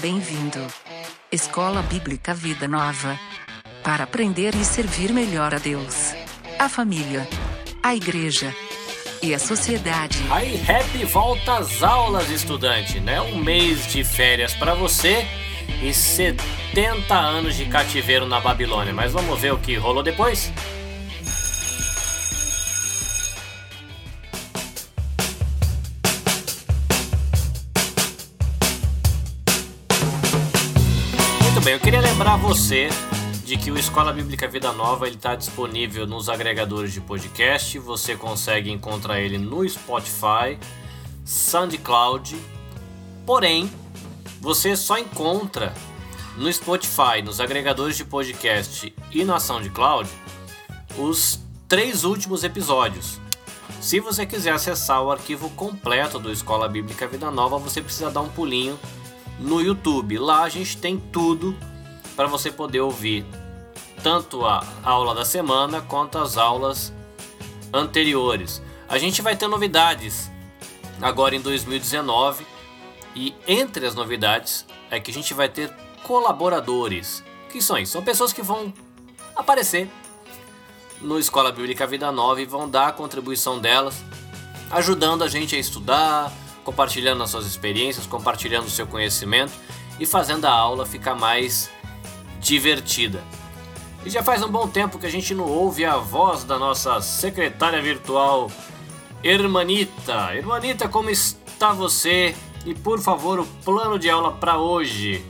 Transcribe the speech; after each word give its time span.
Bem-vindo. 0.00 0.66
Escola 1.30 1.82
Bíblica 1.82 2.32
Vida 2.32 2.66
Nova. 2.66 3.20
Para 3.84 4.04
aprender 4.04 4.54
e 4.54 4.64
servir 4.64 5.12
melhor 5.12 5.54
a 5.54 5.58
Deus, 5.58 6.14
a 6.58 6.70
família, 6.70 7.28
a 7.82 7.94
igreja 7.94 8.54
e 9.22 9.34
a 9.34 9.38
sociedade. 9.38 10.18
Aí, 10.30 10.58
happy 10.62 11.04
volta 11.04 11.58
às 11.58 11.82
aulas, 11.82 12.30
estudante, 12.30 12.98
né? 12.98 13.20
Um 13.20 13.36
mês 13.36 13.92
de 13.92 14.02
férias 14.02 14.54
para 14.54 14.72
você 14.72 15.26
e 15.82 15.92
70 15.92 17.14
anos 17.14 17.54
de 17.54 17.66
cativeiro 17.66 18.26
na 18.26 18.40
Babilônia. 18.40 18.94
Mas 18.94 19.12
vamos 19.12 19.38
ver 19.38 19.52
o 19.52 19.58
que 19.58 19.74
rolou 19.74 20.02
depois? 20.02 20.50
Você 32.50 32.88
de 33.44 33.56
que 33.56 33.70
o 33.70 33.78
Escola 33.78 34.12
Bíblica 34.12 34.48
Vida 34.48 34.72
Nova 34.72 35.08
está 35.08 35.36
disponível 35.36 36.04
nos 36.04 36.28
agregadores 36.28 36.92
de 36.92 37.00
podcast. 37.00 37.78
Você 37.78 38.16
consegue 38.16 38.72
encontrar 38.72 39.20
ele 39.20 39.38
no 39.38 39.68
Spotify, 39.68 40.58
SoundCloud. 41.24 42.36
Porém, 43.24 43.70
você 44.40 44.74
só 44.74 44.98
encontra 44.98 45.72
no 46.36 46.52
Spotify, 46.52 47.22
nos 47.24 47.38
agregadores 47.38 47.96
de 47.96 48.04
podcast 48.04 48.92
e 49.12 49.24
na 49.24 49.38
SoundCloud 49.38 50.10
os 50.98 51.38
três 51.68 52.02
últimos 52.02 52.42
episódios. 52.42 53.20
Se 53.80 54.00
você 54.00 54.26
quiser 54.26 54.54
acessar 54.54 55.00
o 55.04 55.12
arquivo 55.12 55.50
completo 55.50 56.18
do 56.18 56.32
Escola 56.32 56.68
Bíblica 56.68 57.06
Vida 57.06 57.30
Nova, 57.30 57.58
você 57.58 57.80
precisa 57.80 58.10
dar 58.10 58.22
um 58.22 58.28
pulinho 58.28 58.76
no 59.38 59.60
YouTube. 59.60 60.18
Lá 60.18 60.42
a 60.42 60.48
gente 60.48 60.76
tem 60.78 60.98
tudo 60.98 61.56
para 62.20 62.28
você 62.28 62.52
poder 62.52 62.80
ouvir 62.80 63.24
tanto 64.02 64.44
a 64.44 64.62
aula 64.82 65.14
da 65.14 65.24
semana 65.24 65.80
quanto 65.80 66.18
as 66.18 66.36
aulas 66.36 66.92
anteriores. 67.72 68.60
A 68.86 68.98
gente 68.98 69.22
vai 69.22 69.34
ter 69.34 69.48
novidades 69.48 70.30
agora 71.00 71.34
em 71.34 71.40
2019 71.40 72.46
e 73.16 73.34
entre 73.48 73.86
as 73.86 73.94
novidades 73.94 74.66
é 74.90 75.00
que 75.00 75.10
a 75.10 75.14
gente 75.14 75.32
vai 75.32 75.48
ter 75.48 75.74
colaboradores. 76.02 77.24
Que 77.48 77.62
são 77.62 77.78
isso? 77.78 77.92
São 77.92 78.02
pessoas 78.02 78.34
que 78.34 78.42
vão 78.42 78.70
aparecer 79.34 79.88
no 81.00 81.18
Escola 81.18 81.50
Bíblica 81.50 81.86
Vida 81.86 82.12
Nova 82.12 82.42
e 82.42 82.44
vão 82.44 82.68
dar 82.68 82.88
a 82.88 82.92
contribuição 82.92 83.58
delas, 83.58 84.04
ajudando 84.70 85.24
a 85.24 85.28
gente 85.28 85.56
a 85.56 85.58
estudar, 85.58 86.30
compartilhando 86.64 87.22
as 87.22 87.30
suas 87.30 87.46
experiências, 87.46 88.06
compartilhando 88.06 88.66
o 88.66 88.70
seu 88.70 88.86
conhecimento 88.86 89.54
e 89.98 90.04
fazendo 90.04 90.44
a 90.44 90.52
aula 90.52 90.84
ficar 90.84 91.14
mais 91.14 91.70
divertida. 92.40 93.22
E 94.04 94.10
já 94.10 94.22
faz 94.22 94.42
um 94.42 94.50
bom 94.50 94.66
tempo 94.66 94.98
que 94.98 95.06
a 95.06 95.10
gente 95.10 95.34
não 95.34 95.44
ouve 95.44 95.84
a 95.84 95.96
voz 95.96 96.44
da 96.44 96.58
nossa 96.58 97.00
secretária 97.00 97.82
virtual, 97.82 98.50
Hermanita. 99.22 100.34
Hermanita, 100.34 100.88
como 100.88 101.10
está 101.10 101.72
você? 101.72 102.34
E 102.64 102.74
por 102.74 103.00
favor, 103.00 103.40
o 103.40 103.46
plano 103.64 103.98
de 103.98 104.08
aula 104.08 104.32
para 104.32 104.58
hoje. 104.58 105.22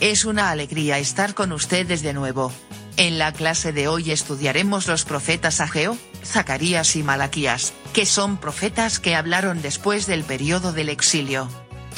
Es 0.00 0.24
una 0.24 0.50
alegría 0.50 0.98
estar 0.98 1.34
con 1.34 1.52
ustedes 1.52 2.02
de 2.02 2.12
nuevo. 2.12 2.52
En 2.96 3.18
la 3.18 3.32
clase 3.32 3.72
de 3.72 3.88
hoy 3.88 4.10
estudiaremos 4.10 4.86
los 4.86 5.04
profetas 5.04 5.60
Ageo, 5.60 5.96
Zacarías 6.24 6.96
y 6.96 7.02
Malaquías, 7.02 7.74
que 7.92 8.06
son 8.06 8.38
profetas 8.38 8.98
que 8.98 9.14
hablaron 9.14 9.60
después 9.60 10.06
del 10.06 10.24
periodo 10.24 10.72
del 10.72 10.88
exilio. 10.88 11.48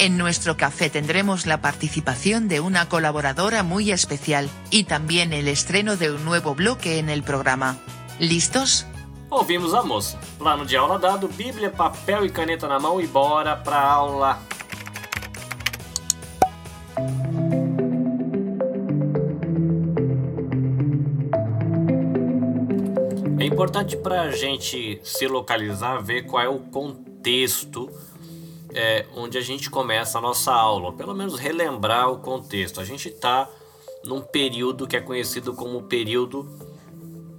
En 0.01 0.17
nuestro 0.17 0.57
café 0.57 0.91
tendremos 0.91 1.45
la 1.45 1.61
participación 1.61 2.47
de 2.47 2.61
una 2.61 2.89
colaboradora 2.89 3.65
muy 3.65 3.91
especial, 3.91 4.49
y 4.71 4.85
también 4.85 5.33
el 5.33 5.49
estreno 5.49 5.97
de 5.97 6.13
un 6.13 6.25
nuevo 6.25 6.55
bloque 6.55 7.01
en 7.01 7.09
el 7.09 7.25
programa. 7.25 7.79
¿Listos? 8.21 8.87
Ouvimos 9.29 9.75
a 9.75 9.83
moça. 9.83 10.17
Plano 10.39 10.65
de 10.65 10.77
aula 10.77 10.99
dado, 10.99 11.27
Bíblia, 11.27 11.73
papel 11.73 12.27
e 12.27 12.31
caneta 12.31 12.69
na 12.69 12.79
mão 12.79 13.01
e 13.01 13.09
bora 13.09 13.57
pra 13.57 13.81
aula. 13.81 14.39
É 23.41 23.45
importante 23.45 23.97
para 23.97 24.23
a 24.23 24.31
gente 24.31 25.01
se 25.03 25.27
localizar, 25.27 26.01
ver 26.01 26.23
qual 26.23 26.43
é 26.45 26.49
o 26.49 26.61
contexto 26.61 27.91
é, 28.75 29.07
onde 29.15 29.39
a 29.39 29.41
gente 29.41 29.71
começa 29.71 30.19
a 30.19 30.21
nossa 30.21 30.53
aula, 30.53 30.93
pelo 30.93 31.15
menos 31.15 31.39
relembrar 31.39 32.11
o 32.11 32.19
contexto. 32.19 32.81
A 32.81 32.85
gente 32.85 33.09
está 33.09 33.49
num 34.05 34.21
período 34.21 34.87
que 34.87 34.97
é 34.97 35.01
conhecido 35.01 35.55
como 35.55 35.83
período 35.83 36.49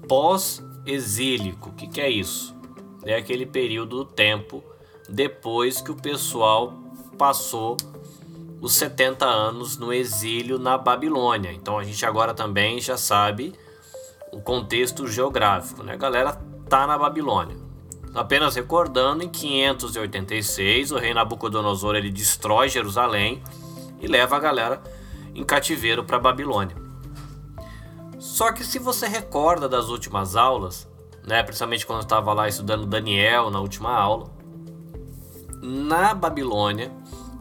pós-exílico. 0.07 1.69
O 1.69 1.73
que, 1.73 1.87
que 1.87 2.01
é 2.01 2.09
isso? 2.09 2.55
É 3.05 3.15
aquele 3.15 3.45
período 3.45 4.03
do 4.03 4.05
tempo 4.05 4.63
depois 5.07 5.81
que 5.81 5.91
o 5.91 5.95
pessoal 5.95 6.73
passou 7.17 7.77
os 8.61 8.73
70 8.73 9.25
anos 9.25 9.77
no 9.77 9.93
exílio 9.93 10.59
na 10.59 10.77
Babilônia. 10.77 11.51
Então 11.51 11.79
a 11.79 11.83
gente 11.83 12.05
agora 12.05 12.33
também 12.33 12.79
já 12.79 12.97
sabe 12.97 13.53
o 14.31 14.41
contexto 14.41 15.07
geográfico, 15.07 15.81
né? 15.83 15.93
A 15.93 15.97
galera 15.97 16.33
tá 16.67 16.85
na 16.85 16.97
Babilônia. 16.97 17.68
Apenas 18.13 18.55
recordando, 18.55 19.23
em 19.23 19.29
586 19.29 20.91
o 20.91 20.97
rei 20.97 21.13
Nabucodonosor 21.13 21.95
ele 21.95 22.09
destrói 22.09 22.69
Jerusalém 22.69 23.41
e 23.99 24.07
leva 24.07 24.35
a 24.35 24.39
galera 24.39 24.81
em 25.35 25.43
cativeiro 25.43 26.03
para 26.03 26.17
Babilônia. 26.19 26.75
Só 28.17 28.51
que 28.51 28.63
se 28.63 28.79
você 28.79 29.07
recorda 29.07 29.69
das 29.69 29.89
últimas 29.89 30.35
aulas, 30.35 30.87
né, 31.25 31.43
principalmente 31.43 31.85
quando 31.85 31.99
eu 31.99 32.03
estava 32.03 32.33
lá 32.33 32.47
estudando 32.47 32.85
Daniel 32.85 33.49
na 33.49 33.59
última 33.59 33.91
aula, 33.91 34.29
na 35.61 36.13
Babilônia 36.13 36.91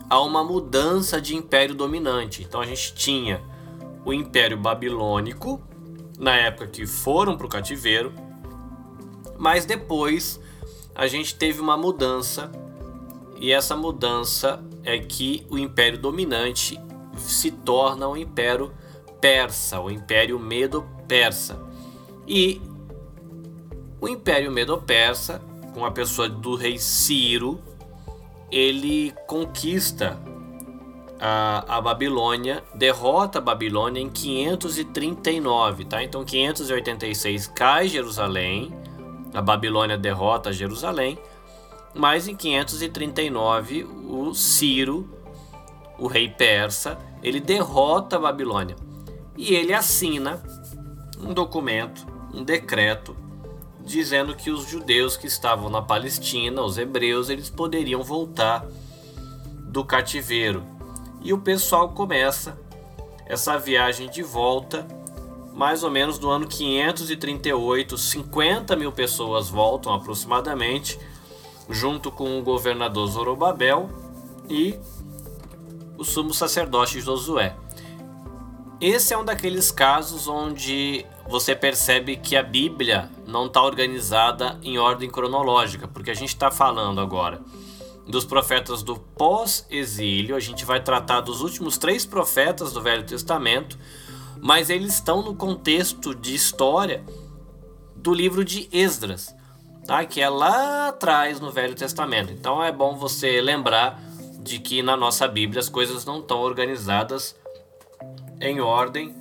há 0.08 0.20
uma 0.20 0.42
mudança 0.44 1.20
de 1.20 1.34
império 1.34 1.74
dominante. 1.74 2.42
Então 2.42 2.60
a 2.60 2.66
gente 2.66 2.94
tinha 2.94 3.42
o 4.04 4.12
Império 4.12 4.56
Babilônico, 4.56 5.60
na 6.18 6.34
época 6.34 6.66
que 6.66 6.86
foram 6.86 7.36
para 7.36 7.46
o 7.46 7.48
cativeiro, 7.48 8.12
mas 9.38 9.64
depois 9.64 10.40
a 10.98 11.06
gente 11.06 11.36
teve 11.36 11.60
uma 11.60 11.76
mudança, 11.76 12.50
e 13.38 13.52
essa 13.52 13.76
mudança 13.76 14.60
é 14.82 14.98
que 14.98 15.46
o 15.48 15.56
Império 15.56 15.96
dominante 15.96 16.76
se 17.16 17.52
torna 17.52 18.08
o 18.08 18.16
Império 18.16 18.72
Persa, 19.20 19.80
o 19.80 19.92
Império 19.92 20.40
Medo-Persa. 20.40 21.56
E 22.26 22.60
o 24.00 24.08
Império 24.08 24.50
Medo-Persa, 24.50 25.40
com 25.72 25.84
a 25.84 25.90
pessoa 25.92 26.28
do 26.28 26.56
rei 26.56 26.78
Ciro, 26.78 27.60
ele 28.50 29.14
conquista 29.28 30.20
a, 31.20 31.76
a 31.76 31.80
Babilônia, 31.80 32.64
derrota 32.74 33.38
a 33.38 33.42
Babilônia 33.42 34.00
em 34.00 34.10
539, 34.10 35.84
tá? 35.84 36.02
Então 36.02 36.24
586 36.24 37.46
cai 37.46 37.86
Jerusalém, 37.86 38.74
a 39.34 39.42
Babilônia 39.42 39.96
derrota 39.96 40.52
Jerusalém, 40.52 41.18
mas 41.94 42.28
em 42.28 42.36
539 42.36 43.84
o 43.84 44.34
Ciro, 44.34 45.08
o 45.98 46.06
rei 46.06 46.28
persa, 46.28 46.98
ele 47.22 47.40
derrota 47.40 48.16
a 48.16 48.20
Babilônia 48.20 48.76
e 49.36 49.54
ele 49.54 49.72
assina 49.72 50.42
um 51.20 51.32
documento, 51.32 52.06
um 52.32 52.42
decreto 52.42 53.16
dizendo 53.88 54.34
que 54.34 54.50
os 54.50 54.68
judeus 54.68 55.16
que 55.16 55.26
estavam 55.26 55.70
na 55.70 55.80
Palestina, 55.80 56.60
os 56.60 56.76
hebreus, 56.76 57.30
eles 57.30 57.48
poderiam 57.48 58.02
voltar 58.02 58.66
do 59.64 59.82
cativeiro. 59.84 60.62
E 61.22 61.32
o 61.32 61.38
pessoal 61.38 61.88
começa 61.90 62.58
essa 63.24 63.58
viagem 63.58 64.10
de 64.10 64.22
volta, 64.22 64.86
mais 65.58 65.82
ou 65.82 65.90
menos 65.90 66.20
no 66.20 66.30
ano 66.30 66.46
538, 66.46 67.98
50 67.98 68.76
mil 68.76 68.92
pessoas 68.92 69.48
voltam 69.48 69.92
aproximadamente, 69.92 70.96
junto 71.68 72.12
com 72.12 72.38
o 72.38 72.42
governador 72.44 73.08
Zorobabel 73.08 73.90
e 74.48 74.78
o 75.98 76.04
sumo 76.04 76.32
sacerdote 76.32 77.00
Josué. 77.00 77.56
Esse 78.80 79.12
é 79.12 79.18
um 79.18 79.24
daqueles 79.24 79.72
casos 79.72 80.28
onde 80.28 81.04
você 81.28 81.56
percebe 81.56 82.16
que 82.16 82.36
a 82.36 82.42
Bíblia 82.44 83.10
não 83.26 83.46
está 83.46 83.60
organizada 83.60 84.60
em 84.62 84.78
ordem 84.78 85.10
cronológica, 85.10 85.88
porque 85.88 86.12
a 86.12 86.14
gente 86.14 86.28
está 86.28 86.52
falando 86.52 87.00
agora 87.00 87.42
dos 88.06 88.24
profetas 88.24 88.82
do 88.82 88.96
pós-exílio, 88.96 90.34
a 90.34 90.40
gente 90.40 90.64
vai 90.64 90.80
tratar 90.80 91.20
dos 91.20 91.42
últimos 91.42 91.76
três 91.76 92.06
profetas 92.06 92.72
do 92.72 92.80
Velho 92.80 93.04
Testamento, 93.04 93.76
mas 94.40 94.70
eles 94.70 94.94
estão 94.94 95.22
no 95.22 95.34
contexto 95.34 96.14
de 96.14 96.34
história 96.34 97.04
do 97.96 98.14
livro 98.14 98.44
de 98.44 98.68
Esdras, 98.72 99.34
tá? 99.86 100.04
que 100.04 100.20
é 100.20 100.28
lá 100.28 100.88
atrás 100.88 101.40
no 101.40 101.50
Velho 101.50 101.74
Testamento. 101.74 102.32
Então 102.32 102.62
é 102.62 102.70
bom 102.70 102.96
você 102.96 103.40
lembrar 103.40 104.00
de 104.40 104.58
que 104.58 104.82
na 104.82 104.96
nossa 104.96 105.26
Bíblia 105.28 105.60
as 105.60 105.68
coisas 105.68 106.04
não 106.04 106.20
estão 106.20 106.38
organizadas 106.38 107.36
em 108.40 108.60
ordem 108.60 109.14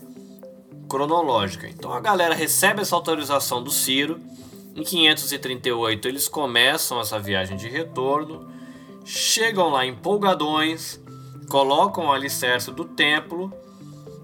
cronológica. 0.87 1.67
Então 1.67 1.91
a 1.91 1.99
galera 1.99 2.33
recebe 2.33 2.81
essa 2.81 2.95
autorização 2.95 3.61
do 3.61 3.71
Ciro. 3.71 4.19
Em 4.75 4.83
538 4.83 6.07
eles 6.07 6.27
começam 6.27 6.99
essa 6.99 7.19
viagem 7.19 7.57
de 7.57 7.67
retorno, 7.67 8.47
chegam 9.03 9.69
lá 9.69 9.85
empolgadões, 9.85 10.99
colocam 11.49 12.05
o 12.05 12.11
alicerce 12.11 12.71
do 12.71 12.85
templo, 12.85 13.51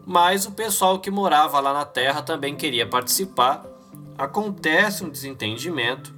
mas 0.05 0.45
o 0.45 0.51
pessoal 0.51 0.99
que 0.99 1.09
morava 1.09 1.59
lá 1.59 1.73
na 1.73 1.85
terra 1.85 2.21
também 2.21 2.55
queria 2.55 2.87
participar. 2.87 3.65
Acontece 4.17 5.03
um 5.03 5.09
desentendimento. 5.09 6.13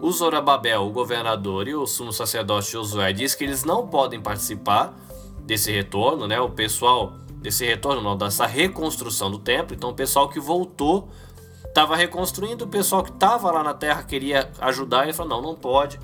O 0.00 0.10
Zorobabel, 0.12 0.82
o 0.82 0.90
governador, 0.90 1.66
e 1.66 1.74
o 1.74 1.86
sumo 1.86 2.12
sacerdote 2.12 2.72
Josué 2.72 3.12
diz 3.12 3.34
que 3.34 3.44
eles 3.44 3.64
não 3.64 3.86
podem 3.86 4.20
participar 4.20 4.94
desse 5.40 5.72
retorno, 5.72 6.26
né? 6.26 6.38
O 6.38 6.50
pessoal 6.50 7.14
desse 7.40 7.64
retorno, 7.64 8.02
não, 8.02 8.16
dessa 8.16 8.46
reconstrução 8.46 9.30
do 9.30 9.38
templo. 9.38 9.74
Então, 9.74 9.90
o 9.90 9.94
pessoal 9.94 10.28
que 10.28 10.38
voltou 10.38 11.08
estava 11.64 11.96
reconstruindo, 11.96 12.64
o 12.64 12.68
pessoal 12.68 13.02
que 13.02 13.10
estava 13.10 13.50
lá 13.50 13.62
na 13.62 13.72
terra 13.72 14.02
queria 14.02 14.50
ajudar, 14.60 15.04
ele 15.04 15.12
falou: 15.12 15.40
não, 15.40 15.50
não 15.50 15.54
pode. 15.54 15.98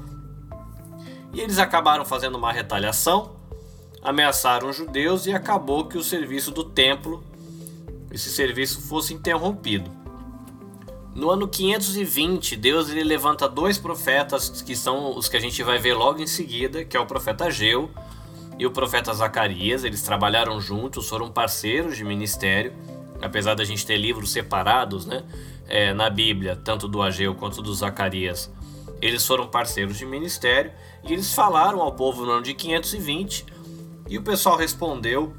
E 1.33 1.41
eles 1.41 1.59
acabaram 1.59 2.05
fazendo 2.05 2.37
uma 2.37 2.53
retaliação, 2.53 3.37
ameaçaram 4.03 4.69
os 4.69 4.77
judeus 4.77 5.27
e 5.27 5.33
acabou 5.33 5.87
que 5.87 5.97
o 5.97 6.03
serviço 6.03 6.51
do 6.51 6.65
templo, 6.65 7.23
esse 8.11 8.31
serviço 8.31 8.81
fosse 8.83 9.15
interrompido. 9.15 9.91
No 11.15 11.31
ano 11.31 11.47
520, 11.47 12.57
Deus 12.57 12.89
ele 12.91 13.05
levanta 13.05 13.49
dois 13.49 13.79
profetas 13.79 14.63
que 14.63 14.75
são 14.75 15.17
os 15.17 15.29
que 15.29 15.37
a 15.37 15.41
gente 15.41 15.63
vai 15.63 15.79
ver 15.79 15.95
logo 15.95 16.21
em 16.21 16.27
seguida, 16.27 16.85
que 16.85 16.97
é 16.97 17.01
o 17.01 17.07
profeta 17.07 17.51
Geu 17.51 17.91
e 18.59 18.67
o 18.67 18.71
profeta 18.71 19.13
Zacarias, 19.13 19.85
eles 19.85 20.03
trabalharam 20.03 20.61
juntos, 20.61 21.09
foram 21.09 21.31
parceiros 21.31 21.97
de 21.97 22.05
ministério, 22.05 22.73
apesar 23.21 23.55
da 23.55 23.65
gente 23.65 23.85
ter 23.85 23.97
livros 23.97 24.33
separados 24.33 25.07
né, 25.07 25.23
é, 25.69 25.93
na 25.93 26.09
Bíblia, 26.09 26.57
tanto 26.57 26.89
do 26.89 27.03
Ageu 27.03 27.35
quanto 27.35 27.63
do 27.63 27.75
Zacarias. 27.75 28.51
Eles 29.01 29.27
foram 29.27 29.49
parceiros 29.49 29.99
de 29.99 30.07
ministério 30.07 30.73
e 31.05 31.13
eles 31.13 31.35
falaram 31.35 31.81
ao 31.81 31.93
povo 31.93 32.25
no 32.25 32.33
ano 32.33 32.43
de 32.43 32.55
520 32.55 33.52
e 34.09 34.19
o 34.19 34.23
pessoal 34.23 34.57
respondeu 34.57 35.33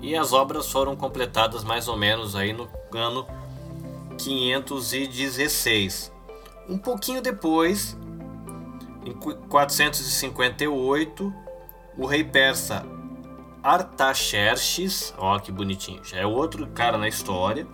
e 0.00 0.16
as 0.16 0.32
obras 0.32 0.70
foram 0.70 0.96
completadas 0.96 1.62
mais 1.62 1.88
ou 1.88 1.96
menos 1.96 2.34
aí 2.34 2.52
no 2.52 2.68
ano 2.94 3.26
516. 4.18 6.12
Um 6.68 6.76
pouquinho 6.78 7.22
depois, 7.22 7.96
em 9.04 9.12
458, 9.12 11.32
o 11.96 12.06
rei 12.06 12.24
persa 12.24 12.84
Artaxerxes, 13.62 15.14
ó 15.16 15.38
que 15.38 15.52
bonitinho, 15.52 16.04
já 16.04 16.18
é 16.18 16.26
outro 16.26 16.66
cara 16.68 16.98
na 16.98 17.08
história, 17.08 17.66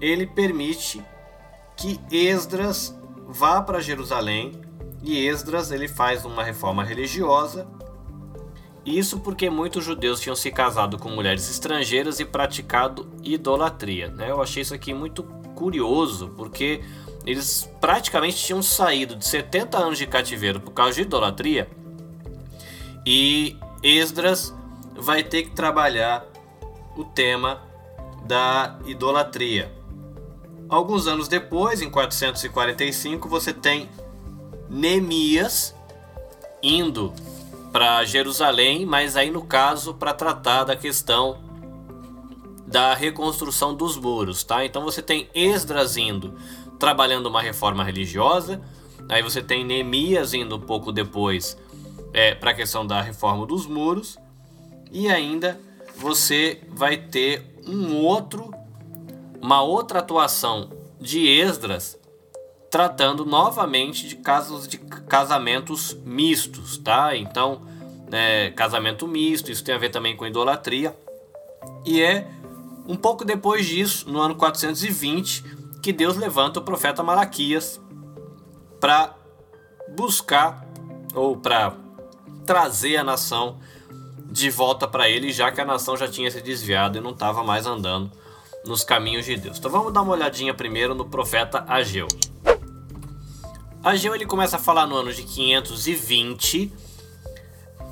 ele 0.00 0.26
permite 0.26 1.02
que 1.76 2.00
Esdras 2.10 2.96
vá 3.26 3.62
para 3.62 3.80
Jerusalém 3.80 4.60
e 5.02 5.26
Esdras 5.26 5.70
ele 5.70 5.88
faz 5.88 6.24
uma 6.24 6.42
reforma 6.42 6.84
religiosa. 6.84 7.66
Isso 8.88 9.20
porque 9.20 9.50
muitos 9.50 9.84
judeus 9.84 10.18
tinham 10.18 10.34
se 10.34 10.50
casado 10.50 10.98
com 10.98 11.10
mulheres 11.10 11.50
estrangeiras 11.50 12.20
e 12.20 12.24
praticado 12.24 13.06
idolatria. 13.22 14.08
Né? 14.08 14.30
Eu 14.30 14.40
achei 14.40 14.62
isso 14.62 14.74
aqui 14.74 14.94
muito 14.94 15.22
curioso, 15.54 16.28
porque 16.36 16.82
eles 17.26 17.70
praticamente 17.80 18.36
tinham 18.36 18.62
saído 18.62 19.14
de 19.14 19.26
70 19.26 19.76
anos 19.76 19.98
de 19.98 20.06
cativeiro 20.06 20.60
por 20.60 20.70
causa 20.70 20.94
de 20.94 21.02
idolatria 21.02 21.68
e 23.04 23.56
Esdras 23.82 24.54
vai 24.96 25.22
ter 25.22 25.42
que 25.42 25.50
trabalhar 25.50 26.24
o 26.96 27.04
tema 27.04 27.62
da 28.24 28.78
idolatria. 28.86 29.70
Alguns 30.68 31.06
anos 31.06 31.28
depois, 31.28 31.82
em 31.82 31.90
445, 31.90 33.28
você 33.28 33.52
tem 33.52 33.88
Neemias 34.68 35.74
indo 36.62 37.12
para 37.78 38.04
Jerusalém, 38.04 38.84
mas 38.84 39.16
aí 39.16 39.30
no 39.30 39.44
caso 39.44 39.94
para 39.94 40.12
tratar 40.12 40.64
da 40.64 40.74
questão 40.74 41.38
da 42.66 42.92
reconstrução 42.92 43.72
dos 43.72 43.96
muros, 43.96 44.42
tá? 44.42 44.64
Então 44.64 44.82
você 44.82 45.00
tem 45.00 45.28
Esdras 45.32 45.96
indo 45.96 46.34
trabalhando 46.76 47.26
uma 47.26 47.40
reforma 47.40 47.84
religiosa, 47.84 48.60
aí 49.08 49.22
você 49.22 49.40
tem 49.40 49.64
Neemias 49.64 50.34
indo 50.34 50.56
um 50.56 50.60
pouco 50.60 50.90
depois 50.90 51.56
é, 52.12 52.34
para 52.34 52.50
a 52.50 52.54
questão 52.54 52.84
da 52.84 53.00
reforma 53.00 53.46
dos 53.46 53.64
muros 53.64 54.18
e 54.90 55.08
ainda 55.08 55.60
você 55.94 56.60
vai 56.70 56.96
ter 56.96 57.60
um 57.64 57.94
outro 57.94 58.52
uma 59.40 59.62
outra 59.62 60.00
atuação 60.00 60.68
de 61.00 61.28
Esdras 61.28 61.96
tratando 62.72 63.24
novamente 63.24 64.08
de 64.08 64.16
casos 64.16 64.66
de 64.66 64.78
casamentos 64.78 65.96
mistos, 66.04 66.76
tá? 66.76 67.16
Então, 67.16 67.67
é, 68.12 68.50
casamento 68.50 69.06
misto, 69.06 69.50
isso 69.50 69.64
tem 69.64 69.74
a 69.74 69.78
ver 69.78 69.90
também 69.90 70.16
com 70.16 70.26
idolatria. 70.26 70.96
E 71.84 72.00
é 72.00 72.30
um 72.86 72.96
pouco 72.96 73.24
depois 73.24 73.66
disso, 73.66 74.08
no 74.10 74.20
ano 74.20 74.34
420, 74.34 75.44
que 75.82 75.92
Deus 75.92 76.16
levanta 76.16 76.60
o 76.60 76.62
profeta 76.62 77.02
Malaquias 77.02 77.80
para 78.80 79.14
buscar 79.96 80.66
ou 81.14 81.36
para 81.36 81.74
trazer 82.46 82.96
a 82.96 83.04
nação 83.04 83.58
de 84.30 84.50
volta 84.50 84.86
para 84.86 85.08
ele, 85.08 85.32
já 85.32 85.50
que 85.50 85.60
a 85.60 85.64
nação 85.64 85.96
já 85.96 86.08
tinha 86.08 86.30
se 86.30 86.40
desviado 86.40 86.98
e 86.98 87.00
não 87.00 87.10
estava 87.10 87.42
mais 87.42 87.66
andando 87.66 88.10
nos 88.64 88.84
caminhos 88.84 89.24
de 89.24 89.36
Deus. 89.36 89.58
Então 89.58 89.70
vamos 89.70 89.92
dar 89.92 90.02
uma 90.02 90.12
olhadinha 90.12 90.52
primeiro 90.52 90.94
no 90.94 91.04
profeta 91.04 91.64
Ageu. 91.66 92.08
Ageu 93.82 94.14
ele 94.14 94.26
começa 94.26 94.56
a 94.56 94.58
falar 94.58 94.86
no 94.86 94.96
ano 94.96 95.12
de 95.12 95.22
520. 95.22 96.72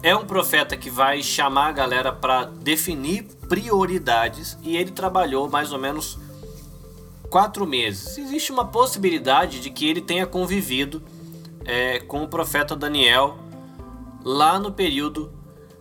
É 0.03 0.15
um 0.15 0.25
profeta 0.25 0.77
que 0.77 0.91
vai 0.91 1.23
chamar 1.23 1.69
a 1.69 1.73
galera 1.73 2.13
para 2.13 2.45
definir 2.45 3.25
prioridades 3.49 4.57
e 4.63 4.77
ele 4.77 4.91
trabalhou 4.91 5.49
mais 5.49 5.73
ou 5.73 5.79
menos 5.79 6.19
quatro 7.29 7.67
meses. 7.67 8.17
Existe 8.19 8.53
uma 8.53 8.65
possibilidade 8.65 9.61
de 9.61 9.71
que 9.71 9.89
ele 9.89 10.01
tenha 10.01 10.27
convivido 10.27 11.03
é, 11.65 11.99
com 12.01 12.23
o 12.23 12.29
profeta 12.29 12.77
Daniel 12.77 13.37
lá 14.25 14.59
no 14.59 14.73
período 14.73 15.33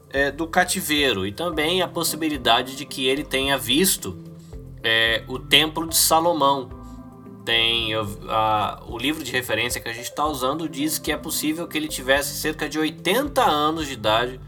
é, 0.10 0.32
do 0.32 0.48
cativeiro 0.48 1.26
e 1.26 1.32
também 1.32 1.82
a 1.82 1.88
possibilidade 1.88 2.76
de 2.76 2.86
que 2.86 3.06
ele 3.06 3.24
tenha 3.24 3.58
visto 3.58 4.18
é, 4.84 5.24
o 5.28 5.40
Templo 5.40 5.88
de 5.88 5.96
Salomão. 5.96 6.70
Tem 7.46 7.92
a, 8.28 8.82
o 8.88 8.98
livro 8.98 9.24
de 9.24 9.32
referência 9.32 9.80
que 9.80 9.88
a 9.88 9.94
gente 9.94 10.10
está 10.10 10.26
usando 10.26 10.68
diz 10.68 10.98
que 10.98 11.12
é 11.12 11.18
possível 11.18 11.68
que 11.68 11.78
ele 11.78 11.88
tivesse 11.88 12.36
cerca 12.36 12.68
de 12.68 12.80
80 12.80 13.42
anos 13.44 13.86
de 13.86 13.94
idade 13.94 14.40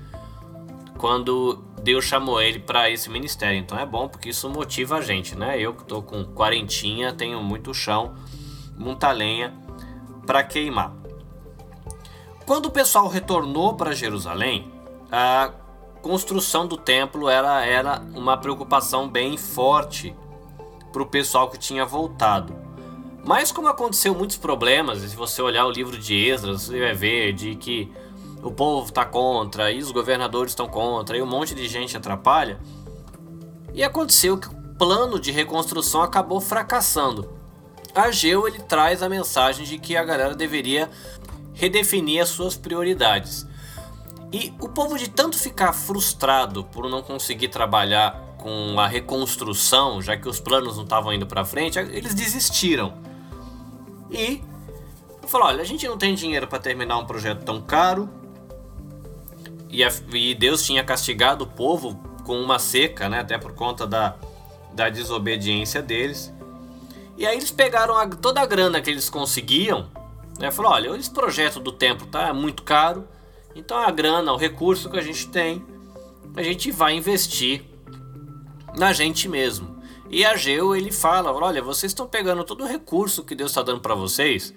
quando 0.97 1.63
Deus 1.83 2.05
chamou 2.05 2.41
ele 2.41 2.59
para 2.59 2.89
esse 2.89 3.09
ministério. 3.09 3.59
Então 3.59 3.77
é 3.77 3.85
bom 3.85 4.07
porque 4.07 4.29
isso 4.29 4.49
motiva 4.49 4.97
a 4.97 5.01
gente, 5.01 5.37
né? 5.37 5.59
Eu 5.59 5.73
que 5.73 5.83
estou 5.83 6.01
com 6.01 6.25
quarentinha, 6.25 7.13
tenho 7.13 7.41
muito 7.41 7.73
chão, 7.73 8.15
muita 8.75 9.11
lenha 9.11 9.53
para 10.25 10.43
queimar. 10.43 10.93
Quando 12.45 12.65
o 12.65 12.71
pessoal 12.71 13.07
retornou 13.07 13.75
para 13.75 13.93
Jerusalém, 13.93 14.71
a 15.11 15.51
construção 16.01 16.65
do 16.65 16.77
templo 16.77 17.29
era, 17.29 17.65
era 17.65 18.01
uma 18.15 18.37
preocupação 18.37 19.07
bem 19.07 19.37
forte 19.37 20.15
para 20.91 21.03
o 21.03 21.05
pessoal 21.05 21.49
que 21.49 21.59
tinha 21.59 21.85
voltado. 21.85 22.66
Mas 23.27 23.51
como 23.51 23.67
aconteceu 23.67 24.15
muitos 24.15 24.37
problemas, 24.37 24.99
se 24.99 25.13
você 25.13 25.41
olhar 25.41 25.65
o 25.65 25.69
livro 25.69 25.97
de 25.97 26.15
Esdras, 26.15 26.61
você 26.61 26.79
vai 26.79 26.93
ver 26.93 27.33
de 27.33 27.55
que 27.55 27.91
o 28.41 28.49
povo 28.49 28.87
está 28.87 29.03
contra, 29.03 29.69
e 29.69 29.79
os 29.79 29.91
governadores 29.91 30.53
estão 30.53 30.65
contra, 30.65 31.17
e 31.17 31.21
um 31.21 31.25
monte 31.25 31.53
de 31.53 31.67
gente 31.67 31.97
atrapalha. 31.97 32.57
E 33.73 33.83
aconteceu 33.83 34.37
que 34.37 34.47
o 34.47 34.55
plano 34.77 35.19
de 35.19 35.29
reconstrução 35.29 36.01
acabou 36.01 36.39
fracassando. 36.39 37.29
Ageu 37.93 38.47
ele 38.47 38.59
traz 38.59 39.03
a 39.03 39.09
mensagem 39.09 39.65
de 39.65 39.77
que 39.77 39.97
a 39.97 40.05
galera 40.05 40.33
deveria 40.33 40.89
redefinir 41.53 42.21
as 42.21 42.29
suas 42.29 42.55
prioridades. 42.55 43.45
E 44.31 44.53
o 44.61 44.69
povo 44.69 44.97
de 44.97 45.09
tanto 45.09 45.37
ficar 45.37 45.73
frustrado 45.73 46.63
por 46.63 46.89
não 46.89 47.01
conseguir 47.01 47.49
trabalhar 47.49 48.37
com 48.37 48.79
a 48.79 48.87
reconstrução, 48.87 50.01
já 50.01 50.15
que 50.15 50.29
os 50.29 50.39
planos 50.39 50.77
não 50.77 50.85
estavam 50.85 51.11
indo 51.11 51.27
para 51.27 51.43
frente, 51.43 51.77
eles 51.77 52.13
desistiram. 52.13 53.05
E 54.11 54.41
falou: 55.27 55.47
olha, 55.47 55.61
a 55.61 55.65
gente 55.65 55.87
não 55.87 55.97
tem 55.97 56.15
dinheiro 56.15 56.47
para 56.47 56.59
terminar 56.59 56.97
um 56.97 57.05
projeto 57.05 57.43
tão 57.43 57.61
caro. 57.61 58.09
E, 59.69 59.83
a, 59.83 59.89
e, 60.13 60.33
Deus 60.33 60.65
tinha 60.65 60.83
castigado 60.83 61.43
o 61.43 61.47
povo 61.47 61.99
com 62.23 62.39
uma 62.39 62.57
seca, 62.57 63.09
né, 63.09 63.19
até 63.19 63.37
por 63.37 63.53
conta 63.53 63.85
da, 63.85 64.15
da 64.73 64.89
desobediência 64.89 65.81
deles. 65.81 66.33
E 67.17 67.25
aí 67.25 67.35
eles 67.35 67.51
pegaram 67.51 67.97
a, 67.97 68.07
toda 68.07 68.41
a 68.41 68.45
grana 68.45 68.81
que 68.81 68.89
eles 68.89 69.09
conseguiam 69.09 69.89
né? 70.39 70.51
Falou, 70.51 70.71
olha, 70.71 70.95
esse 70.95 71.09
projeto 71.09 71.59
do 71.59 71.71
templo 71.71 72.07
tá 72.07 72.33
muito 72.33 72.63
caro, 72.63 73.07
Então 73.55 73.77
a 73.77 73.89
grana, 73.89 74.31
o 74.31 74.37
recurso 74.37 74.89
que 74.89 74.97
a 74.97 75.01
gente 75.01 75.27
tem, 75.29 75.65
a 76.35 76.43
gente 76.43 76.69
vai 76.71 76.93
investir 76.93 77.63
na 78.77 78.93
gente 78.93 79.27
mesmo. 79.27 79.76
E 80.09 80.25
Ageu 80.25 80.75
ele 80.75 80.91
fala: 80.91 81.31
olha, 81.31 81.61
vocês 81.61 81.91
estão 81.91 82.07
pegando 82.07 82.43
todo 82.43 82.63
o 82.63 82.67
recurso 82.67 83.23
que 83.23 83.35
Deus 83.35 83.51
está 83.51 83.61
dando 83.61 83.81
para 83.81 83.95
vocês 83.95 84.53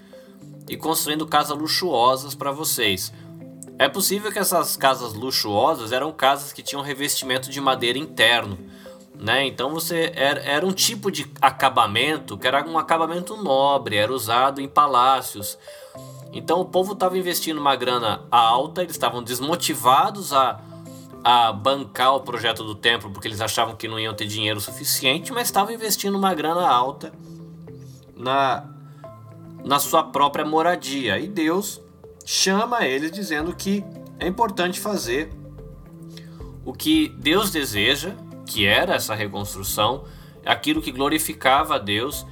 e 0.68 0.76
construindo 0.76 1.26
casas 1.26 1.56
luxuosas 1.56 2.34
para 2.34 2.52
vocês. 2.52 3.12
É 3.78 3.88
possível 3.88 4.30
que 4.30 4.38
essas 4.38 4.76
casas 4.76 5.14
luxuosas 5.14 5.90
eram 5.90 6.12
casas 6.12 6.52
que 6.52 6.62
tinham 6.62 6.82
revestimento 6.82 7.50
de 7.50 7.60
madeira 7.60 7.98
interno, 7.98 8.58
né? 9.18 9.46
Então 9.46 9.70
você 9.70 10.12
era, 10.14 10.40
era 10.40 10.66
um 10.66 10.72
tipo 10.72 11.10
de 11.10 11.30
acabamento 11.40 12.36
que 12.36 12.46
era 12.46 12.64
um 12.68 12.78
acabamento 12.78 13.36
nobre, 13.36 13.96
era 13.96 14.12
usado 14.12 14.60
em 14.60 14.68
palácios. 14.68 15.58
Então 16.32 16.60
o 16.60 16.64
povo 16.64 16.92
estava 16.92 17.18
investindo 17.18 17.58
uma 17.58 17.74
grana 17.74 18.22
alta, 18.30 18.82
eles 18.82 18.92
estavam 18.92 19.22
desmotivados 19.22 20.32
a, 20.32 20.60
a 21.22 21.52
bancar 21.52 22.14
o 22.14 22.20
projeto 22.20 22.64
do 22.64 22.74
templo 22.74 23.10
porque 23.10 23.28
eles 23.28 23.40
achavam 23.40 23.76
que 23.76 23.86
não 23.86 23.98
iam 23.98 24.14
ter 24.14 24.26
dinheiro 24.26 24.60
suficiente, 24.60 25.32
mas 25.32 25.48
estavam 25.48 25.72
investindo 25.72 26.16
uma 26.16 26.34
grana 26.34 26.66
alta 26.66 27.12
na, 28.16 28.64
na 29.64 29.78
sua 29.78 30.02
própria 30.02 30.44
moradia. 30.44 31.18
E 31.18 31.28
Deus 31.28 31.80
chama 32.24 32.86
eles 32.86 33.10
dizendo 33.10 33.54
que 33.54 33.84
é 34.18 34.26
importante 34.26 34.80
fazer 34.80 35.30
o 36.64 36.72
que 36.72 37.08
Deus 37.18 37.50
deseja, 37.50 38.14
que 38.46 38.66
era 38.66 38.94
essa 38.94 39.14
reconstrução, 39.14 40.04
aquilo 40.44 40.82
que 40.82 40.92
glorificava 40.92 41.76
a 41.76 41.78
Deus 41.78 42.26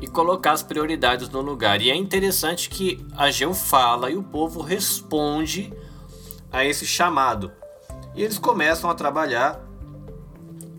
e 0.00 0.06
colocar 0.06 0.52
as 0.52 0.62
prioridades 0.62 1.28
no 1.28 1.40
lugar. 1.40 1.80
E 1.80 1.90
é 1.90 1.96
interessante 1.96 2.68
que 2.68 3.04
Ageu 3.16 3.54
fala 3.54 4.10
e 4.10 4.16
o 4.16 4.22
povo 4.22 4.60
responde 4.60 5.72
a 6.52 6.64
esse 6.64 6.86
chamado. 6.86 7.50
E 8.14 8.22
eles 8.22 8.38
começam 8.38 8.88
a 8.88 8.94
trabalhar 8.94 9.60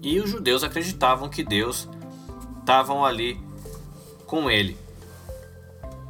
e 0.01 0.19
os 0.19 0.29
judeus 0.29 0.63
acreditavam 0.63 1.27
que 1.27 1.43
Deus 1.43 1.87
estavam 2.59 3.03
ali 3.03 3.39
com 4.25 4.49
ele. 4.49 4.77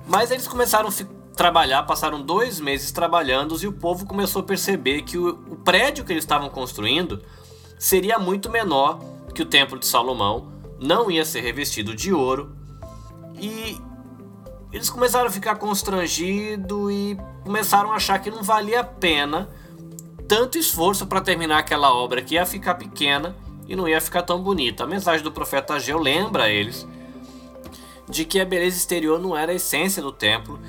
Mas 0.07 0.31
eles 0.31 0.47
começaram 0.47 0.89
a 0.89 0.91
trabalhar, 1.35 1.83
passaram 1.83 2.21
dois 2.21 2.59
meses 2.59 2.91
trabalhando 2.91 3.57
e 3.61 3.67
o 3.67 3.73
povo 3.73 4.05
começou 4.05 4.41
a 4.41 4.45
perceber 4.45 5.01
que 5.01 5.17
o, 5.17 5.29
o 5.29 5.55
prédio 5.57 6.05
que 6.05 6.13
eles 6.13 6.23
estavam 6.23 6.49
construindo 6.49 7.21
seria 7.79 8.19
muito 8.19 8.49
menor 8.49 8.99
que 9.33 9.41
o 9.41 9.45
Templo 9.45 9.77
de 9.77 9.85
Salomão, 9.85 10.49
não 10.79 11.11
ia 11.11 11.25
ser 11.25 11.41
revestido 11.41 11.93
de 11.93 12.13
ouro 12.13 12.55
e 13.39 13.77
eles 14.71 14.89
começaram 14.89 15.27
a 15.27 15.31
ficar 15.31 15.55
constrangidos 15.55 16.91
e 16.91 17.17
começaram 17.43 17.91
a 17.91 17.95
achar 17.95 18.19
que 18.19 18.31
não 18.31 18.43
valia 18.43 18.81
a 18.81 18.83
pena 18.83 19.49
tanto 20.27 20.57
esforço 20.57 21.05
para 21.05 21.21
terminar 21.21 21.59
aquela 21.59 21.93
obra 21.93 22.21
que 22.21 22.35
ia 22.35 22.45
ficar 22.45 22.75
pequena 22.75 23.35
e 23.67 23.75
não 23.75 23.87
ia 23.87 24.01
ficar 24.01 24.23
tão 24.23 24.41
bonita. 24.41 24.83
A 24.83 24.87
mensagem 24.87 25.23
do 25.23 25.31
profeta 25.31 25.75
Ageu 25.75 25.99
lembra 25.99 26.43
a 26.43 26.49
eles 26.49 26.87
de 28.07 28.23
que 28.23 28.39
a 28.39 28.45
beleza 28.45 28.77
exterior 28.77 29.19
não 29.19 29.35
era 29.35 29.51
a 29.51 29.55
essência 29.55 30.01
do 30.01 30.11
templo 30.11 30.59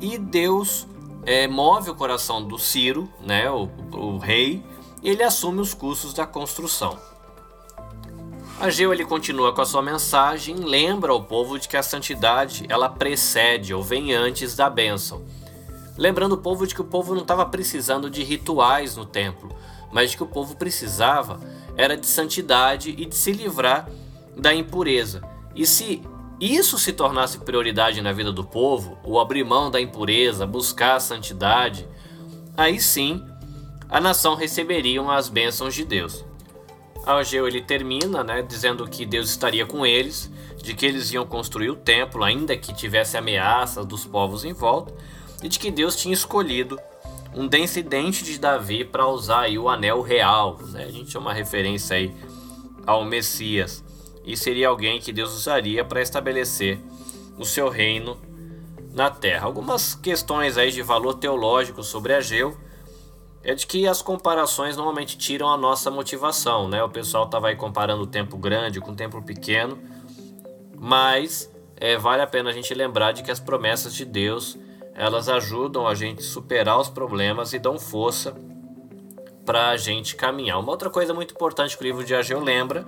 e 0.00 0.18
Deus 0.18 0.86
é, 1.24 1.46
move 1.46 1.90
o 1.90 1.94
coração 1.94 2.42
do 2.42 2.58
Ciro, 2.58 3.08
né, 3.20 3.48
o, 3.50 3.68
o 3.92 4.18
rei, 4.18 4.62
e 5.02 5.08
ele 5.08 5.22
assume 5.22 5.60
os 5.60 5.74
custos 5.74 6.12
da 6.12 6.26
construção. 6.26 6.98
Ageu 8.60 8.92
ele 8.92 9.04
continua 9.04 9.52
com 9.52 9.60
a 9.60 9.66
sua 9.66 9.82
mensagem, 9.82 10.56
lembra 10.56 11.12
ao 11.12 11.22
povo 11.22 11.58
de 11.58 11.68
que 11.68 11.76
a 11.76 11.82
santidade 11.82 12.64
ela 12.68 12.88
precede 12.88 13.74
ou 13.74 13.82
vem 13.82 14.12
antes 14.12 14.54
da 14.54 14.70
bênção. 14.70 15.22
Lembrando 15.96 16.32
o 16.32 16.38
povo 16.38 16.66
de 16.66 16.74
que 16.74 16.80
o 16.80 16.84
povo 16.84 17.14
não 17.14 17.22
estava 17.22 17.44
precisando 17.46 18.08
de 18.08 18.22
rituais 18.22 18.96
no 18.96 19.04
templo, 19.04 19.54
mas 19.92 20.10
de 20.10 20.16
que 20.16 20.22
o 20.22 20.26
povo 20.26 20.56
precisava 20.56 21.38
era 21.76 21.96
de 21.96 22.06
santidade 22.06 22.94
e 22.96 23.04
de 23.04 23.14
se 23.14 23.32
livrar 23.32 23.88
da 24.36 24.54
impureza. 24.54 25.22
E 25.54 25.66
se 25.66 26.02
isso 26.40 26.78
se 26.78 26.92
tornasse 26.92 27.38
prioridade 27.38 28.00
na 28.00 28.12
vida 28.12 28.32
do 28.32 28.42
povo, 28.42 28.98
o 29.04 29.20
abrir 29.20 29.44
mão 29.44 29.70
da 29.70 29.80
impureza, 29.80 30.46
buscar 30.46 30.96
a 30.96 31.00
santidade, 31.00 31.86
aí 32.56 32.80
sim 32.80 33.24
a 33.88 34.00
nação 34.00 34.34
receberia 34.34 35.02
as 35.10 35.28
bênçãos 35.28 35.74
de 35.74 35.84
Deus. 35.84 36.24
Ageu 37.04 37.46
ele 37.46 37.60
termina, 37.60 38.24
né, 38.24 38.42
dizendo 38.42 38.88
que 38.88 39.04
Deus 39.04 39.28
estaria 39.28 39.66
com 39.66 39.84
eles, 39.84 40.30
de 40.62 40.72
que 40.72 40.86
eles 40.86 41.12
iam 41.12 41.26
construir 41.26 41.68
o 41.68 41.76
templo, 41.76 42.24
ainda 42.24 42.56
que 42.56 42.72
tivesse 42.72 43.16
ameaças 43.16 43.84
dos 43.84 44.06
povos 44.06 44.44
em 44.44 44.52
volta, 44.52 44.94
e 45.42 45.48
de 45.48 45.58
que 45.58 45.70
Deus 45.70 45.96
tinha 45.96 46.14
escolhido 46.14 46.78
um 47.34 47.48
descendente 47.48 48.24
de 48.24 48.38
Davi 48.38 48.84
para 48.84 49.06
usar 49.08 49.42
aí 49.42 49.58
o 49.58 49.68
anel 49.68 50.00
real. 50.02 50.58
Né? 50.68 50.84
A 50.84 50.90
gente 50.90 51.10
chama 51.10 51.26
uma 51.26 51.34
referência 51.34 51.96
aí 51.96 52.14
ao 52.86 53.04
Messias 53.04 53.82
e 54.24 54.36
seria 54.36 54.68
alguém 54.68 55.00
que 55.00 55.12
Deus 55.12 55.34
usaria 55.34 55.84
para 55.84 56.00
estabelecer 56.00 56.78
o 57.38 57.44
seu 57.44 57.68
reino 57.68 58.16
na 58.92 59.10
terra. 59.10 59.46
Algumas 59.46 59.94
questões 59.94 60.56
aí 60.56 60.70
de 60.70 60.82
valor 60.82 61.14
teológico 61.14 61.82
sobre 61.82 62.14
Ageu 62.14 62.56
é 63.42 63.54
de 63.54 63.66
que 63.66 63.88
as 63.88 64.00
comparações 64.00 64.76
normalmente 64.76 65.16
tiram 65.18 65.48
a 65.48 65.56
nossa 65.56 65.90
motivação, 65.90 66.68
né? 66.68 66.82
O 66.84 66.88
pessoal 66.88 67.24
estava 67.24 67.48
aí 67.48 67.56
comparando 67.56 68.02
o 68.02 68.06
tempo 68.06 68.36
grande 68.36 68.80
com 68.80 68.92
o 68.92 68.94
tempo 68.94 69.20
pequeno, 69.22 69.78
mas 70.78 71.50
é, 71.76 71.96
vale 71.96 72.22
a 72.22 72.26
pena 72.26 72.50
a 72.50 72.52
gente 72.52 72.72
lembrar 72.72 73.10
de 73.10 73.22
que 73.24 73.30
as 73.30 73.40
promessas 73.40 73.94
de 73.94 74.04
Deus 74.04 74.56
elas 74.94 75.28
ajudam 75.28 75.86
a 75.86 75.94
gente 75.94 76.22
superar 76.22 76.78
os 76.78 76.88
problemas 76.88 77.52
e 77.52 77.58
dão 77.58 77.78
força 77.78 78.34
para 79.44 79.70
a 79.70 79.76
gente 79.76 80.14
caminhar. 80.14 80.58
Uma 80.58 80.70
outra 80.70 80.90
coisa 80.90 81.12
muito 81.12 81.34
importante 81.34 81.76
que 81.76 81.82
o 81.82 81.86
livro 81.86 82.04
de 82.04 82.14
Ageu 82.14 82.40
lembra 82.40 82.86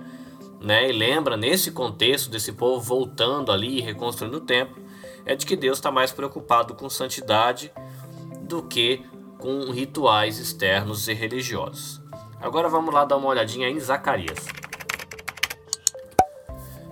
né, 0.59 0.89
e 0.89 0.91
lembra 0.91 1.37
nesse 1.37 1.71
contexto 1.71 2.29
desse 2.29 2.51
povo 2.51 2.81
voltando 2.81 3.51
ali 3.51 3.77
e 3.77 3.81
reconstruindo 3.81 4.37
o 4.37 4.41
templo, 4.41 4.83
é 5.25 5.35
de 5.35 5.45
que 5.45 5.55
Deus 5.55 5.77
está 5.77 5.91
mais 5.91 6.11
preocupado 6.11 6.75
com 6.75 6.89
santidade 6.89 7.71
do 8.41 8.63
que 8.63 9.03
com 9.37 9.71
rituais 9.71 10.39
externos 10.39 11.07
e 11.07 11.13
religiosos. 11.13 12.01
Agora 12.39 12.69
vamos 12.69 12.93
lá 12.93 13.05
dar 13.05 13.17
uma 13.17 13.27
olhadinha 13.27 13.69
em 13.69 13.79
Zacarias. 13.79 14.45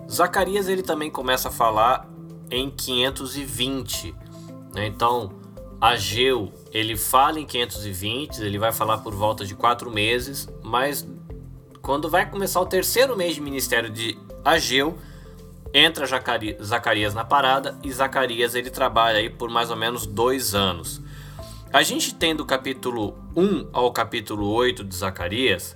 Zacarias 0.09 0.67
ele 0.67 0.83
também 0.83 1.09
começa 1.09 1.49
a 1.49 1.51
falar 1.51 2.07
em 2.51 2.69
520. 2.69 4.15
Né? 4.73 4.87
Então, 4.87 5.31
Ageu 5.79 6.51
ele 6.71 6.95
fala 6.95 7.39
em 7.39 7.45
520, 7.45 8.39
ele 8.39 8.57
vai 8.57 8.71
falar 8.71 8.99
por 8.99 9.13
volta 9.13 9.45
de 9.45 9.53
quatro 9.53 9.91
meses, 9.91 10.47
mas 10.63 11.07
quando 11.81 12.09
vai 12.09 12.29
começar 12.29 12.61
o 12.61 12.65
terceiro 12.65 13.15
mês 13.15 13.35
de 13.35 13.41
ministério 13.41 13.89
de 13.89 14.17
Ageu, 14.43 14.97
entra 15.73 16.05
Zacarias 16.61 17.13
na 17.13 17.25
parada 17.25 17.77
e 17.83 17.91
Zacarias 17.91 18.55
ele 18.55 18.69
trabalha 18.69 19.19
aí 19.19 19.29
por 19.29 19.49
mais 19.49 19.69
ou 19.69 19.75
menos 19.75 20.05
dois 20.05 20.55
anos. 20.55 21.01
A 21.73 21.81
gente 21.81 22.13
tem 22.13 22.35
do 22.35 22.45
capítulo 22.45 23.17
1 23.35 23.69
ao 23.73 23.91
capítulo 23.91 24.47
8 24.51 24.83
de 24.83 24.95
Zacarias 24.95 25.73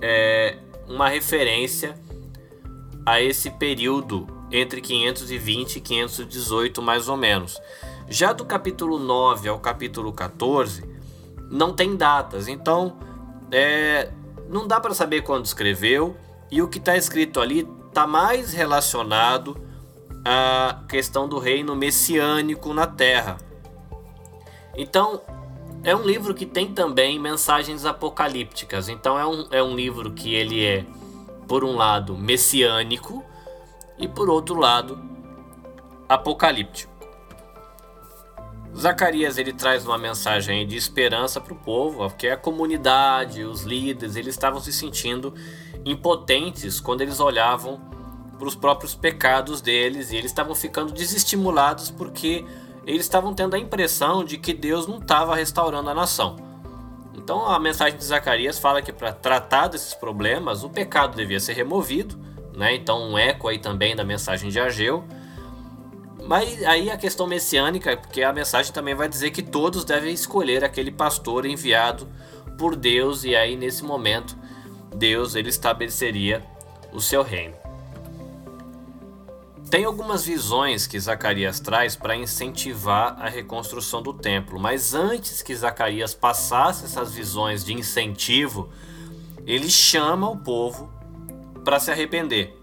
é 0.00 0.58
uma 0.86 1.08
referência 1.08 1.98
a 3.04 3.20
esse 3.20 3.50
período 3.50 4.26
entre 4.50 4.80
520 4.80 5.76
e 5.76 5.80
518 5.80 6.82
mais 6.82 7.08
ou 7.08 7.16
menos. 7.16 7.60
Já 8.10 8.32
do 8.32 8.44
capítulo 8.44 8.98
9 8.98 9.50
ao 9.50 9.60
capítulo 9.60 10.12
14 10.14 10.82
não 11.50 11.74
tem 11.74 11.94
datas, 11.94 12.48
então 12.48 12.96
é, 13.52 14.10
não 14.48 14.66
dá 14.66 14.80
para 14.80 14.94
saber 14.94 15.22
quando 15.22 15.44
escreveu 15.44 16.16
e 16.50 16.62
o 16.62 16.68
que 16.68 16.78
está 16.78 16.96
escrito 16.96 17.38
ali 17.38 17.68
está 17.86 18.06
mais 18.06 18.52
relacionado 18.54 19.60
à 20.24 20.84
questão 20.88 21.28
do 21.28 21.38
reino 21.38 21.76
messiânico 21.76 22.72
na 22.72 22.86
Terra. 22.86 23.36
Então, 24.74 25.20
é 25.84 25.94
um 25.94 26.02
livro 26.02 26.34
que 26.34 26.46
tem 26.46 26.72
também 26.72 27.18
mensagens 27.18 27.84
apocalípticas. 27.84 28.88
Então, 28.88 29.18
é 29.18 29.26
um, 29.26 29.48
é 29.50 29.62
um 29.62 29.74
livro 29.74 30.12
que 30.12 30.34
ele 30.34 30.64
é, 30.64 30.86
por 31.46 31.62
um 31.62 31.76
lado, 31.76 32.16
messiânico 32.16 33.22
e, 33.98 34.08
por 34.08 34.30
outro 34.30 34.58
lado, 34.58 34.98
apocalíptico. 36.08 36.97
Zacarias 38.76 39.38
ele 39.38 39.52
traz 39.52 39.84
uma 39.84 39.98
mensagem 39.98 40.66
de 40.66 40.76
esperança 40.76 41.40
para 41.40 41.52
o 41.52 41.56
povo, 41.56 41.98
porque 42.08 42.28
a 42.28 42.36
comunidade, 42.36 43.44
os 43.44 43.62
líderes, 43.62 44.14
eles 44.14 44.34
estavam 44.34 44.60
se 44.60 44.72
sentindo 44.72 45.34
impotentes 45.84 46.78
quando 46.80 47.00
eles 47.00 47.18
olhavam 47.18 47.80
para 48.38 48.46
os 48.46 48.54
próprios 48.54 48.94
pecados 48.94 49.60
deles 49.60 50.12
e 50.12 50.16
eles 50.16 50.30
estavam 50.30 50.54
ficando 50.54 50.92
desestimulados 50.92 51.90
porque 51.90 52.44
eles 52.86 53.02
estavam 53.02 53.34
tendo 53.34 53.54
a 53.54 53.58
impressão 53.58 54.24
de 54.24 54.38
que 54.38 54.54
Deus 54.54 54.86
não 54.86 54.98
estava 54.98 55.34
restaurando 55.34 55.90
a 55.90 55.94
nação. 55.94 56.36
Então 57.14 57.44
a 57.46 57.58
mensagem 57.58 57.98
de 57.98 58.04
Zacarias 58.04 58.58
fala 58.58 58.80
que 58.80 58.92
para 58.92 59.12
tratar 59.12 59.68
desses 59.68 59.92
problemas 59.92 60.62
o 60.62 60.70
pecado 60.70 61.16
devia 61.16 61.40
ser 61.40 61.54
removido, 61.54 62.16
né? 62.56 62.74
Então 62.74 63.10
um 63.10 63.18
eco 63.18 63.48
aí 63.48 63.58
também 63.58 63.96
da 63.96 64.04
mensagem 64.04 64.50
de 64.50 64.60
Ageu 64.60 65.04
Mas 66.28 66.62
aí 66.64 66.90
a 66.90 66.98
questão 66.98 67.26
messiânica, 67.26 67.96
porque 67.96 68.22
a 68.22 68.34
mensagem 68.34 68.70
também 68.70 68.94
vai 68.94 69.08
dizer 69.08 69.30
que 69.30 69.42
todos 69.42 69.82
devem 69.82 70.12
escolher 70.12 70.62
aquele 70.62 70.90
pastor 70.90 71.46
enviado 71.46 72.06
por 72.58 72.76
Deus 72.76 73.24
e 73.24 73.34
aí 73.34 73.56
nesse 73.56 73.82
momento 73.82 74.36
Deus 74.94 75.34
ele 75.34 75.48
estabeleceria 75.48 76.44
o 76.92 77.00
seu 77.00 77.22
reino. 77.22 77.54
Tem 79.70 79.86
algumas 79.86 80.22
visões 80.22 80.86
que 80.86 81.00
Zacarias 81.00 81.60
traz 81.60 81.96
para 81.96 82.14
incentivar 82.14 83.16
a 83.18 83.30
reconstrução 83.30 84.02
do 84.02 84.12
templo, 84.12 84.60
mas 84.60 84.92
antes 84.92 85.40
que 85.40 85.56
Zacarias 85.56 86.12
passasse 86.12 86.84
essas 86.84 87.10
visões 87.10 87.64
de 87.64 87.72
incentivo, 87.72 88.68
ele 89.46 89.70
chama 89.70 90.28
o 90.28 90.36
povo 90.36 90.92
para 91.64 91.80
se 91.80 91.90
arrepender 91.90 92.54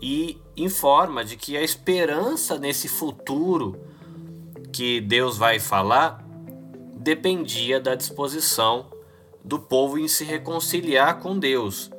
e 0.00 0.41
informa 0.56 1.24
de 1.24 1.36
que 1.36 1.56
a 1.56 1.62
esperança 1.62 2.58
nesse 2.58 2.88
futuro 2.88 3.78
que 4.72 5.00
Deus 5.00 5.36
vai 5.36 5.58
falar 5.58 6.24
dependia 6.96 7.80
da 7.80 7.94
disposição 7.94 8.86
do 9.44 9.58
povo 9.58 9.98
em 9.98 10.08
se 10.08 10.24
reconciliar 10.24 11.18
com 11.20 11.38
Deus. 11.38 11.90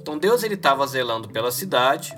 Então 0.00 0.18
Deus 0.18 0.42
ele 0.42 0.54
estava 0.54 0.86
zelando 0.86 1.28
pela 1.28 1.50
cidade, 1.50 2.16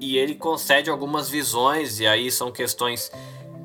e 0.00 0.18
ele 0.18 0.34
concede 0.34 0.90
algumas 0.90 1.30
visões, 1.30 2.00
e 2.00 2.06
aí 2.06 2.30
são 2.30 2.50
questões 2.50 3.10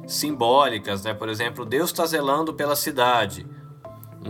simbólicas, 0.08 1.04
né? 1.04 1.14
Por 1.14 1.28
exemplo, 1.28 1.66
Deus 1.66 1.90
está 1.90 2.06
zelando 2.06 2.54
pela 2.54 2.76
cidade. 2.76 3.46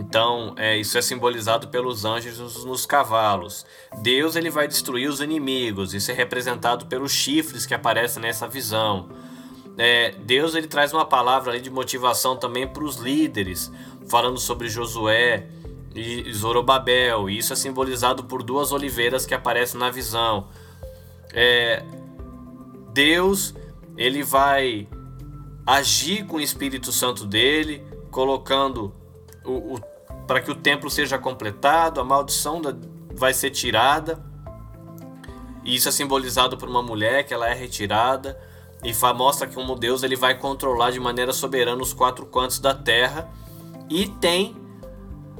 Então, 0.00 0.54
é, 0.56 0.78
isso 0.78 0.96
é 0.96 1.02
simbolizado 1.02 1.68
pelos 1.68 2.06
anjos 2.06 2.38
nos, 2.38 2.64
nos, 2.64 2.86
cavalos. 2.86 3.66
Deus 4.00 4.34
ele 4.34 4.48
vai 4.48 4.66
destruir 4.66 5.10
os 5.10 5.20
inimigos. 5.20 5.92
Isso 5.92 6.10
é 6.10 6.14
representado 6.14 6.86
pelos 6.86 7.12
chifres 7.12 7.66
que 7.66 7.74
aparecem 7.74 8.22
nessa 8.22 8.48
visão. 8.48 9.10
É, 9.76 10.12
Deus 10.12 10.54
ele 10.54 10.66
traz 10.66 10.94
uma 10.94 11.04
palavra 11.04 11.52
ali 11.52 11.60
de 11.60 11.68
motivação 11.68 12.34
também 12.34 12.66
para 12.66 12.82
os 12.82 12.96
líderes, 12.96 13.70
falando 14.08 14.40
sobre 14.40 14.70
Josué 14.70 15.46
e 15.94 16.32
Zorobabel. 16.32 17.28
E 17.28 17.36
isso 17.36 17.52
é 17.52 17.56
simbolizado 17.56 18.24
por 18.24 18.42
duas 18.42 18.72
oliveiras 18.72 19.26
que 19.26 19.34
aparecem 19.34 19.78
na 19.78 19.90
visão. 19.90 20.48
É, 21.34 21.84
Deus 22.94 23.54
ele 23.98 24.22
vai 24.22 24.88
agir 25.66 26.24
com 26.24 26.38
o 26.38 26.40
Espírito 26.40 26.90
Santo 26.90 27.26
dele, 27.26 27.84
colocando 28.10 28.94
o, 29.44 29.74
o 29.74 29.89
para 30.30 30.40
que 30.40 30.48
o 30.48 30.54
templo 30.54 30.88
seja 30.88 31.18
completado, 31.18 32.00
a 32.00 32.04
maldição 32.04 32.62
da, 32.62 32.72
vai 33.12 33.34
ser 33.34 33.50
tirada. 33.50 34.24
E 35.64 35.74
isso 35.74 35.88
é 35.88 35.90
simbolizado 35.90 36.56
por 36.56 36.68
uma 36.68 36.80
mulher 36.80 37.26
que 37.26 37.34
ela 37.34 37.48
é 37.48 37.52
retirada 37.52 38.40
e 38.84 38.92
mostra 39.12 39.48
que 39.48 39.56
como 39.56 39.74
Deus 39.74 40.04
ele 40.04 40.14
vai 40.14 40.38
controlar 40.38 40.92
de 40.92 41.00
maneira 41.00 41.32
soberana 41.32 41.82
os 41.82 41.92
quatro 41.92 42.24
cantos 42.26 42.60
da 42.60 42.72
terra 42.72 43.28
e 43.88 44.06
tem 44.06 44.54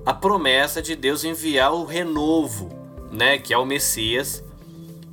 a 0.05 0.13
promessa 0.13 0.83
de 0.83 0.97
Deus 0.97 1.23
enviar 1.23 1.73
o 1.73 1.85
renovo, 1.85 2.69
né, 3.13 3.39
que 3.39 3.55
é 3.55 3.59
o 3.59 3.65
Messias. 3.65 4.45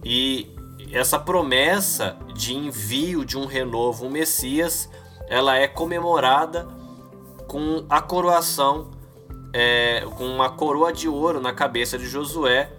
E 0.04 0.56
essa 0.92 1.20
promessa 1.20 2.18
de 2.34 2.56
envio 2.56 3.24
de 3.24 3.38
um 3.38 3.46
renovo, 3.46 4.08
um 4.08 4.10
Messias, 4.10 4.90
ela 5.28 5.56
é 5.56 5.68
comemorada 5.68 6.68
com 7.48 7.86
a 7.88 8.02
coroação, 8.02 8.97
é, 9.54 10.06
com 10.18 10.26
uma 10.26 10.50
coroa 10.50 10.92
de 10.92 11.08
ouro 11.08 11.40
na 11.40 11.54
cabeça 11.54 11.98
de 11.98 12.08
Josué. 12.08 12.72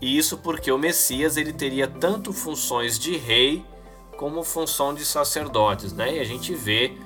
E 0.00 0.16
isso 0.16 0.38
porque 0.38 0.70
o 0.70 0.78
Messias 0.78 1.36
ele 1.36 1.52
teria 1.52 1.86
tanto 1.86 2.32
funções 2.32 2.98
de 2.98 3.16
rei 3.16 3.64
como 4.16 4.42
função 4.42 4.94
de 4.94 5.04
sacerdotes, 5.04 5.92
né? 5.92 6.16
E 6.16 6.20
a 6.20 6.24
gente 6.24 6.54
vê, 6.54 6.96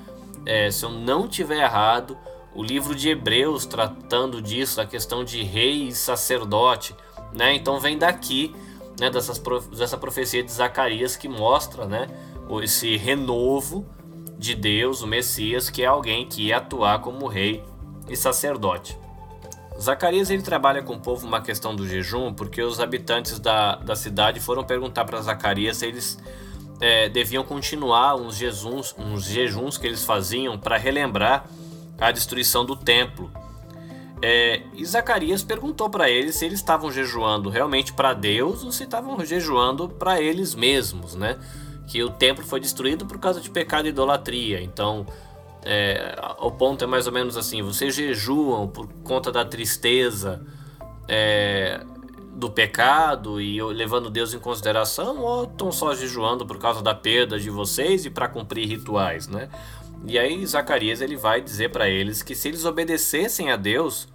é, 0.45 0.69
se 0.71 0.83
eu 0.83 0.89
não 0.89 1.27
tiver 1.27 1.63
errado, 1.63 2.17
o 2.55 2.63
livro 2.63 2.95
de 2.95 3.09
Hebreus 3.09 3.65
tratando 3.65 4.41
disso, 4.41 4.81
a 4.81 4.85
questão 4.85 5.23
de 5.23 5.43
rei 5.43 5.87
e 5.87 5.91
sacerdote, 5.93 6.95
né? 7.33 7.53
Então 7.53 7.79
vem 7.79 7.97
daqui 7.97 8.55
né, 8.99 9.09
dessas, 9.09 9.41
dessa 9.75 9.97
profecia 9.97 10.43
de 10.43 10.51
Zacarias 10.51 11.15
que 11.15 11.27
mostra 11.27 11.85
né, 11.85 12.07
esse 12.63 12.97
renovo 12.97 13.85
de 14.37 14.55
Deus, 14.55 15.01
o 15.01 15.07
Messias, 15.07 15.69
que 15.69 15.83
é 15.83 15.85
alguém 15.85 16.27
que 16.27 16.47
ia 16.47 16.57
atuar 16.57 16.99
como 16.99 17.27
rei 17.27 17.63
e 18.09 18.15
sacerdote. 18.15 18.97
Zacarias 19.79 20.29
ele 20.29 20.41
trabalha 20.41 20.81
com 20.81 20.93
o 20.93 20.99
povo 20.99 21.27
uma 21.27 21.41
questão 21.41 21.75
do 21.75 21.87
jejum, 21.87 22.33
porque 22.33 22.61
os 22.61 22.79
habitantes 22.79 23.39
da, 23.39 23.75
da 23.75 23.95
cidade 23.95 24.39
foram 24.39 24.63
perguntar 24.63 25.05
para 25.05 25.21
Zacarias 25.21 25.77
se 25.77 25.85
eles 25.85 26.17
é, 26.81 27.09
deviam 27.09 27.43
continuar 27.43 28.15
uns 28.15 28.35
jejuns, 28.35 28.95
uns 28.97 29.25
jejuns 29.25 29.77
que 29.77 29.85
eles 29.85 30.03
faziam 30.03 30.57
para 30.57 30.77
relembrar 30.77 31.45
a 31.99 32.11
destruição 32.11 32.65
do 32.65 32.75
templo. 32.75 33.31
É, 34.21 34.63
e 34.73 34.83
Zacarias 34.83 35.43
perguntou 35.43 35.89
para 35.89 36.09
eles 36.09 36.35
se 36.35 36.45
eles 36.45 36.59
estavam 36.59 36.91
jejuando 36.91 37.49
realmente 37.49 37.93
para 37.93 38.13
Deus 38.13 38.63
ou 38.63 38.71
se 38.71 38.83
estavam 38.83 39.23
jejuando 39.23 39.89
para 39.89 40.19
eles 40.19 40.55
mesmos, 40.55 41.13
né? 41.13 41.37
Que 41.87 42.03
o 42.03 42.09
templo 42.09 42.43
foi 42.43 42.59
destruído 42.59 43.05
por 43.05 43.19
causa 43.19 43.39
de 43.39 43.49
pecado 43.49 43.85
e 43.85 43.89
idolatria. 43.89 44.61
Então, 44.61 45.05
é, 45.63 46.15
o 46.39 46.51
ponto 46.51 46.83
é 46.83 46.87
mais 46.87 47.07
ou 47.07 47.13
menos 47.13 47.35
assim: 47.37 47.61
vocês 47.61 47.93
jejuam 47.93 48.67
por 48.67 48.87
conta 49.03 49.31
da 49.31 49.43
tristeza 49.43 50.45
é, 51.07 51.81
do 52.33 52.49
pecado 52.49 53.41
e 53.41 53.61
levando 53.63 54.09
Deus 54.09 54.33
em 54.33 54.39
consideração, 54.39 55.19
ou 55.19 55.43
estão 55.45 55.71
só 55.71 55.95
jejuando 55.95 56.45
por 56.45 56.59
causa 56.59 56.81
da 56.81 56.93
perda 56.93 57.39
de 57.39 57.49
vocês 57.49 58.05
e 58.05 58.09
para 58.09 58.27
cumprir 58.27 58.67
rituais, 58.67 59.27
né? 59.27 59.49
E 60.05 60.19
aí 60.19 60.45
Zacarias 60.45 61.01
ele 61.01 61.15
vai 61.15 61.41
dizer 61.41 61.71
para 61.71 61.89
eles 61.89 62.21
que 62.21 62.35
se 62.35 62.47
eles 62.47 62.63
obedecessem 62.63 63.51
a 63.51 63.55
Deus, 63.55 64.07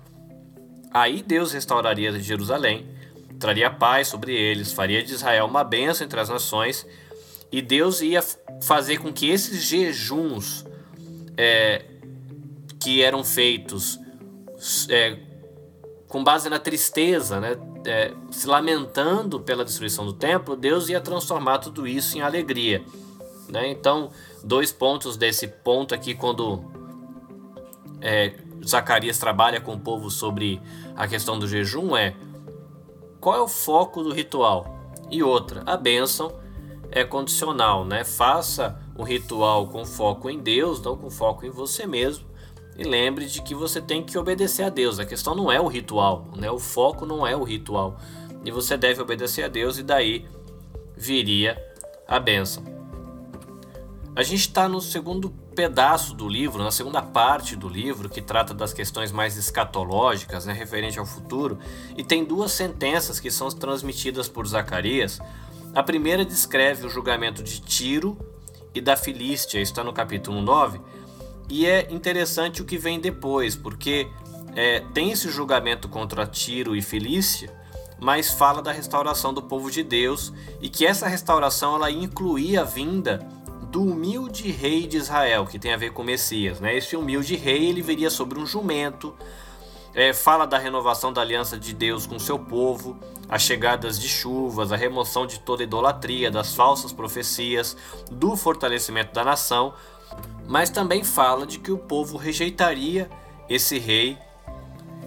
aí 0.92 1.22
Deus 1.22 1.52
restauraria 1.52 2.12
Jerusalém, 2.20 2.87
traria 3.40 3.68
paz 3.68 4.07
sobre 4.09 4.35
eles, 4.35 4.72
faria 4.72 5.02
de 5.02 5.12
Israel 5.12 5.46
uma 5.46 5.64
bênção 5.64 6.07
entre 6.07 6.20
as 6.20 6.28
nações, 6.28 6.87
e 7.50 7.61
Deus 7.61 8.00
ia 8.00 8.22
fazer 8.62 8.98
com 8.98 9.12
que 9.12 9.28
esses 9.28 9.64
jejuns 9.64 10.64
é, 11.36 11.84
que 12.80 13.02
eram 13.02 13.22
feitos 13.22 13.98
é, 14.88 15.18
com 16.08 16.22
base 16.22 16.48
na 16.48 16.58
tristeza, 16.58 17.40
né, 17.40 17.56
é, 17.86 18.12
se 18.30 18.46
lamentando 18.46 19.40
pela 19.40 19.64
destruição 19.64 20.04
do 20.04 20.12
templo, 20.12 20.56
Deus 20.56 20.88
ia 20.88 21.00
transformar 21.00 21.58
tudo 21.58 21.86
isso 21.86 22.16
em 22.16 22.20
alegria. 22.20 22.84
Né? 23.48 23.70
Então, 23.70 24.10
dois 24.44 24.70
pontos 24.70 25.16
desse 25.16 25.48
ponto 25.48 25.94
aqui, 25.94 26.14
quando 26.14 26.64
é, 28.00 28.34
Zacarias 28.66 29.18
trabalha 29.18 29.60
com 29.60 29.74
o 29.74 29.80
povo 29.80 30.10
sobre 30.10 30.60
a 30.94 31.08
questão 31.08 31.38
do 31.38 31.48
jejum, 31.48 31.96
é 31.96 32.14
qual 33.20 33.36
é 33.36 33.40
o 33.40 33.48
foco 33.48 34.02
do 34.02 34.12
ritual? 34.12 34.66
E 35.10 35.22
outra, 35.22 35.62
a 35.66 35.76
bênção 35.76 36.32
é 36.92 37.05
condicional, 37.05 37.85
né? 37.85 38.05
Faça 38.05 38.78
o 38.96 39.02
ritual 39.02 39.66
com 39.68 39.85
foco 39.85 40.28
em 40.31 40.38
Deus, 40.38 40.81
não 40.81 40.96
com 40.96 41.11
foco 41.11 41.44
em 41.44 41.50
você 41.50 41.87
mesmo. 41.87 42.26
E 42.76 42.85
lembre 42.85 43.26
de 43.26 43.42
que 43.42 43.55
você 43.55 43.81
tem 43.81 44.02
que 44.02 44.16
obedecer 44.16 44.62
a 44.62 44.68
Deus. 44.68 44.98
A 44.98 45.05
questão 45.05 45.35
não 45.35 45.50
é 45.50 45.61
o 45.61 45.66
ritual, 45.66 46.28
né? 46.37 46.50
O 46.50 46.59
foco 46.59 47.05
não 47.05 47.26
é 47.26 47.35
o 47.35 47.42
ritual. 47.42 47.98
E 48.44 48.50
você 48.50 48.76
deve 48.76 49.00
obedecer 49.00 49.44
a 49.44 49.48
Deus 49.48 49.78
e 49.78 49.83
daí 49.83 50.26
viria 50.96 51.61
a 52.07 52.18
bênção. 52.18 52.62
A 54.14 54.22
gente 54.22 54.40
está 54.40 54.68
no 54.68 54.81
segundo 54.81 55.31
pedaço 55.55 56.14
do 56.14 56.28
livro, 56.28 56.62
na 56.62 56.70
segunda 56.70 57.00
parte 57.00 57.57
do 57.57 57.68
livro, 57.68 58.09
que 58.09 58.20
trata 58.20 58.52
das 58.52 58.72
questões 58.72 59.12
mais 59.12 59.37
escatológicas, 59.37 60.44
né, 60.44 60.52
referente 60.52 60.98
ao 60.98 61.07
futuro, 61.07 61.59
e 61.96 62.02
tem 62.02 62.24
duas 62.24 62.52
sentenças 62.52 63.20
que 63.20 63.31
são 63.31 63.48
transmitidas 63.48 64.28
por 64.28 64.46
Zacarias. 64.46 65.20
A 65.74 65.82
primeira 65.82 66.22
descreve 66.22 66.87
o 66.87 66.90
julgamento 66.90 67.42
de 67.42 67.58
Tiro 67.61 68.18
e 68.74 68.80
da 68.80 68.94
Filístia, 68.94 69.58
está 69.58 69.82
no 69.82 69.90
capítulo 69.90 70.42
9, 70.42 70.78
e 71.48 71.66
é 71.66 71.90
interessante 71.90 72.61
o 72.61 72.64
que 72.66 72.76
vem 72.76 73.00
depois, 73.00 73.56
porque 73.56 74.06
é, 74.54 74.80
tem 74.92 75.11
esse 75.11 75.30
julgamento 75.30 75.88
contra 75.88 76.26
Tiro 76.26 76.76
e 76.76 76.82
Filístia, 76.82 77.50
mas 77.98 78.30
fala 78.30 78.61
da 78.61 78.70
restauração 78.70 79.32
do 79.32 79.40
povo 79.40 79.70
de 79.70 79.82
Deus 79.82 80.30
e 80.61 80.68
que 80.68 80.85
essa 80.85 81.08
restauração 81.08 81.76
ela 81.76 81.90
incluía 81.90 82.61
a 82.61 82.64
vinda 82.64 83.26
do 83.70 83.82
humilde 83.82 84.50
rei 84.50 84.87
de 84.87 84.98
Israel, 84.98 85.46
que 85.46 85.58
tem 85.58 85.72
a 85.72 85.78
ver 85.78 85.92
com 85.92 86.02
Messias. 86.02 86.61
Né? 86.61 86.76
Esse 86.76 86.96
humilde 86.96 87.35
rei 87.35 87.70
ele 87.70 87.80
viria 87.80 88.11
sobre 88.11 88.38
um 88.38 88.44
jumento, 88.44 89.14
é, 89.94 90.12
fala 90.12 90.46
da 90.46 90.59
renovação 90.59 91.12
da 91.12 91.20
aliança 91.20 91.59
de 91.59 91.74
Deus 91.74 92.07
com 92.07 92.18
seu 92.18 92.38
povo, 92.38 92.98
as 93.28 93.42
chegadas 93.42 93.98
de 93.98 94.09
chuvas, 94.09 94.72
a 94.72 94.76
remoção 94.76 95.26
de 95.26 95.40
toda 95.40 95.62
idolatria, 95.62 96.31
das 96.31 96.55
falsas 96.55 96.92
profecias, 96.92 97.76
do 98.11 98.37
fortalecimento 98.37 99.12
da 99.12 99.24
nação, 99.24 99.74
mas 100.46 100.70
também 100.70 101.05
fala 101.05 101.46
de 101.46 101.59
que 101.59 101.70
o 101.70 101.78
povo 101.78 102.16
rejeitaria 102.16 103.11
esse 103.48 103.78
rei, 103.78 104.18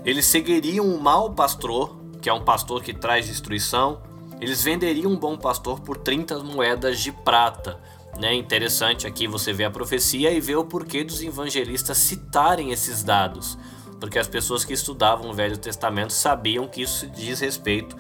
eles 0.04 0.26
seguiriam 0.26 0.86
o 0.86 1.02
mau 1.02 1.32
pastor, 1.32 1.96
que 2.22 2.30
é 2.30 2.34
um 2.34 2.44
pastor 2.44 2.84
que 2.84 2.94
traz 2.94 3.28
destruição, 3.28 4.02
eles 4.40 4.62
venderiam 4.64 5.12
um 5.12 5.18
bom 5.18 5.38
pastor 5.38 5.80
por 5.80 5.98
30 5.98 6.40
moedas 6.40 7.00
de 7.00 7.12
prata 7.12 7.80
Né? 8.20 8.34
Interessante 8.34 9.08
aqui 9.08 9.28
você 9.28 9.52
vê 9.52 9.66
a 9.66 9.72
profecia 9.72 10.32
e 10.32 10.40
vê 10.40 10.56
o 10.56 10.64
porquê 10.64 11.04
dos 11.04 11.22
evangelistas 11.22 11.98
citarem 11.98 12.72
esses 12.72 13.04
dados, 13.04 13.58
porque 14.00 14.20
as 14.20 14.28
pessoas 14.28 14.66
que 14.66 14.74
estudavam 14.74 15.30
o 15.30 15.34
Velho 15.34 15.58
Testamento 15.58 16.14
sabiam 16.14 16.68
que 16.68 16.82
isso 16.82 17.08
diz 17.08 17.40
respeito 17.40 17.96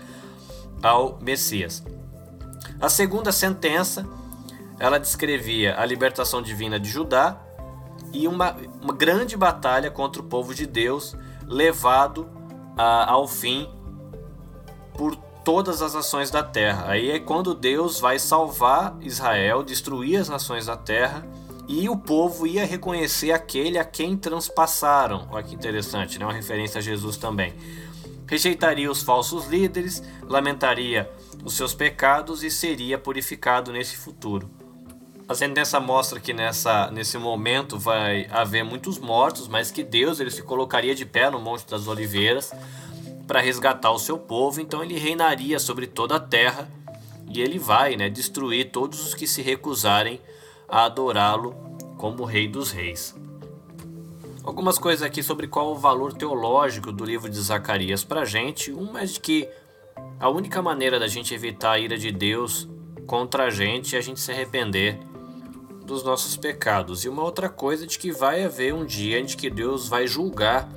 ao 0.81 1.17
Messias. 1.21 1.83
A 2.79 2.89
segunda 2.89 3.31
sentença, 3.31 4.05
ela 4.79 4.99
descrevia 4.99 5.79
a 5.79 5.85
libertação 5.85 6.41
divina 6.41 6.79
de 6.79 6.89
Judá 6.89 7.41
e 8.11 8.27
uma, 8.27 8.55
uma 8.81 8.93
grande 8.93 9.35
batalha 9.35 9.89
contra 9.89 10.21
o 10.21 10.25
povo 10.25 10.53
de 10.53 10.65
Deus, 10.65 11.15
levado 11.47 12.29
a, 12.77 13.11
ao 13.11 13.27
fim 13.27 13.69
por 14.97 15.15
todas 15.43 15.81
as 15.81 15.93
nações 15.93 16.31
da 16.31 16.43
terra. 16.43 16.85
Aí 16.87 17.11
é 17.11 17.19
quando 17.19 17.53
Deus 17.53 17.99
vai 17.99 18.17
salvar 18.17 18.95
Israel, 19.01 19.63
destruir 19.63 20.19
as 20.19 20.27
nações 20.27 20.65
da 20.65 20.75
terra 20.75 21.25
e 21.67 21.89
o 21.89 21.97
povo 21.97 22.45
ia 22.45 22.65
reconhecer 22.65 23.31
aquele 23.31 23.77
a 23.77 23.83
quem 23.83 24.15
transpassaram. 24.15 25.27
Olha 25.31 25.43
que 25.43 25.55
interessante, 25.55 26.19
né? 26.19 26.25
uma 26.25 26.33
referência 26.33 26.79
a 26.79 26.81
Jesus 26.81 27.17
também. 27.17 27.53
Rejeitaria 28.27 28.89
os 28.89 29.03
falsos 29.03 29.47
líderes, 29.47 30.03
lamentaria 30.23 31.09
os 31.43 31.53
seus 31.53 31.73
pecados 31.73 32.43
e 32.43 32.49
seria 32.49 32.97
purificado 32.97 33.71
nesse 33.71 33.95
futuro. 33.95 34.49
A 35.27 35.33
sentença 35.33 35.79
mostra 35.79 36.19
que 36.19 36.33
nessa, 36.33 36.91
nesse 36.91 37.17
momento 37.17 37.79
vai 37.79 38.27
haver 38.29 38.63
muitos 38.63 38.99
mortos, 38.99 39.47
mas 39.47 39.71
que 39.71 39.83
Deus 39.83 40.19
ele 40.19 40.29
se 40.29 40.43
colocaria 40.43 40.93
de 40.93 41.05
pé 41.05 41.31
no 41.31 41.39
Monte 41.39 41.65
das 41.67 41.87
Oliveiras 41.87 42.51
para 43.25 43.41
resgatar 43.41 43.91
o 43.91 43.97
seu 43.97 44.19
povo, 44.19 44.61
então 44.61 44.83
ele 44.83 44.99
reinaria 44.99 45.57
sobre 45.57 45.87
toda 45.87 46.17
a 46.17 46.19
terra 46.19 46.69
e 47.27 47.41
ele 47.41 47.57
vai 47.57 47.95
né, 47.95 48.07
destruir 48.07 48.69
todos 48.69 49.03
os 49.03 49.15
que 49.15 49.25
se 49.25 49.41
recusarem 49.41 50.21
a 50.67 50.85
adorá-lo 50.85 51.55
como 51.97 52.23
Rei 52.23 52.47
dos 52.47 52.71
Reis. 52.71 53.15
Algumas 54.43 54.77
coisas 54.77 55.01
aqui 55.01 55.23
sobre 55.23 55.47
qual 55.47 55.71
o 55.71 55.75
valor 55.75 56.13
teológico 56.13 56.91
do 56.91 57.03
livro 57.03 57.29
de 57.29 57.41
Zacarias 57.41 58.03
para 58.03 58.21
a 58.21 58.25
gente. 58.25 58.71
Uma 58.71 59.01
é 59.01 59.05
de 59.05 59.19
que 59.19 59.49
a 60.19 60.29
única 60.29 60.61
maneira 60.61 60.99
da 60.99 61.07
gente 61.07 61.33
evitar 61.33 61.71
a 61.71 61.79
ira 61.79 61.97
de 61.97 62.11
Deus 62.11 62.67
contra 63.07 63.45
a 63.45 63.49
gente 63.49 63.95
é 63.95 63.99
a 63.99 64.01
gente 64.01 64.19
se 64.19 64.31
arrepender 64.31 64.99
dos 65.85 66.03
nossos 66.03 66.35
pecados. 66.37 67.03
E 67.03 67.09
uma 67.09 67.23
outra 67.23 67.49
coisa 67.49 67.85
é 67.85 67.87
de 67.87 67.97
que 67.97 68.11
vai 68.11 68.43
haver 68.43 68.73
um 68.73 68.85
dia 68.85 69.19
em 69.19 69.25
que 69.25 69.49
Deus 69.49 69.87
vai 69.87 70.07
julgar 70.07 70.69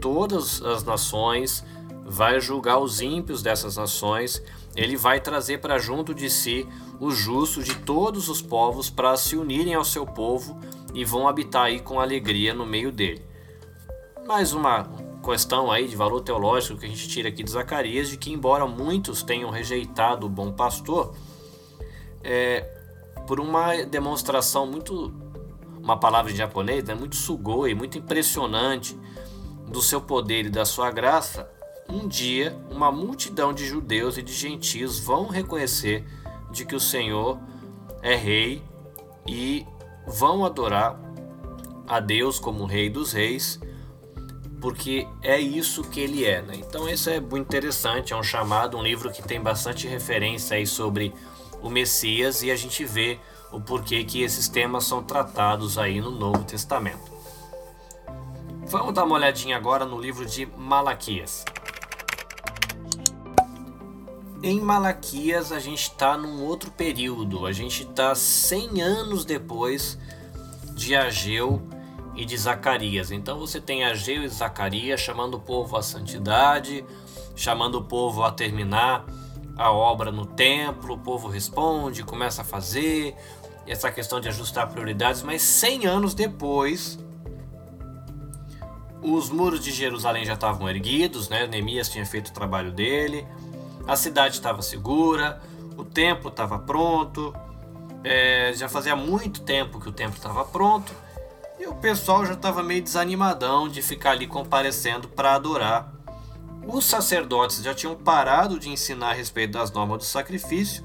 todas 0.00 0.62
as 0.62 0.84
nações, 0.84 1.64
vai 2.04 2.40
julgar 2.40 2.78
os 2.78 3.00
ímpios 3.00 3.42
dessas 3.42 3.76
nações, 3.76 4.42
ele 4.76 4.96
vai 4.96 5.20
trazer 5.20 5.58
para 5.58 5.78
junto 5.78 6.14
de 6.14 6.28
si 6.28 6.68
os 7.00 7.16
justos 7.16 7.64
de 7.64 7.74
todos 7.76 8.28
os 8.28 8.40
povos 8.40 8.88
para 8.88 9.16
se 9.16 9.36
unirem 9.36 9.74
ao 9.74 9.84
seu 9.84 10.06
povo 10.06 10.58
e 10.94 11.04
vão 11.04 11.26
habitar 11.26 11.64
aí 11.64 11.80
com 11.80 12.00
alegria 12.00 12.54
no 12.54 12.64
meio 12.64 12.92
dele. 12.92 13.24
Mais 14.26 14.52
uma 14.52 14.88
questão 15.24 15.70
aí 15.70 15.88
de 15.88 15.96
valor 15.96 16.20
teológico 16.20 16.78
que 16.78 16.86
a 16.86 16.88
gente 16.88 17.08
tira 17.08 17.28
aqui 17.28 17.42
de 17.42 17.50
Zacarias, 17.50 18.08
de 18.08 18.16
que 18.16 18.32
embora 18.32 18.66
muitos 18.66 19.22
tenham 19.22 19.50
rejeitado 19.50 20.26
o 20.26 20.30
bom 20.30 20.52
pastor, 20.52 21.14
é, 22.22 22.60
por 23.26 23.40
uma 23.40 23.84
demonstração 23.84 24.66
muito, 24.66 25.12
uma 25.82 25.98
palavra 25.98 26.30
em 26.30 26.36
japonês, 26.36 26.84
né, 26.84 26.94
muito 26.94 27.16
sugoi, 27.16 27.74
muito 27.74 27.98
impressionante, 27.98 28.98
do 29.68 29.82
seu 29.82 30.00
poder 30.00 30.46
e 30.46 30.50
da 30.50 30.64
sua 30.64 30.90
graça, 30.90 31.50
um 31.88 32.06
dia 32.06 32.56
uma 32.70 32.92
multidão 32.92 33.52
de 33.52 33.66
judeus 33.66 34.16
e 34.16 34.22
de 34.22 34.32
gentios 34.32 34.98
vão 34.98 35.26
reconhecer 35.26 36.04
de 36.54 36.64
que 36.64 36.74
o 36.74 36.80
Senhor 36.80 37.38
é 38.00 38.14
rei 38.14 38.62
e 39.26 39.66
vão 40.06 40.44
adorar 40.44 40.98
a 41.86 42.00
Deus 42.00 42.38
como 42.38 42.64
rei 42.64 42.88
dos 42.88 43.12
reis, 43.12 43.60
porque 44.60 45.06
é 45.22 45.38
isso 45.38 45.82
que 45.82 46.00
ele 46.00 46.24
é. 46.24 46.40
Né? 46.40 46.54
Então 46.56 46.88
isso 46.88 47.10
é 47.10 47.20
muito 47.20 47.46
interessante, 47.46 48.12
é 48.12 48.16
um 48.16 48.22
chamado, 48.22 48.78
um 48.78 48.82
livro 48.82 49.10
que 49.10 49.22
tem 49.22 49.40
bastante 49.40 49.86
referência 49.86 50.56
aí 50.56 50.66
sobre 50.66 51.12
o 51.60 51.68
Messias 51.68 52.42
e 52.42 52.50
a 52.50 52.56
gente 52.56 52.84
vê 52.84 53.18
o 53.52 53.60
porquê 53.60 54.04
que 54.04 54.22
esses 54.22 54.48
temas 54.48 54.84
são 54.84 55.02
tratados 55.02 55.76
aí 55.76 56.00
no 56.00 56.10
Novo 56.10 56.44
Testamento. 56.44 57.12
Vamos 58.66 58.94
dar 58.94 59.04
uma 59.04 59.16
olhadinha 59.16 59.56
agora 59.56 59.84
no 59.84 60.00
livro 60.00 60.24
de 60.24 60.46
Malaquias. 60.56 61.44
Em 64.46 64.60
Malaquias 64.60 65.52
a 65.52 65.58
gente 65.58 65.84
está 65.84 66.18
num 66.18 66.44
outro 66.44 66.70
período, 66.70 67.46
a 67.46 67.52
gente 67.52 67.82
está 67.82 68.14
100 68.14 68.82
anos 68.82 69.24
depois 69.24 69.98
de 70.74 70.94
Ageu 70.94 71.62
e 72.14 72.26
de 72.26 72.36
Zacarias. 72.36 73.10
Então 73.10 73.38
você 73.38 73.58
tem 73.58 73.84
Ageu 73.84 74.22
e 74.22 74.28
Zacarias 74.28 75.00
chamando 75.00 75.38
o 75.38 75.40
povo 75.40 75.78
à 75.78 75.82
santidade, 75.82 76.84
chamando 77.34 77.76
o 77.76 77.84
povo 77.84 78.22
a 78.22 78.30
terminar 78.30 79.06
a 79.56 79.72
obra 79.72 80.12
no 80.12 80.26
templo, 80.26 80.96
o 80.96 80.98
povo 80.98 81.26
responde, 81.26 82.02
começa 82.02 82.42
a 82.42 82.44
fazer, 82.44 83.16
essa 83.66 83.90
questão 83.90 84.20
de 84.20 84.28
ajustar 84.28 84.68
prioridades, 84.68 85.22
mas 85.22 85.40
100 85.40 85.86
anos 85.86 86.12
depois 86.12 86.98
os 89.00 89.30
muros 89.30 89.64
de 89.64 89.72
Jerusalém 89.72 90.26
já 90.26 90.34
estavam 90.34 90.68
erguidos, 90.68 91.30
né? 91.30 91.46
Neemias 91.46 91.88
tinha 91.88 92.04
feito 92.04 92.28
o 92.28 92.32
trabalho 92.34 92.72
dele, 92.72 93.26
a 93.86 93.96
cidade 93.96 94.34
estava 94.34 94.62
segura, 94.62 95.40
o 95.76 95.84
templo 95.84 96.28
estava 96.28 96.58
pronto, 96.58 97.34
é, 98.02 98.52
já 98.54 98.68
fazia 98.68 98.94
muito 98.94 99.42
tempo 99.42 99.80
que 99.80 99.88
o 99.88 99.92
templo 99.92 100.16
estava 100.16 100.44
pronto 100.44 100.92
e 101.58 101.66
o 101.66 101.74
pessoal 101.74 102.24
já 102.26 102.34
estava 102.34 102.62
meio 102.62 102.82
desanimadão 102.82 103.68
de 103.68 103.80
ficar 103.82 104.10
ali 104.12 104.26
comparecendo 104.26 105.08
para 105.08 105.34
adorar. 105.34 105.92
Os 106.66 106.84
sacerdotes 106.84 107.62
já 107.62 107.74
tinham 107.74 107.94
parado 107.94 108.58
de 108.58 108.70
ensinar 108.70 109.10
a 109.10 109.12
respeito 109.12 109.52
das 109.52 109.70
normas 109.70 109.98
do 109.98 110.04
sacrifício 110.04 110.84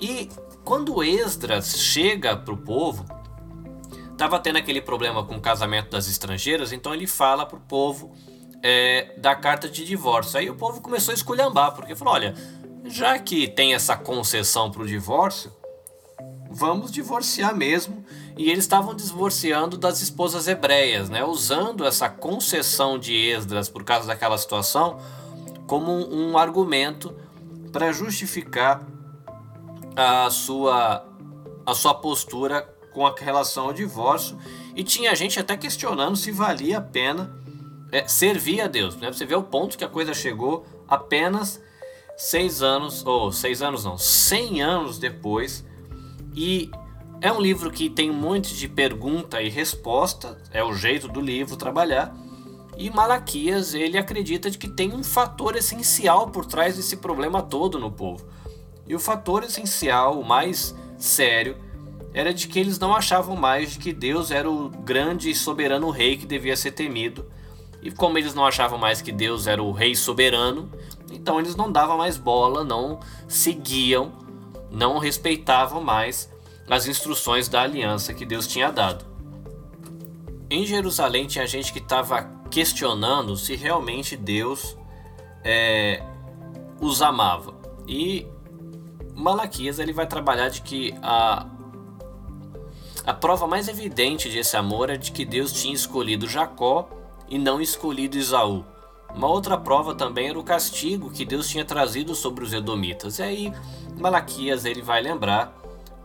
e 0.00 0.28
quando 0.64 1.02
Esdras 1.02 1.76
chega 1.78 2.36
para 2.36 2.54
o 2.54 2.56
povo, 2.56 3.04
Tava 4.16 4.38
tendo 4.38 4.56
aquele 4.56 4.80
problema 4.80 5.24
com 5.24 5.36
o 5.36 5.40
casamento 5.40 5.90
das 5.90 6.08
estrangeiras, 6.08 6.72
então 6.72 6.94
ele 6.94 7.06
fala 7.06 7.44
pro 7.44 7.58
povo 7.58 8.14
é, 8.64 9.12
da 9.18 9.36
carta 9.36 9.68
de 9.68 9.84
divórcio. 9.84 10.38
Aí 10.38 10.48
o 10.48 10.54
povo 10.54 10.80
começou 10.80 11.12
a 11.12 11.14
esculhambar, 11.14 11.72
porque 11.74 11.94
falou: 11.94 12.14
olha, 12.14 12.34
já 12.86 13.18
que 13.18 13.46
tem 13.46 13.74
essa 13.74 13.94
concessão 13.94 14.70
pro 14.70 14.86
divórcio, 14.86 15.52
vamos 16.50 16.90
divorciar 16.90 17.54
mesmo. 17.54 18.02
E 18.38 18.50
eles 18.50 18.64
estavam 18.64 18.94
divorciando 18.94 19.76
das 19.76 20.00
esposas 20.00 20.48
hebreias, 20.48 21.10
né? 21.10 21.22
usando 21.22 21.84
essa 21.84 22.08
concessão 22.08 22.98
de 22.98 23.14
Esdras 23.14 23.68
por 23.68 23.84
causa 23.84 24.08
daquela 24.08 24.38
situação 24.38 24.98
como 25.66 25.92
um, 25.92 26.30
um 26.30 26.38
argumento 26.38 27.14
para 27.70 27.92
justificar 27.92 28.84
a 29.94 30.28
sua, 30.30 31.06
a 31.64 31.74
sua 31.74 31.94
postura 31.94 32.62
com 32.92 33.04
relação 33.04 33.66
ao 33.66 33.72
divórcio 33.72 34.36
e 34.74 34.82
tinha 34.82 35.14
gente 35.14 35.38
até 35.38 35.56
questionando 35.56 36.16
se 36.16 36.32
valia 36.32 36.78
a 36.78 36.80
pena 36.80 37.43
é, 37.94 38.08
servir 38.08 38.60
a 38.60 38.66
Deus. 38.66 38.96
Né? 38.96 39.12
Você 39.12 39.24
vê 39.24 39.36
o 39.36 39.42
ponto 39.42 39.78
que 39.78 39.84
a 39.84 39.88
coisa 39.88 40.12
chegou 40.12 40.66
apenas 40.88 41.62
seis 42.16 42.60
anos, 42.60 43.06
ou 43.06 43.30
seis 43.30 43.62
anos 43.62 43.84
não, 43.84 43.96
cem 43.96 44.60
anos 44.60 44.98
depois. 44.98 45.64
E 46.34 46.70
é 47.20 47.30
um 47.30 47.40
livro 47.40 47.70
que 47.70 47.88
tem 47.88 48.10
um 48.10 48.14
monte 48.14 48.56
de 48.56 48.68
pergunta 48.68 49.40
e 49.40 49.48
resposta, 49.48 50.36
é 50.50 50.62
o 50.62 50.74
jeito 50.74 51.06
do 51.06 51.20
livro 51.20 51.56
trabalhar. 51.56 52.12
E 52.76 52.90
Malaquias, 52.90 53.72
ele 53.72 53.96
acredita 53.96 54.50
de 54.50 54.58
que 54.58 54.66
tem 54.68 54.92
um 54.92 55.04
fator 55.04 55.54
essencial 55.54 56.30
por 56.30 56.44
trás 56.44 56.76
desse 56.76 56.96
problema 56.96 57.40
todo 57.40 57.78
no 57.78 57.92
povo. 57.92 58.26
E 58.88 58.94
o 58.96 58.98
fator 58.98 59.44
essencial, 59.44 60.18
o 60.18 60.24
mais 60.24 60.74
sério, 60.98 61.56
era 62.12 62.34
de 62.34 62.48
que 62.48 62.58
eles 62.58 62.76
não 62.80 62.94
achavam 62.94 63.36
mais 63.36 63.74
de 63.74 63.78
que 63.78 63.92
Deus 63.92 64.32
era 64.32 64.50
o 64.50 64.68
grande 64.68 65.30
e 65.30 65.34
soberano 65.34 65.90
rei 65.90 66.16
que 66.16 66.26
devia 66.26 66.56
ser 66.56 66.72
temido. 66.72 67.24
E 67.84 67.90
como 67.90 68.16
eles 68.16 68.32
não 68.32 68.46
achavam 68.46 68.78
mais 68.78 69.02
que 69.02 69.12
Deus 69.12 69.46
era 69.46 69.62
o 69.62 69.70
rei 69.70 69.94
soberano, 69.94 70.70
então 71.12 71.38
eles 71.38 71.54
não 71.54 71.70
davam 71.70 71.98
mais 71.98 72.16
bola, 72.16 72.64
não 72.64 72.98
seguiam, 73.28 74.10
não 74.70 74.96
respeitavam 74.96 75.82
mais 75.82 76.32
as 76.68 76.86
instruções 76.86 77.46
da 77.46 77.60
aliança 77.60 78.14
que 78.14 78.24
Deus 78.24 78.46
tinha 78.46 78.72
dado. 78.72 79.04
Em 80.48 80.64
Jerusalém 80.64 81.26
tinha 81.26 81.46
gente 81.46 81.74
que 81.74 81.78
estava 81.78 82.22
questionando 82.50 83.36
se 83.36 83.54
realmente 83.54 84.16
Deus 84.16 84.78
é, 85.44 86.02
os 86.80 87.02
amava. 87.02 87.54
E 87.86 88.26
Malaquias 89.14 89.78
ele 89.78 89.92
vai 89.92 90.06
trabalhar 90.06 90.48
de 90.48 90.62
que 90.62 90.94
a, 91.02 91.46
a 93.04 93.12
prova 93.12 93.46
mais 93.46 93.68
evidente 93.68 94.30
desse 94.30 94.56
amor 94.56 94.88
é 94.88 94.96
de 94.96 95.12
que 95.12 95.26
Deus 95.26 95.52
tinha 95.52 95.74
escolhido 95.74 96.26
Jacó 96.26 96.88
e 97.34 97.38
não 97.38 97.60
escolhido 97.60 98.16
Isaú. 98.16 98.64
Uma 99.12 99.26
outra 99.26 99.58
prova 99.58 99.92
também 99.92 100.28
era 100.28 100.38
o 100.38 100.44
castigo 100.44 101.10
que 101.10 101.24
Deus 101.24 101.48
tinha 101.48 101.64
trazido 101.64 102.14
sobre 102.14 102.44
os 102.44 102.52
edomitas. 102.52 103.18
E 103.18 103.24
aí 103.24 103.52
Malaquias 103.98 104.64
ele 104.64 104.80
vai 104.80 105.02
lembrar 105.02 105.52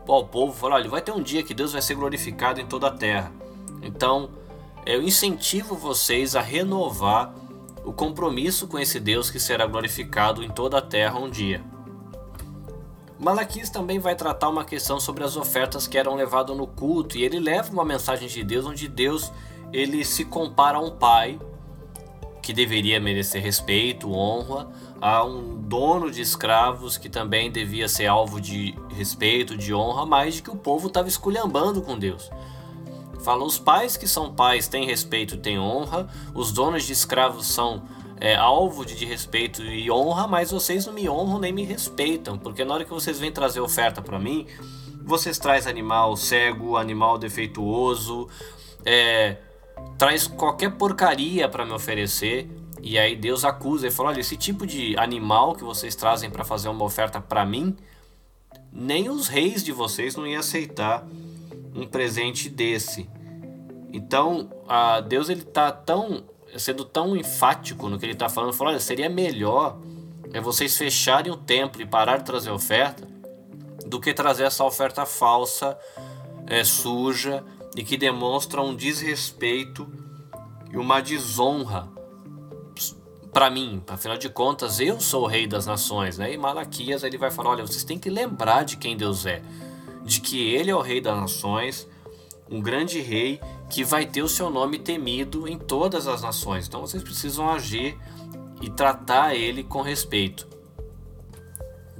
ao 0.08 0.26
povo, 0.26 0.54
falou: 0.54 0.76
olha, 0.76 0.90
vai 0.90 1.04
ter 1.04 1.12
um 1.12 1.22
dia 1.22 1.44
que 1.44 1.54
Deus 1.54 1.74
vai 1.74 1.84
ser 1.84 1.94
glorificado 1.94 2.60
em 2.60 2.66
toda 2.66 2.88
a 2.88 2.92
terra. 2.92 3.32
Então, 3.84 4.32
eu 4.88 5.04
incentivo 5.04 5.76
vocês 5.76 6.36
a 6.36 6.42
renovar 6.42 7.32
o 7.86 7.94
compromisso 7.94 8.68
com 8.68 8.80
esse 8.80 9.00
Deus 9.00 9.30
que 9.30 9.40
será 9.40 9.68
glorificado 9.68 10.44
em 10.44 10.50
toda 10.50 10.80
a 10.80 10.82
terra 10.82 11.20
um 11.20 11.30
dia. 11.30 11.64
Malaquias 13.20 13.70
também 13.70 14.00
vai 14.00 14.16
tratar 14.16 14.50
uma 14.50 14.66
questão 14.66 15.00
sobre 15.00 15.24
as 15.24 15.38
ofertas 15.38 15.88
que 15.88 15.98
eram 15.98 16.16
levadas 16.16 16.58
no 16.58 16.66
culto 16.66 17.20
e 17.20 17.24
ele 17.24 17.40
leva 17.40 17.72
uma 17.72 17.86
mensagem 17.86 18.28
de 18.28 18.44
Deus 18.44 18.66
onde 18.66 18.88
Deus 18.88 19.32
ele 19.72 20.04
se 20.04 20.26
compara 20.26 20.78
a 20.78 20.82
um 20.82 20.92
pai 20.92 21.40
que 22.42 22.54
deveria 22.54 23.00
merecer 23.00 23.44
respeito, 23.44 24.12
honra, 24.12 24.68
a 25.00 25.24
um 25.24 25.62
dono 25.62 26.10
de 26.10 26.22
escravos 26.22 26.98
que 26.98 27.08
também 27.08 27.52
devia 27.52 27.88
ser 27.88 28.08
alvo 28.08 28.42
de 28.42 28.76
respeito, 28.90 29.56
de 29.56 29.74
honra, 29.74 30.06
mas 30.06 30.36
de 30.36 30.42
que 30.42 30.50
o 30.50 30.56
povo 30.56 30.88
estava 30.88 31.08
esculhambando 31.08 31.82
com 31.82 31.98
Deus. 31.98 32.30
Fala, 33.24 33.44
os 33.44 33.60
pais 33.60 33.98
que 33.98 34.08
são 34.08 34.34
pais 34.34 34.68
têm 34.68 34.86
respeito, 34.86 35.38
têm 35.38 35.60
honra, 35.60 36.08
os 36.34 36.52
donos 36.52 36.86
de 36.86 36.94
escravos 36.94 37.46
são 37.48 37.84
é, 38.20 38.36
alvo 38.36 38.86
de, 38.86 38.96
de 38.96 39.06
respeito 39.06 39.62
e 39.64 39.92
honra, 39.92 40.28
mas 40.28 40.52
vocês 40.52 40.86
não 40.86 40.94
me 40.94 41.10
honram 41.10 41.40
nem 41.40 41.54
me 41.54 41.64
respeitam, 41.64 42.38
porque 42.38 42.66
na 42.66 42.74
hora 42.74 42.86
que 42.86 42.92
vocês 42.92 43.20
vêm 43.20 43.32
trazer 43.32 43.60
oferta 43.60 44.02
para 44.02 44.18
mim, 44.18 44.48
vocês 45.04 45.38
traz 45.38 45.68
animal 45.68 46.16
cego, 46.16 46.78
animal 46.78 47.18
defeituoso, 47.18 48.28
é, 48.86 49.38
traz 50.00 50.26
qualquer 50.26 50.72
porcaria 50.72 51.50
para 51.50 51.66
me 51.66 51.74
oferecer. 51.74 52.50
E 52.82 52.98
aí 52.98 53.16
Deus 53.16 53.44
acusa 53.44 53.88
e 53.88 53.92
fala: 53.92 54.10
olha, 54.10 54.22
esse 54.22 54.38
tipo 54.38 54.66
de 54.66 54.98
animal 54.98 55.54
que 55.54 55.64
vocês 55.64 55.94
trazem 55.94 56.32
para 56.32 56.46
fazer 56.46 56.70
uma 56.70 56.86
oferta 56.86 57.20
para 57.20 57.46
mim, 57.46 57.76
nem 58.72 59.10
os 59.10 59.28
reis 59.28 59.64
de 59.64 59.74
vocês 59.74 60.16
não 60.16 60.26
iam 60.26 60.40
aceitar 60.40 61.06
um 61.76 61.86
presente 61.86 62.50
desse. 62.50 63.10
Então, 63.92 64.50
Deus 65.08 65.30
ele 65.30 65.44
tá 65.44 65.72
tão 65.72 66.24
sendo 66.58 66.84
tão 66.84 67.16
enfático 67.16 67.90
no 67.90 68.00
que 68.00 68.06
ele 68.06 68.14
está 68.14 68.30
falando, 68.30 68.54
falou: 68.54 68.72
olha, 68.72 68.80
seria 68.80 69.10
melhor 69.10 69.78
é 70.32 70.40
vocês 70.40 70.78
fecharem 70.78 71.32
o 71.32 71.36
templo 71.36 71.82
e 71.82 71.86
parar 71.86 72.18
de 72.18 72.24
trazer 72.24 72.52
oferta 72.52 73.08
do 73.88 74.00
que 74.00 74.14
trazer 74.14 74.44
essa 74.44 74.64
oferta 74.64 75.04
falsa, 75.04 75.78
é, 76.46 76.64
suja 76.64 77.44
e 77.76 77.84
que 77.84 77.98
demonstra 77.98 78.62
um 78.62 78.76
desrespeito 78.76 79.88
e 80.72 80.78
uma 80.78 81.02
desonra 81.02 81.90
para 83.32 83.50
mim. 83.50 83.82
Afinal 83.88 84.18
de 84.18 84.30
contas, 84.30 84.80
eu 84.80 85.00
sou 85.00 85.24
o 85.24 85.28
rei 85.28 85.48
das 85.48 85.66
nações, 85.66 86.18
né? 86.18 86.34
E 86.34 86.38
Malaquias 86.38 87.04
ele 87.04 87.18
vai 87.18 87.32
falar: 87.32 87.52
olha, 87.52 87.66
vocês 87.66 87.84
têm 87.84 88.00
que 88.00 88.10
lembrar 88.10 88.64
de 88.64 88.78
quem 88.78 88.98
Deus 88.98 89.26
é, 89.26 89.42
de 90.04 90.22
que 90.22 90.54
Ele 90.54 90.72
é 90.72 90.76
o 90.76 90.82
rei 90.82 91.00
das 91.00 91.20
nações, 91.20 91.88
um 92.50 92.60
grande 92.60 93.00
rei 93.00 93.40
que 93.70 93.84
vai 93.84 94.06
ter 94.06 94.24
o 94.24 94.28
seu 94.28 94.50
nome 94.50 94.80
temido 94.80 95.48
em 95.48 95.58
todas 95.58 96.08
as 96.08 96.22
nações. 96.22 96.68
Então 96.68 96.82
vocês 96.82 97.04
precisam 97.04 97.50
agir 97.50 97.98
e 98.62 98.70
tratar 98.70 99.36
ele 99.36 99.64
com 99.64 99.82
respeito. 99.82 100.48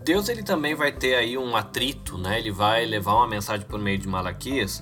Deus 0.04 0.28
ele 0.28 0.42
também 0.42 0.74
vai 0.74 0.92
ter 0.92 1.16
aí 1.16 1.38
um 1.38 1.56
atrito, 1.56 2.18
né? 2.18 2.40
Ele 2.40 2.52
vai 2.52 2.86
levar 2.86 3.16
uma 3.16 3.28
mensagem 3.28 3.66
por 3.68 3.80
meio 3.80 4.00
de 4.00 4.08
Malaquias, 4.08 4.82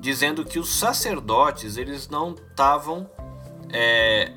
dizendo 0.00 0.44
que 0.44 0.58
os 0.58 0.70
sacerdotes 0.70 1.76
eles 1.76 2.08
não 2.08 2.34
estavam 2.34 3.08
é, 3.70 4.32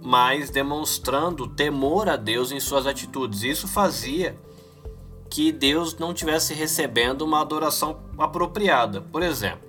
mais 0.00 0.50
demonstrando 0.50 1.48
temor 1.48 2.08
a 2.08 2.16
Deus 2.16 2.52
em 2.52 2.60
suas 2.60 2.86
atitudes. 2.86 3.42
Isso 3.42 3.68
fazia 3.68 4.38
que 5.28 5.52
Deus 5.52 5.96
não 5.98 6.14
tivesse 6.14 6.54
recebendo 6.54 7.22
uma 7.22 7.40
adoração 7.40 8.00
apropriada. 8.18 9.00
Por 9.00 9.22
exemplo, 9.22 9.68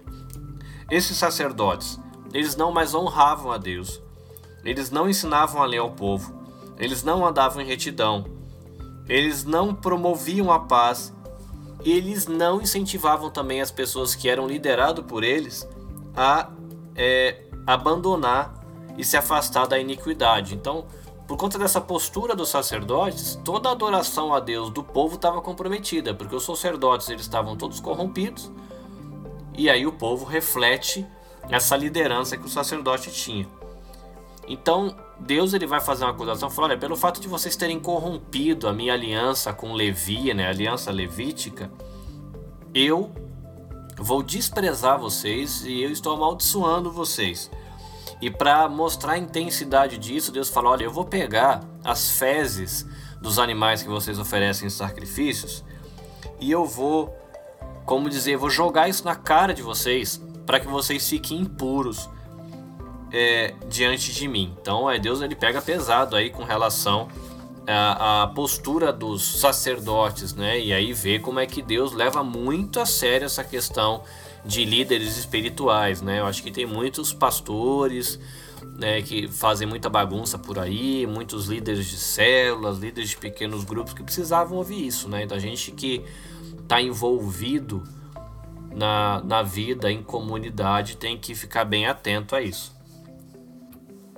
esses 0.89 1.17
sacerdotes, 1.17 1.99
eles 2.33 2.55
não 2.55 2.71
mais 2.71 2.93
honravam 2.93 3.51
a 3.51 3.57
Deus. 3.57 4.01
Eles 4.63 4.91
não 4.91 5.09
ensinavam 5.09 5.61
a 5.61 5.65
lei 5.65 5.79
ao 5.79 5.91
povo. 5.91 6.33
Eles 6.77 7.03
não 7.03 7.25
andavam 7.25 7.61
em 7.61 7.65
retidão. 7.65 8.25
Eles 9.07 9.43
não 9.43 9.73
promoviam 9.73 10.51
a 10.51 10.59
paz. 10.59 11.13
Eles 11.83 12.27
não 12.27 12.61
incentivavam 12.61 13.29
também 13.29 13.61
as 13.61 13.71
pessoas 13.71 14.13
que 14.13 14.29
eram 14.29 14.47
lideradas 14.47 15.03
por 15.05 15.23
eles 15.23 15.67
a 16.15 16.51
é, 16.95 17.43
abandonar 17.65 18.53
e 18.97 19.03
se 19.03 19.17
afastar 19.17 19.67
da 19.67 19.79
iniquidade. 19.79 20.53
Então, 20.53 20.85
por 21.27 21.37
conta 21.37 21.57
dessa 21.57 21.79
postura 21.79 22.35
dos 22.35 22.49
sacerdotes, 22.49 23.39
toda 23.43 23.69
a 23.69 23.71
adoração 23.71 24.33
a 24.33 24.39
Deus 24.39 24.69
do 24.69 24.83
povo 24.83 25.15
estava 25.15 25.41
comprometida, 25.41 26.13
porque 26.13 26.35
os 26.35 26.43
sacerdotes 26.43 27.09
eles 27.09 27.21
estavam 27.21 27.55
todos 27.55 27.79
corrompidos 27.79 28.51
e 29.57 29.69
aí 29.69 29.85
o 29.85 29.91
povo 29.91 30.25
reflete 30.25 31.05
essa 31.49 31.75
liderança 31.75 32.37
que 32.37 32.45
o 32.45 32.49
sacerdote 32.49 33.11
tinha. 33.11 33.47
Então, 34.47 34.95
Deus 35.21 35.53
ele 35.53 35.65
vai 35.65 35.79
fazer 35.79 36.03
uma 36.03 36.11
acusação, 36.11 36.49
falando, 36.49 36.71
olha, 36.71 36.79
pelo 36.79 36.95
fato 36.95 37.21
de 37.21 37.27
vocês 37.27 37.55
terem 37.55 37.79
corrompido 37.79 38.67
a 38.67 38.73
minha 38.73 38.93
aliança 38.93 39.53
com 39.53 39.73
Levi, 39.73 40.33
né, 40.33 40.47
a 40.47 40.49
aliança 40.49 40.91
levítica, 40.91 41.71
eu 42.73 43.11
vou 43.97 44.23
desprezar 44.23 44.99
vocês 44.99 45.63
e 45.65 45.81
eu 45.81 45.91
estou 45.91 46.13
amaldiçoando 46.13 46.91
vocês. 46.91 47.49
E 48.21 48.29
para 48.29 48.67
mostrar 48.67 49.13
a 49.13 49.17
intensidade 49.17 49.97
disso, 49.97 50.31
Deus 50.31 50.49
fala: 50.49 50.69
olha, 50.69 50.83
eu 50.83 50.91
vou 50.91 51.05
pegar 51.05 51.61
as 51.83 52.11
fezes 52.11 52.85
dos 53.21 53.39
animais 53.39 53.81
que 53.81 53.89
vocês 53.89 54.19
oferecem 54.19 54.67
em 54.67 54.69
sacrifícios 54.69 55.63
e 56.39 56.51
eu 56.51 56.65
vou 56.65 57.15
como 57.85 58.09
dizer, 58.09 58.37
vou 58.37 58.49
jogar 58.49 58.87
isso 58.87 59.03
na 59.03 59.15
cara 59.15 59.53
de 59.53 59.61
vocês 59.61 60.21
para 60.45 60.59
que 60.59 60.67
vocês 60.67 61.09
fiquem 61.09 61.41
impuros 61.41 62.09
é, 63.11 63.53
diante 63.67 64.13
de 64.13 64.27
mim. 64.27 64.55
Então, 64.61 64.89
é 64.89 64.97
Deus 64.97 65.21
ele 65.21 65.35
pega 65.35 65.61
pesado 65.61 66.15
aí 66.15 66.29
com 66.29 66.43
relação 66.43 67.07
à, 67.67 68.31
postura 68.33 68.91
dos 68.91 69.39
sacerdotes, 69.39 70.33
né? 70.33 70.59
E 70.59 70.73
aí 70.73 70.93
vê 70.93 71.19
como 71.19 71.39
é 71.39 71.45
que 71.45 71.61
Deus 71.61 71.93
leva 71.93 72.23
muito 72.23 72.79
a 72.79 72.85
sério 72.85 73.25
essa 73.25 73.43
questão 73.43 74.03
de 74.45 74.65
líderes 74.65 75.17
espirituais, 75.17 76.01
né? 76.01 76.19
Eu 76.19 76.25
acho 76.25 76.41
que 76.41 76.51
tem 76.51 76.65
muitos 76.65 77.13
pastores, 77.13 78.19
né, 78.77 79.01
que 79.01 79.27
fazem 79.27 79.67
muita 79.67 79.89
bagunça 79.89 80.39
por 80.39 80.57
aí, 80.57 81.05
muitos 81.05 81.47
líderes 81.47 81.85
de 81.85 81.97
células, 81.97 82.79
líderes 82.79 83.09
de 83.09 83.17
pequenos 83.17 83.63
grupos 83.63 83.93
que 83.93 84.01
precisavam 84.01 84.57
ouvir 84.57 84.87
isso, 84.87 85.07
né? 85.07 85.23
Então, 85.23 85.37
a 85.37 85.39
gente 85.39 85.71
que 85.71 86.03
está 86.59 86.81
envolvido 86.81 87.83
na, 88.73 89.21
na 89.23 89.43
vida, 89.43 89.91
em 89.91 90.01
comunidade, 90.01 90.97
tem 90.97 91.17
que 91.17 91.35
ficar 91.35 91.65
bem 91.65 91.85
atento 91.85 92.35
a 92.35 92.41
isso. 92.41 92.73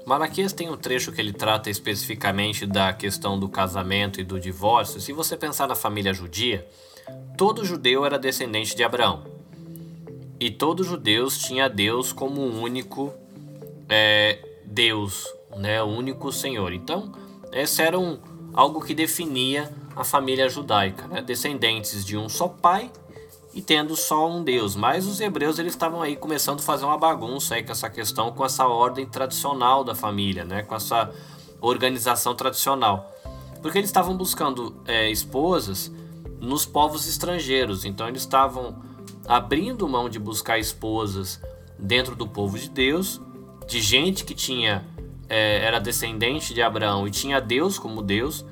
Malaquias 0.05 0.51
tem 0.51 0.69
um 0.69 0.75
trecho 0.75 1.11
que 1.11 1.21
ele 1.21 1.31
trata 1.31 1.69
especificamente 1.69 2.65
da 2.65 2.91
questão 2.91 3.39
do 3.39 3.47
casamento 3.47 4.19
e 4.19 4.23
do 4.23 4.39
divórcio. 4.39 4.99
Se 4.99 5.13
você 5.13 5.37
pensar 5.37 5.67
na 5.67 5.75
família 5.75 6.13
judia, 6.13 6.67
todo 7.37 7.63
judeu 7.63 8.05
era 8.05 8.19
descendente 8.19 8.75
de 8.75 8.83
Abraão. 8.83 9.23
E 10.39 10.51
todos 10.51 10.87
os 10.87 10.91
judeus 10.91 11.37
tinha 11.37 11.69
Deus 11.69 12.11
como 12.11 12.41
único 12.41 13.13
é, 13.87 14.39
Deus, 14.65 15.25
né, 15.55 15.81
o 15.81 15.87
único 15.87 16.31
Senhor. 16.31 16.73
Então, 16.73 17.13
esse 17.53 17.81
era 17.81 17.97
um, 17.97 18.19
algo 18.53 18.81
que 18.81 18.93
definia 18.93 19.71
a 19.95 20.03
família 20.03 20.49
judaica, 20.49 21.07
né? 21.07 21.21
descendentes 21.21 22.03
de 22.03 22.17
um 22.17 22.27
só 22.27 22.47
pai 22.47 22.91
e 23.53 23.61
tendo 23.61 23.95
só 23.95 24.27
um 24.29 24.43
Deus. 24.43 24.75
Mas 24.75 25.05
os 25.05 25.19
hebreus 25.19 25.59
eles 25.59 25.73
estavam 25.73 26.01
aí 26.01 26.15
começando 26.15 26.59
a 26.59 26.63
fazer 26.63 26.85
uma 26.85 26.97
bagunça 26.97 27.55
aí 27.55 27.63
com 27.63 27.71
essa 27.71 27.89
questão, 27.89 28.31
com 28.31 28.43
essa 28.43 28.67
ordem 28.67 29.05
tradicional 29.05 29.83
da 29.83 29.93
família, 29.93 30.43
né? 30.43 30.63
com 30.63 30.75
essa 30.75 31.11
organização 31.61 32.35
tradicional. 32.35 33.11
Porque 33.61 33.77
eles 33.77 33.89
estavam 33.89 34.17
buscando 34.17 34.75
é, 34.85 35.09
esposas 35.09 35.91
nos 36.39 36.65
povos 36.65 37.07
estrangeiros, 37.07 37.85
então 37.85 38.07
eles 38.07 38.23
estavam 38.23 38.75
abrindo 39.25 39.87
mão 39.87 40.09
de 40.09 40.19
buscar 40.19 40.59
esposas 40.59 41.39
dentro 41.79 42.15
do 42.15 42.27
povo 42.27 42.59
de 42.59 42.69
Deus, 42.69 43.21
de 43.65 43.81
gente 43.81 44.25
que 44.25 44.35
tinha 44.35 44.85
é, 45.29 45.65
era 45.65 45.79
descendente 45.79 46.53
de 46.53 46.61
Abraão 46.61 47.07
e 47.07 47.11
tinha 47.11 47.39
Deus 47.39 47.79
como 47.79 48.01
Deus, 48.01 48.45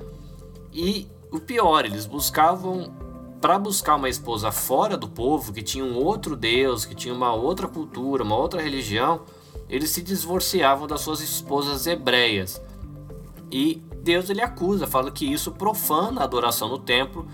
e 0.71 1.05
o 1.29 1.39
pior, 1.39 1.85
eles 1.85 2.05
buscavam 2.05 2.93
para 3.41 3.58
buscar 3.58 3.95
uma 3.95 4.08
esposa 4.08 4.51
fora 4.51 4.95
do 4.95 5.10
povo, 5.10 5.51
que 5.51 5.63
tinha 5.63 5.84
um 5.84 5.97
outro 5.97 6.36
Deus, 6.36 6.86
que 6.86 6.93
tinha 6.93 7.13
uma 7.13 7.34
outra 7.34 7.67
cultura, 7.67 8.23
uma 8.23 8.38
outra 8.38 8.62
religião, 8.62 9.21
eles 9.67 9.89
se 9.89 10.01
divorciavam 10.04 10.88
das 10.88 11.01
suas 11.01 11.21
esposas 11.21 11.88
hebreias. 11.88 12.62
E 13.51 13.82
Deus 14.04 14.30
ele 14.30 14.41
acusa, 14.41 14.86
fala 14.86 15.10
que 15.12 15.25
isso 15.25 15.51
profana 15.51 16.21
a 16.21 16.23
adoração 16.23 16.69
no 16.69 16.77
templo 16.77 17.27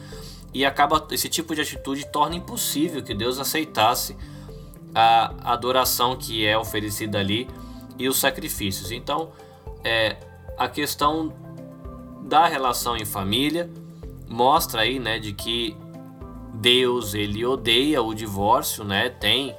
e 0.53 0.65
acaba 0.65 1.05
esse 1.11 1.27
tipo 1.27 1.53
de 1.53 1.61
atitude 1.61 2.07
torna 2.07 2.35
impossível 2.35 3.03
que 3.03 3.13
Deus 3.13 3.37
aceitasse 3.37 4.15
a 4.95 5.51
adoração 5.53 6.15
que 6.15 6.45
é 6.45 6.57
oferecida 6.57 7.19
ali 7.19 7.49
e 7.99 8.07
os 8.07 8.17
sacrifícios. 8.17 8.91
Então, 8.91 9.31
é 9.83 10.17
a 10.57 10.69
questão 10.69 11.33
da 12.23 12.47
relação 12.47 12.95
em 12.95 13.05
família 13.05 13.69
mostra 14.27 14.81
aí, 14.81 14.99
né, 14.99 15.19
de 15.19 15.33
que 15.33 15.75
Deus 16.59 17.13
ele 17.13 17.45
odeia 17.45 18.01
o 18.01 18.13
divórcio, 18.13 18.83
né? 18.83 19.09
Tem 19.09 19.55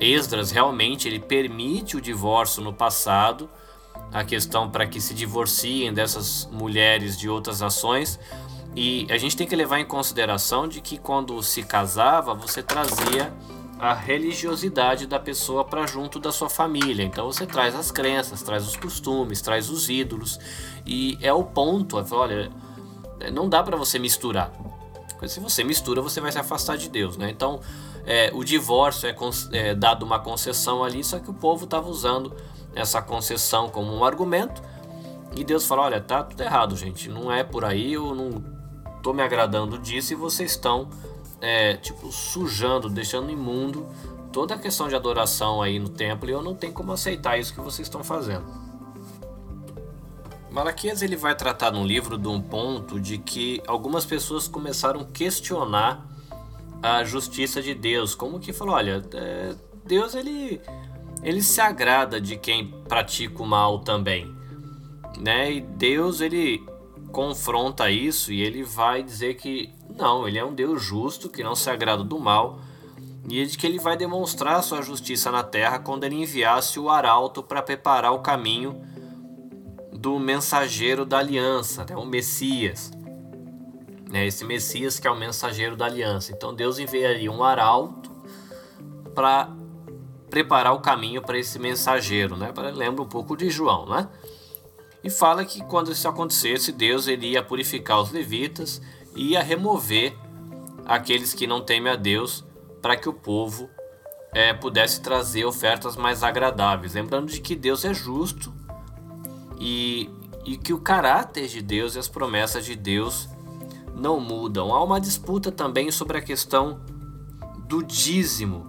Esdras 0.00 0.50
realmente 0.50 1.06
ele 1.06 1.20
permite 1.20 1.96
o 1.96 2.00
divórcio 2.00 2.62
no 2.62 2.72
passado, 2.72 3.48
a 4.10 4.24
questão 4.24 4.70
para 4.70 4.86
que 4.86 5.00
se 5.00 5.12
divorciem 5.12 5.92
dessas 5.92 6.48
mulheres 6.50 7.18
de 7.18 7.28
outras 7.28 7.60
nações. 7.60 8.18
E 8.74 9.06
a 9.10 9.18
gente 9.18 9.36
tem 9.36 9.46
que 9.46 9.54
levar 9.54 9.78
em 9.78 9.84
consideração 9.84 10.66
de 10.66 10.80
que 10.80 10.96
quando 10.96 11.42
se 11.42 11.62
casava, 11.62 12.34
você 12.34 12.62
trazia 12.62 13.32
a 13.78 13.92
religiosidade 13.92 15.06
da 15.06 15.18
pessoa 15.18 15.64
para 15.64 15.86
junto 15.86 16.18
da 16.18 16.32
sua 16.32 16.48
família. 16.48 17.02
Então 17.02 17.26
você 17.26 17.46
traz 17.46 17.74
as 17.74 17.90
crenças, 17.90 18.42
traz 18.42 18.66
os 18.66 18.76
costumes, 18.76 19.42
traz 19.42 19.68
os 19.68 19.88
ídolos. 19.88 20.38
E 20.86 21.18
é 21.20 21.32
o 21.32 21.44
ponto, 21.44 21.96
olha, 22.12 22.50
não 23.32 23.48
dá 23.48 23.62
para 23.62 23.76
você 23.76 23.98
misturar. 23.98 24.52
Se 25.28 25.40
você 25.40 25.62
mistura, 25.64 26.00
você 26.00 26.20
vai 26.20 26.32
se 26.32 26.38
afastar 26.38 26.76
de 26.76 26.88
Deus, 26.88 27.16
né? 27.16 27.30
Então, 27.30 27.60
é, 28.06 28.30
o 28.34 28.44
divórcio 28.44 29.08
é, 29.08 29.14
é 29.52 29.74
dado 29.74 30.04
uma 30.04 30.18
concessão 30.18 30.82
ali, 30.82 31.04
só 31.04 31.18
que 31.18 31.30
o 31.30 31.34
povo 31.34 31.64
estava 31.64 31.88
usando 31.88 32.34
essa 32.74 33.02
concessão 33.02 33.68
como 33.68 33.94
um 33.94 34.04
argumento. 34.04 34.62
E 35.36 35.44
Deus 35.44 35.66
fala: 35.66 35.82
olha, 35.82 36.00
tá 36.00 36.22
tudo 36.22 36.40
errado, 36.42 36.76
gente. 36.76 37.08
Não 37.08 37.30
é 37.30 37.44
por 37.44 37.64
aí, 37.64 37.92
eu 37.92 38.14
não 38.14 38.42
tô 39.02 39.12
me 39.12 39.22
agradando 39.22 39.78
disso 39.78 40.12
e 40.12 40.16
vocês 40.16 40.52
estão, 40.52 40.88
é, 41.40 41.76
tipo, 41.76 42.10
sujando, 42.12 42.88
deixando 42.88 43.30
imundo 43.30 43.86
toda 44.32 44.54
a 44.54 44.58
questão 44.58 44.88
de 44.88 44.94
adoração 44.94 45.60
aí 45.60 45.78
no 45.78 45.88
templo 45.88 46.28
e 46.28 46.32
eu 46.32 46.42
não 46.42 46.54
tenho 46.54 46.72
como 46.72 46.92
aceitar 46.92 47.38
isso 47.38 47.52
que 47.54 47.60
vocês 47.60 47.86
estão 47.86 48.04
fazendo. 48.04 48.44
Malaquias 50.50 51.00
ele 51.00 51.16
vai 51.16 51.34
tratar 51.34 51.70
no 51.70 51.84
livro 51.84 52.18
de 52.18 52.26
um 52.26 52.40
ponto 52.40 52.98
de 52.98 53.18
que 53.18 53.62
algumas 53.66 54.04
pessoas 54.04 54.48
começaram 54.48 55.02
a 55.02 55.04
questionar 55.04 56.04
a 56.82 57.04
justiça 57.04 57.62
de 57.62 57.74
Deus, 57.74 58.14
como 58.14 58.40
que 58.40 58.52
falou, 58.52 58.74
olha, 58.74 59.04
é, 59.14 59.54
Deus 59.84 60.14
ele 60.14 60.60
ele 61.22 61.42
se 61.42 61.60
agrada 61.60 62.20
de 62.20 62.36
quem 62.36 62.68
pratica 62.88 63.42
o 63.42 63.46
mal 63.46 63.80
também, 63.80 64.34
né? 65.18 65.52
E 65.52 65.60
Deus 65.60 66.20
ele 66.20 66.64
confronta 67.12 67.90
isso 67.90 68.32
e 68.32 68.40
ele 68.40 68.62
vai 68.62 69.02
dizer 69.02 69.34
que 69.34 69.72
não, 69.96 70.26
ele 70.26 70.38
é 70.38 70.44
um 70.44 70.54
Deus 70.54 70.82
justo 70.82 71.28
que 71.28 71.44
não 71.44 71.54
se 71.54 71.68
agrada 71.68 72.02
do 72.02 72.18
mal 72.18 72.58
e 73.28 73.44
de 73.44 73.58
que 73.58 73.66
ele 73.66 73.78
vai 73.78 73.96
demonstrar 73.96 74.62
sua 74.62 74.80
justiça 74.80 75.30
na 75.30 75.42
terra 75.42 75.78
quando 75.78 76.04
ele 76.04 76.16
enviasse 76.16 76.80
o 76.80 76.88
arauto 76.88 77.42
para 77.42 77.62
preparar 77.62 78.12
o 78.12 78.20
caminho 78.20 78.80
do 80.00 80.18
mensageiro 80.18 81.04
da 81.04 81.18
aliança, 81.18 81.84
né? 81.88 81.96
o 81.96 82.04
Messias 82.04 82.90
né? 84.10 84.26
Esse 84.26 84.44
Messias 84.44 84.98
que 84.98 85.06
é 85.06 85.10
o 85.10 85.16
mensageiro 85.16 85.76
da 85.76 85.86
aliança. 85.86 86.32
Então 86.32 86.52
Deus 86.52 86.78
enviaria 86.78 87.30
um 87.30 87.42
arauto 87.44 88.10
para 89.14 89.48
preparar 90.28 90.74
o 90.74 90.80
caminho 90.80 91.22
para 91.22 91.38
esse 91.38 91.58
mensageiro, 91.58 92.36
né? 92.36 92.52
Lembra 92.74 93.02
um 93.02 93.08
pouco 93.08 93.36
de 93.36 93.48
João, 93.48 93.88
né? 93.88 94.08
E 95.02 95.08
fala 95.08 95.44
que 95.44 95.64
quando 95.64 95.92
isso 95.92 96.08
acontecesse, 96.08 96.72
Deus 96.72 97.06
iria 97.06 97.42
purificar 97.42 98.00
os 98.00 98.10
levitas 98.10 98.82
e 99.14 99.30
ia 99.30 99.42
remover 99.42 100.14
aqueles 100.84 101.32
que 101.32 101.46
não 101.46 101.62
temem 101.62 101.92
a 101.92 101.96
Deus 101.96 102.44
para 102.82 102.96
que 102.96 103.08
o 103.08 103.12
povo 103.12 103.70
é, 104.32 104.52
pudesse 104.52 105.00
trazer 105.00 105.44
ofertas 105.44 105.96
mais 105.96 106.22
agradáveis. 106.22 106.94
Lembrando 106.94 107.30
de 107.30 107.40
que 107.40 107.56
Deus 107.56 107.84
é 107.84 107.94
justo 107.94 108.52
e, 109.60 110.08
e 110.46 110.56
que 110.56 110.72
o 110.72 110.80
caráter 110.80 111.46
de 111.46 111.60
Deus 111.60 111.94
e 111.94 111.98
as 111.98 112.08
promessas 112.08 112.64
de 112.64 112.74
Deus 112.74 113.28
não 113.94 114.18
mudam. 114.18 114.74
Há 114.74 114.82
uma 114.82 114.98
disputa 114.98 115.52
também 115.52 115.90
sobre 115.90 116.16
a 116.16 116.22
questão 116.22 116.80
do 117.68 117.82
dízimo. 117.82 118.66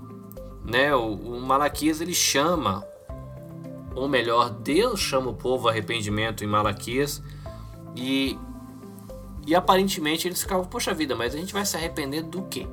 Né? 0.66 0.94
O, 0.94 1.14
o 1.14 1.42
Malaquias 1.42 2.02
ele 2.02 2.14
chama, 2.14 2.86
ou 3.96 4.10
melhor, 4.10 4.50
Deus 4.50 5.00
chama 5.00 5.32
o 5.32 5.34
povo 5.34 5.70
a 5.70 5.72
arrependimento 5.72 6.44
em 6.44 6.48
Malaquias 6.48 7.24
e, 7.96 8.38
e 9.48 9.56
aparentemente 9.56 10.28
eles 10.28 10.42
ficavam, 10.42 10.66
poxa 10.66 10.94
vida, 10.94 11.16
mas 11.16 11.34
a 11.34 11.38
gente 11.38 11.54
vai 11.54 11.66
se 11.66 11.78
arrepender 11.78 12.24
do 12.24 12.44
quê? 12.44 12.68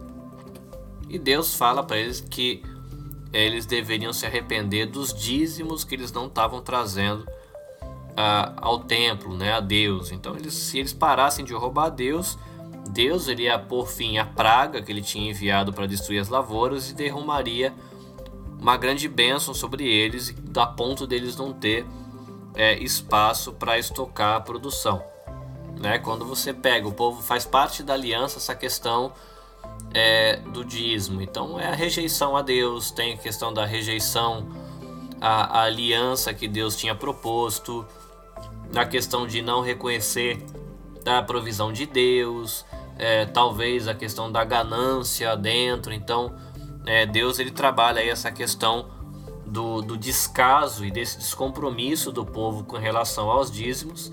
E 1.08 1.18
Deus 1.18 1.54
fala 1.54 1.82
para 1.84 1.96
eles 1.96 2.20
que 2.20 2.62
eles 3.32 3.64
deveriam 3.64 4.12
se 4.12 4.26
arrepender 4.26 4.86
dos 4.86 5.14
dízimos 5.14 5.84
que 5.84 5.94
eles 5.94 6.12
não 6.12 6.26
estavam 6.26 6.60
trazendo 6.60 7.26
a, 8.20 8.52
ao 8.56 8.80
templo, 8.80 9.36
né, 9.36 9.52
a 9.52 9.60
Deus. 9.60 10.10
Então, 10.10 10.34
eles, 10.36 10.52
se 10.52 10.80
eles 10.80 10.92
parassem 10.92 11.44
de 11.44 11.54
roubar 11.54 11.84
a 11.84 11.88
Deus, 11.88 12.36
Deus 12.90 13.28
iria 13.28 13.56
pôr 13.56 13.86
fim 13.86 14.18
à 14.18 14.24
praga 14.24 14.82
que 14.82 14.90
ele 14.90 15.02
tinha 15.02 15.30
enviado 15.30 15.72
para 15.72 15.86
destruir 15.86 16.18
as 16.18 16.28
lavouras 16.28 16.90
e 16.90 16.94
derrumaria 16.94 17.72
uma 18.60 18.76
grande 18.76 19.08
bênção 19.08 19.54
sobre 19.54 19.86
eles, 19.86 20.34
a 20.56 20.66
ponto 20.66 21.06
deles 21.06 21.36
não 21.36 21.52
ter 21.52 21.86
é, 22.56 22.76
espaço 22.82 23.52
para 23.52 23.78
estocar 23.78 24.34
a 24.34 24.40
produção. 24.40 25.00
Né? 25.78 26.00
Quando 26.00 26.24
você 26.24 26.52
pega, 26.52 26.88
o 26.88 26.92
povo 26.92 27.22
faz 27.22 27.44
parte 27.44 27.84
da 27.84 27.94
aliança 27.94 28.38
essa 28.38 28.56
questão 28.56 29.12
é, 29.94 30.38
do 30.38 30.64
dízimo. 30.64 31.22
Então 31.22 31.60
é 31.60 31.68
a 31.68 31.74
rejeição 31.74 32.36
a 32.36 32.42
Deus, 32.42 32.90
tem 32.90 33.14
a 33.14 33.16
questão 33.16 33.54
da 33.54 33.64
rejeição 33.64 34.48
à, 35.20 35.62
aliança 35.62 36.34
que 36.34 36.48
Deus 36.48 36.74
tinha 36.74 36.96
proposto, 36.96 37.86
na 38.72 38.84
questão 38.84 39.26
de 39.26 39.42
não 39.42 39.60
reconhecer 39.60 40.44
a 41.06 41.22
provisão 41.22 41.72
de 41.72 41.86
Deus, 41.86 42.64
é, 42.98 43.24
talvez 43.26 43.88
a 43.88 43.94
questão 43.94 44.30
da 44.30 44.44
ganância 44.44 45.36
dentro. 45.36 45.92
Então, 45.92 46.34
é, 46.84 47.06
Deus 47.06 47.38
ele 47.38 47.50
trabalha 47.50 48.00
aí 48.00 48.08
essa 48.08 48.30
questão 48.30 48.90
do, 49.46 49.80
do 49.80 49.96
descaso 49.96 50.84
e 50.84 50.90
desse 50.90 51.18
descompromisso 51.18 52.12
do 52.12 52.24
povo 52.24 52.64
com 52.64 52.76
relação 52.76 53.30
aos 53.30 53.50
dízimos. 53.50 54.12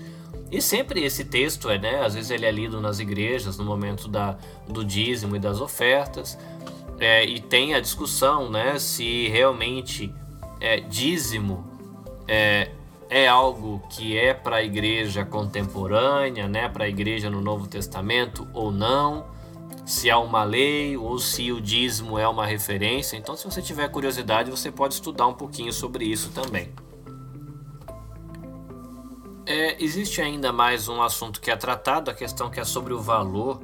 E 0.50 0.62
sempre 0.62 1.04
esse 1.04 1.24
texto 1.24 1.68
é, 1.68 1.78
né? 1.78 2.04
Às 2.04 2.14
vezes 2.14 2.30
ele 2.30 2.46
é 2.46 2.50
lido 2.50 2.80
nas 2.80 3.00
igrejas 3.00 3.58
no 3.58 3.64
momento 3.64 4.08
da, 4.08 4.38
do 4.68 4.84
dízimo 4.84 5.36
e 5.36 5.38
das 5.38 5.60
ofertas. 5.60 6.38
É, 6.98 7.24
e 7.24 7.40
tem 7.40 7.74
a 7.74 7.80
discussão, 7.80 8.48
né? 8.48 8.78
Se 8.78 9.28
realmente 9.28 10.14
é, 10.60 10.80
dízimo 10.80 11.66
é, 12.28 12.70
é 13.08 13.28
algo 13.28 13.82
que 13.90 14.18
é 14.18 14.34
para 14.34 14.56
a 14.56 14.62
igreja 14.62 15.24
contemporânea, 15.24 16.48
né, 16.48 16.68
para 16.68 16.84
a 16.84 16.88
igreja 16.88 17.30
no 17.30 17.40
Novo 17.40 17.66
Testamento 17.66 18.46
ou 18.52 18.70
não, 18.72 19.26
se 19.84 20.10
há 20.10 20.18
uma 20.18 20.42
lei 20.42 20.96
ou 20.96 21.18
se 21.18 21.52
o 21.52 21.60
dízimo 21.60 22.18
é 22.18 22.26
uma 22.26 22.44
referência. 22.44 23.16
Então, 23.16 23.36
se 23.36 23.44
você 23.44 23.62
tiver 23.62 23.88
curiosidade, 23.88 24.50
você 24.50 24.70
pode 24.70 24.94
estudar 24.94 25.26
um 25.26 25.34
pouquinho 25.34 25.72
sobre 25.72 26.04
isso 26.04 26.30
também. 26.30 26.72
É, 29.46 29.80
existe 29.82 30.20
ainda 30.20 30.52
mais 30.52 30.88
um 30.88 31.00
assunto 31.00 31.40
que 31.40 31.52
é 31.52 31.56
tratado, 31.56 32.10
a 32.10 32.14
questão 32.14 32.50
que 32.50 32.58
é 32.58 32.64
sobre 32.64 32.92
o 32.92 33.00
valor 33.00 33.60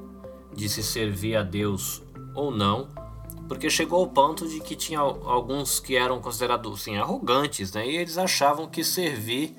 de 0.54 0.68
se 0.68 0.80
servir 0.80 1.34
a 1.34 1.42
Deus 1.42 2.02
ou 2.36 2.52
não 2.52 2.88
porque 3.48 3.68
chegou 3.68 4.00
ao 4.00 4.06
ponto 4.08 4.48
de 4.48 4.60
que 4.60 4.74
tinha 4.74 5.00
alguns 5.00 5.80
que 5.80 5.96
eram 5.96 6.20
considerados 6.20 6.80
assim, 6.80 6.96
arrogantes, 6.96 7.72
né? 7.72 7.86
E 7.86 7.96
eles 7.96 8.18
achavam 8.18 8.68
que 8.68 8.82
servir 8.82 9.54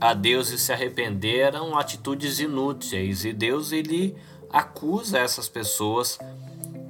a 0.00 0.14
Deus 0.14 0.50
e 0.50 0.58
se 0.58 0.72
arrepender 0.72 1.40
eram 1.40 1.76
atitudes 1.76 2.38
inúteis, 2.38 3.24
e 3.24 3.32
Deus 3.32 3.72
ele 3.72 4.14
acusa 4.50 5.18
essas 5.18 5.48
pessoas 5.48 6.18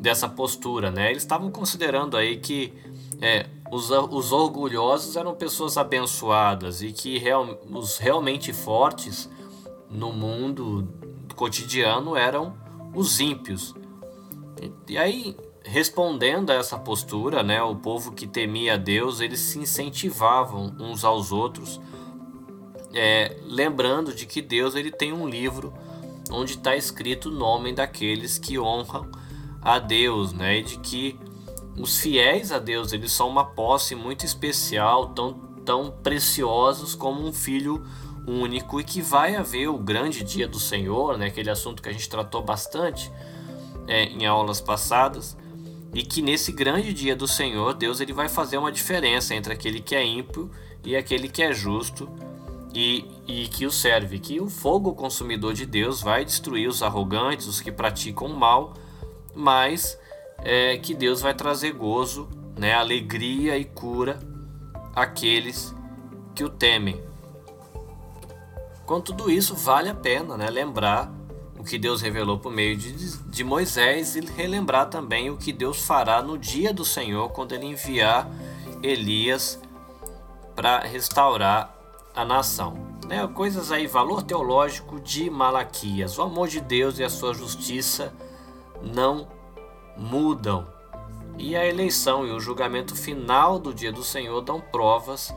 dessa 0.00 0.28
postura, 0.28 0.90
né? 0.90 1.10
Eles 1.10 1.22
estavam 1.22 1.50
considerando 1.50 2.16
aí 2.16 2.36
que 2.36 2.72
é, 3.20 3.46
os, 3.70 3.90
os 3.90 4.32
orgulhosos 4.32 5.16
eram 5.16 5.34
pessoas 5.34 5.76
abençoadas 5.76 6.82
e 6.82 6.92
que 6.92 7.18
real, 7.18 7.58
os 7.70 7.98
realmente 7.98 8.52
fortes 8.52 9.28
no 9.90 10.12
mundo 10.12 10.86
cotidiano 11.34 12.16
eram 12.16 12.54
os 12.94 13.20
ímpios. 13.20 13.74
E, 14.60 14.92
e 14.92 14.98
aí 14.98 15.36
respondendo 15.68 16.50
a 16.50 16.54
essa 16.54 16.78
postura, 16.78 17.42
né, 17.42 17.62
o 17.62 17.76
povo 17.76 18.12
que 18.12 18.26
temia 18.26 18.78
Deus, 18.78 19.20
eles 19.20 19.40
se 19.40 19.58
incentivavam 19.58 20.74
uns 20.80 21.04
aos 21.04 21.30
outros, 21.30 21.78
é, 22.94 23.36
lembrando 23.44 24.14
de 24.14 24.24
que 24.24 24.40
Deus 24.40 24.74
ele 24.74 24.90
tem 24.90 25.12
um 25.12 25.28
livro 25.28 25.74
onde 26.30 26.54
está 26.54 26.74
escrito 26.74 27.28
o 27.28 27.32
nome 27.32 27.74
daqueles 27.74 28.38
que 28.38 28.58
honram 28.58 29.10
a 29.60 29.78
Deus, 29.78 30.32
né, 30.32 30.58
e 30.58 30.62
de 30.62 30.78
que 30.78 31.20
os 31.76 31.98
fiéis 31.98 32.50
a 32.50 32.58
Deus 32.58 32.94
eles 32.94 33.12
são 33.12 33.28
uma 33.28 33.44
posse 33.44 33.94
muito 33.94 34.24
especial, 34.24 35.08
tão, 35.10 35.34
tão 35.66 35.90
preciosos 35.90 36.94
como 36.94 37.26
um 37.26 37.32
filho 37.32 37.84
único 38.26 38.80
e 38.80 38.84
que 38.84 39.02
vai 39.02 39.36
haver 39.36 39.68
o 39.68 39.76
grande 39.76 40.24
dia 40.24 40.48
do 40.48 40.58
Senhor, 40.58 41.18
né, 41.18 41.26
aquele 41.26 41.50
assunto 41.50 41.82
que 41.82 41.90
a 41.90 41.92
gente 41.92 42.08
tratou 42.08 42.42
bastante 42.42 43.12
é, 43.86 44.04
em 44.04 44.24
aulas 44.24 44.62
passadas 44.62 45.36
e 45.94 46.02
que 46.02 46.20
nesse 46.20 46.52
grande 46.52 46.92
dia 46.92 47.16
do 47.16 47.26
Senhor, 47.26 47.74
Deus 47.74 48.00
ele 48.00 48.12
vai 48.12 48.28
fazer 48.28 48.58
uma 48.58 48.72
diferença 48.72 49.34
entre 49.34 49.52
aquele 49.52 49.80
que 49.80 49.94
é 49.94 50.04
ímpio 50.04 50.50
e 50.84 50.96
aquele 50.96 51.28
que 51.28 51.42
é 51.42 51.52
justo 51.52 52.08
e, 52.74 53.04
e 53.26 53.48
que 53.48 53.66
o 53.66 53.70
serve, 53.70 54.18
que 54.18 54.40
o 54.40 54.48
fogo 54.48 54.94
consumidor 54.94 55.54
de 55.54 55.64
Deus 55.64 56.00
vai 56.00 56.24
destruir 56.24 56.68
os 56.68 56.82
arrogantes, 56.82 57.46
os 57.46 57.60
que 57.60 57.72
praticam 57.72 58.28
o 58.28 58.36
mal, 58.36 58.74
mas 59.34 59.98
é, 60.38 60.76
que 60.76 60.94
Deus 60.94 61.20
vai 61.20 61.34
trazer 61.34 61.72
gozo, 61.72 62.28
né, 62.56 62.74
alegria 62.74 63.56
e 63.56 63.64
cura 63.64 64.18
àqueles 64.94 65.74
que 66.34 66.44
o 66.44 66.48
temem. 66.48 67.02
Com 68.84 69.00
tudo 69.00 69.30
isso, 69.30 69.54
vale 69.54 69.88
a 69.88 69.94
pena 69.94 70.36
né, 70.36 70.48
lembrar 70.50 71.12
o 71.58 71.64
que 71.64 71.78
Deus 71.78 72.00
revelou 72.00 72.38
por 72.38 72.52
meio 72.52 72.76
de, 72.76 73.18
de 73.18 73.44
Moisés 73.44 74.16
e 74.16 74.20
relembrar 74.20 74.88
também 74.88 75.30
o 75.30 75.36
que 75.36 75.52
Deus 75.52 75.82
fará 75.82 76.22
no 76.22 76.38
dia 76.38 76.72
do 76.72 76.84
Senhor, 76.84 77.30
quando 77.30 77.52
ele 77.52 77.66
enviar 77.66 78.30
Elias 78.82 79.60
para 80.54 80.80
restaurar 80.80 81.74
a 82.14 82.24
nação. 82.24 82.74
Né? 83.06 83.26
Coisas 83.28 83.72
aí, 83.72 83.86
valor 83.86 84.22
teológico 84.22 85.00
de 85.00 85.30
Malaquias. 85.30 86.18
O 86.18 86.22
amor 86.22 86.48
de 86.48 86.60
Deus 86.60 86.98
e 86.98 87.04
a 87.04 87.10
sua 87.10 87.32
justiça 87.32 88.12
não 88.82 89.28
mudam. 89.96 90.66
E 91.38 91.56
a 91.56 91.64
eleição 91.66 92.26
e 92.26 92.30
o 92.30 92.40
julgamento 92.40 92.96
final 92.96 93.58
do 93.58 93.72
dia 93.72 93.92
do 93.92 94.02
Senhor 94.02 94.40
dão 94.40 94.60
provas 94.60 95.34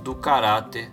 do 0.00 0.14
caráter 0.14 0.90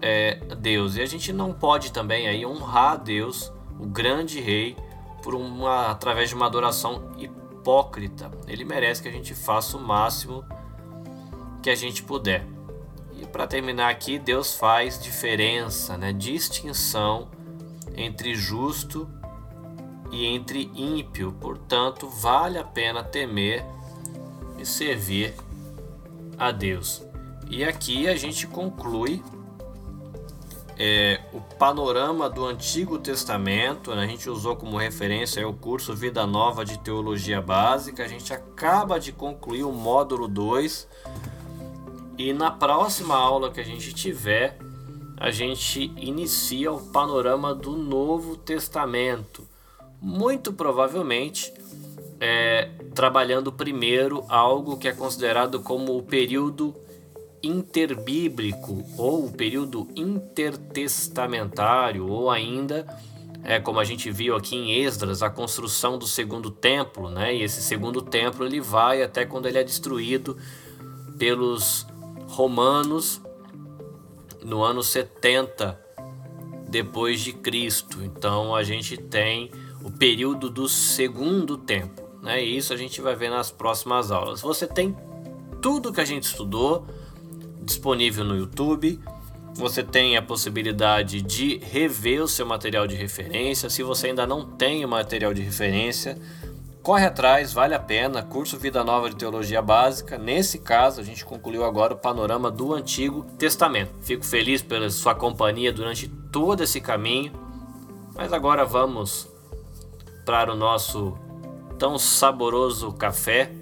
é, 0.00 0.36
Deus. 0.58 0.96
E 0.96 1.02
a 1.02 1.06
gente 1.06 1.32
não 1.32 1.52
pode 1.52 1.92
também 1.92 2.28
aí 2.28 2.46
honrar 2.46 2.98
Deus, 2.98 3.52
o 3.80 3.86
grande 3.86 4.40
rei, 4.40 4.76
por 5.22 5.34
uma 5.34 5.90
através 5.90 6.28
de 6.28 6.34
uma 6.34 6.46
adoração 6.46 7.10
hipócrita. 7.18 8.30
Ele 8.46 8.64
merece 8.64 9.02
que 9.02 9.08
a 9.08 9.12
gente 9.12 9.34
faça 9.34 9.76
o 9.76 9.80
máximo 9.80 10.44
que 11.62 11.70
a 11.70 11.74
gente 11.74 12.02
puder. 12.02 12.46
E 13.20 13.26
para 13.26 13.46
terminar 13.46 13.90
aqui, 13.90 14.18
Deus 14.18 14.54
faz 14.54 15.00
diferença, 15.02 15.96
né? 15.96 16.12
distinção 16.12 17.28
entre 17.96 18.34
justo 18.34 19.08
e 20.10 20.26
entre 20.26 20.70
ímpio. 20.74 21.32
Portanto, 21.32 22.08
vale 22.08 22.58
a 22.58 22.64
pena 22.64 23.02
temer 23.02 23.64
e 24.58 24.64
servir 24.64 25.34
a 26.38 26.50
Deus. 26.50 27.02
E 27.50 27.64
aqui 27.64 28.08
a 28.08 28.16
gente 28.16 28.46
conclui 28.46 29.22
é, 30.82 31.20
o 31.34 31.42
panorama 31.42 32.30
do 32.30 32.46
Antigo 32.46 32.98
Testamento. 32.98 33.94
Né? 33.94 34.02
A 34.02 34.06
gente 34.06 34.30
usou 34.30 34.56
como 34.56 34.78
referência 34.78 35.46
o 35.46 35.52
curso 35.52 35.94
Vida 35.94 36.26
Nova 36.26 36.64
de 36.64 36.78
Teologia 36.78 37.42
Básica. 37.42 38.02
A 38.02 38.08
gente 38.08 38.32
acaba 38.32 38.98
de 38.98 39.12
concluir 39.12 39.62
o 39.62 39.72
módulo 39.72 40.26
2 40.26 40.88
e 42.16 42.32
na 42.32 42.50
próxima 42.50 43.14
aula 43.14 43.50
que 43.50 43.60
a 43.60 43.64
gente 43.64 43.92
tiver, 43.92 44.58
a 45.18 45.30
gente 45.30 45.92
inicia 45.98 46.72
o 46.72 46.80
panorama 46.80 47.54
do 47.54 47.72
Novo 47.72 48.34
Testamento. 48.34 49.46
Muito 50.00 50.50
provavelmente 50.50 51.52
é, 52.18 52.70
trabalhando 52.94 53.52
primeiro 53.52 54.24
algo 54.30 54.78
que 54.78 54.88
é 54.88 54.92
considerado 54.92 55.60
como 55.60 55.94
o 55.98 56.02
período 56.02 56.74
interbíblico 57.42 58.84
ou 58.96 59.26
o 59.26 59.32
período 59.32 59.88
intertestamentário 59.96 62.06
ou 62.06 62.30
ainda 62.30 62.86
é 63.42 63.58
como 63.58 63.80
a 63.80 63.84
gente 63.84 64.10
viu 64.10 64.36
aqui 64.36 64.54
em 64.54 64.82
Esdras 64.82 65.22
a 65.22 65.30
construção 65.30 65.98
do 65.98 66.06
segundo 66.06 66.50
templo, 66.50 67.08
né? 67.08 67.34
E 67.34 67.42
esse 67.42 67.62
segundo 67.62 68.02
templo 68.02 68.44
ele 68.44 68.60
vai 68.60 69.02
até 69.02 69.24
quando 69.24 69.46
ele 69.46 69.58
é 69.58 69.64
destruído 69.64 70.36
pelos 71.18 71.86
romanos 72.28 73.20
no 74.42 74.62
ano 74.62 74.82
70 74.82 75.78
depois 76.68 77.20
de 77.20 77.32
Cristo. 77.32 78.02
Então 78.04 78.54
a 78.54 78.62
gente 78.62 78.96
tem 78.96 79.50
o 79.82 79.90
período 79.90 80.50
do 80.50 80.68
segundo 80.68 81.56
tempo, 81.56 82.02
né? 82.22 82.44
E 82.44 82.56
isso 82.56 82.74
a 82.74 82.76
gente 82.76 83.00
vai 83.00 83.16
ver 83.16 83.30
nas 83.30 83.50
próximas 83.50 84.10
aulas. 84.10 84.42
Você 84.42 84.66
tem 84.66 84.94
tudo 85.62 85.92
que 85.92 86.00
a 86.00 86.04
gente 86.04 86.24
estudou 86.24 86.86
disponível 87.70 88.24
no 88.24 88.36
YouTube. 88.36 89.00
Você 89.54 89.82
tem 89.82 90.16
a 90.16 90.22
possibilidade 90.22 91.22
de 91.22 91.58
rever 91.58 92.22
o 92.22 92.28
seu 92.28 92.46
material 92.46 92.86
de 92.86 92.94
referência. 92.94 93.70
Se 93.70 93.82
você 93.82 94.08
ainda 94.08 94.26
não 94.26 94.44
tem 94.44 94.84
o 94.84 94.88
material 94.88 95.32
de 95.32 95.42
referência, 95.42 96.18
Corre 96.82 97.04
atrás, 97.04 97.52
vale 97.52 97.74
a 97.74 97.78
pena. 97.78 98.22
Curso 98.22 98.56
Vida 98.56 98.82
Nova 98.82 99.10
de 99.10 99.16
Teologia 99.16 99.60
Básica. 99.60 100.16
Nesse 100.16 100.58
caso, 100.58 100.98
a 100.98 101.04
gente 101.04 101.26
concluiu 101.26 101.62
agora 101.62 101.92
o 101.92 101.98
panorama 101.98 102.50
do 102.50 102.72
Antigo 102.72 103.22
Testamento. 103.36 103.92
Fico 104.00 104.24
feliz 104.24 104.62
pela 104.62 104.88
sua 104.88 105.14
companhia 105.14 105.74
durante 105.74 106.08
todo 106.08 106.62
esse 106.62 106.80
caminho. 106.80 107.32
Mas 108.16 108.32
agora 108.32 108.64
vamos 108.64 109.28
para 110.24 110.50
o 110.50 110.56
nosso 110.56 111.18
tão 111.78 111.98
saboroso 111.98 112.92
café, 112.92 113.52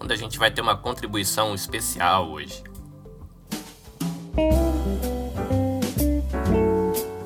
onde 0.00 0.12
a 0.12 0.16
gente 0.16 0.36
vai 0.36 0.50
ter 0.50 0.62
uma 0.62 0.76
contribuição 0.76 1.54
especial 1.54 2.28
hoje. 2.28 2.71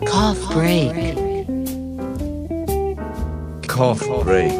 Cough 0.04 0.54
break. 0.54 1.46
Cough 3.68 4.24
break. 4.24 4.56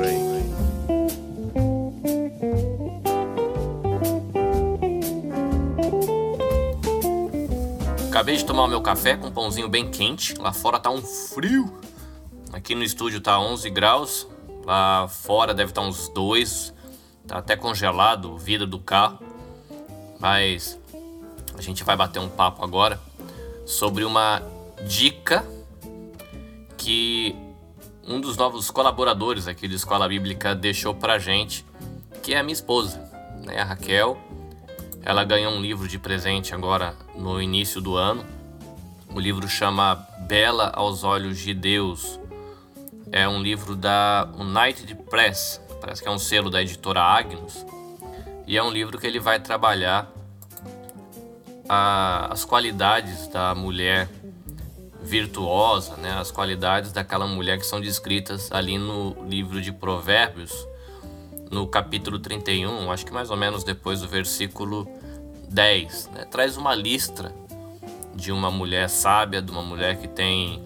Acabei 8.09 8.36
de 8.36 8.44
tomar 8.44 8.64
o 8.64 8.68
meu 8.68 8.80
café 8.80 9.16
com 9.16 9.26
um 9.26 9.32
pãozinho 9.32 9.68
bem 9.68 9.90
quente. 9.90 10.34
Lá 10.38 10.53
fora 10.53 10.78
tá 10.78 10.88
um 10.90 11.03
frio. 11.03 11.72
Aqui 12.53 12.76
no 12.76 12.84
estúdio 12.84 13.20
tá 13.20 13.40
11 13.40 13.68
graus. 13.70 14.28
Lá 14.64 15.09
fora 15.09 15.53
deve 15.53 15.72
estar 15.72 15.82
tá 15.82 15.88
uns 15.88 16.09
2. 16.11 16.72
Tá 17.26 17.38
até 17.38 17.57
congelado 17.57 18.32
o 18.32 18.38
vidro 18.38 18.68
do 18.68 18.78
carro. 18.78 19.18
Mas 20.20 20.78
a 21.57 21.62
gente 21.62 21.82
vai 21.84 21.96
bater 21.96 22.18
um 22.18 22.28
papo 22.28 22.62
agora 22.62 23.00
sobre 23.64 24.04
uma 24.04 24.42
dica 24.86 25.44
que 26.76 27.34
um 28.07 28.20
dos 28.20 28.36
novos 28.36 28.70
colaboradores 28.70 29.48
aqui 29.48 29.66
de 29.66 29.74
Escola 29.74 30.09
Bíblica 30.09 30.54
deixou 30.54 30.94
pra 30.94 31.18
gente, 31.18 31.64
que 32.22 32.34
é 32.34 32.38
a 32.38 32.42
minha 32.42 32.52
esposa, 32.52 32.98
né, 33.44 33.59
a 33.59 33.64
Raquel. 33.64 34.16
Ela 35.02 35.24
ganhou 35.24 35.52
um 35.52 35.61
livro 35.61 35.88
de 35.88 35.98
presente 35.98 36.54
agora 36.54 36.94
no 37.16 37.40
início 37.40 37.80
do 37.80 37.96
ano. 37.96 38.24
O 39.12 39.18
livro 39.18 39.48
chama 39.48 39.94
Bela 40.20 40.70
aos 40.74 41.02
Olhos 41.04 41.38
de 41.38 41.54
Deus. 41.54 42.20
É 43.11 43.26
um 43.28 43.40
livro 43.40 43.74
da 43.74 44.28
United 44.38 44.94
Press, 45.09 45.61
parece 45.80 46.02
que 46.02 46.09
é 46.09 46.11
um 46.11 46.18
selo 46.18 46.50
da 46.50 46.61
editora 46.61 47.00
Agnus. 47.00 47.64
E 48.46 48.57
é 48.57 48.62
um 48.62 48.70
livro 48.70 48.98
que 48.98 49.07
ele 49.07 49.18
vai 49.18 49.40
trabalhar 49.40 50.12
a, 51.68 52.32
as 52.32 52.44
qualidades 52.44 53.26
da 53.28 53.54
mulher 53.54 54.08
virtuosa, 55.02 55.96
né? 55.96 56.12
as 56.18 56.30
qualidades 56.30 56.92
daquela 56.92 57.26
mulher 57.26 57.58
que 57.58 57.66
são 57.66 57.80
descritas 57.80 58.50
ali 58.50 58.76
no 58.76 59.24
livro 59.28 59.60
de 59.60 59.72
Provérbios, 59.72 60.52
no 61.50 61.66
capítulo 61.66 62.18
31, 62.18 62.90
acho 62.90 63.06
que 63.06 63.12
mais 63.12 63.30
ou 63.30 63.36
menos 63.36 63.62
depois 63.62 64.00
do 64.00 64.08
versículo 64.08 64.88
10. 65.48 66.10
Né? 66.12 66.24
Traz 66.24 66.56
uma 66.56 66.74
lista 66.74 67.32
de 68.14 68.32
uma 68.32 68.50
mulher 68.50 68.88
sábia, 68.88 69.40
de 69.40 69.50
uma 69.50 69.62
mulher 69.62 69.96
que 69.98 70.08
tem 70.08 70.62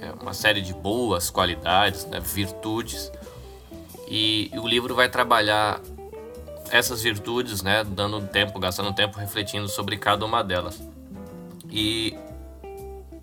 é, 0.00 0.12
uma 0.20 0.34
série 0.34 0.60
de 0.60 0.74
boas 0.74 1.30
qualidades, 1.30 2.04
né? 2.04 2.20
virtudes, 2.20 3.10
e, 4.06 4.50
e 4.52 4.58
o 4.58 4.66
livro 4.66 4.94
vai 4.94 5.08
trabalhar 5.08 5.80
essas 6.70 7.02
virtudes, 7.02 7.62
né, 7.62 7.84
dando 7.84 8.20
tempo, 8.26 8.58
gastando 8.58 8.92
tempo 8.92 9.18
refletindo 9.18 9.68
sobre 9.68 9.96
cada 9.96 10.24
uma 10.24 10.42
delas. 10.42 10.82
E 11.70 12.16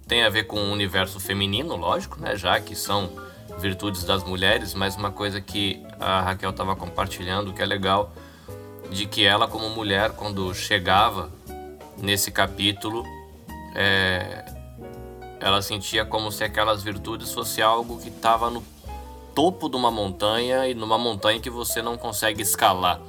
tem 0.07 0.23
a 0.23 0.29
ver 0.29 0.45
com 0.45 0.57
o 0.57 0.71
universo 0.71 1.19
feminino, 1.19 1.75
lógico, 1.75 2.19
né, 2.19 2.35
já 2.35 2.59
que 2.59 2.75
são 2.75 3.09
virtudes 3.57 4.03
das 4.03 4.23
mulheres, 4.23 4.73
mas 4.73 4.95
uma 4.95 5.11
coisa 5.11 5.39
que 5.39 5.83
a 5.99 6.21
Raquel 6.21 6.49
estava 6.49 6.75
compartilhando 6.75 7.53
que 7.53 7.61
é 7.61 7.65
legal, 7.65 8.13
de 8.89 9.05
que 9.05 9.25
ela 9.25 9.47
como 9.47 9.69
mulher, 9.69 10.11
quando 10.11 10.53
chegava 10.53 11.31
nesse 11.97 12.31
capítulo, 12.31 13.03
é, 13.73 14.45
ela 15.39 15.61
sentia 15.61 16.05
como 16.05 16.31
se 16.31 16.43
aquelas 16.43 16.83
virtudes 16.83 17.31
fosse 17.31 17.61
algo 17.61 17.99
que 17.99 18.09
estava 18.09 18.49
no 18.49 18.63
topo 19.33 19.67
de 19.69 19.75
uma 19.75 19.91
montanha 19.91 20.67
e 20.67 20.73
numa 20.73 20.97
montanha 20.97 21.39
que 21.39 21.49
você 21.49 21.81
não 21.81 21.97
consegue 21.97 22.41
escalar. 22.41 22.99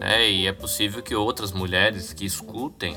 Né? 0.00 0.30
E 0.30 0.46
é 0.46 0.52
possível 0.52 1.02
que 1.02 1.14
outras 1.14 1.52
mulheres 1.52 2.14
que 2.14 2.24
escutem 2.24 2.96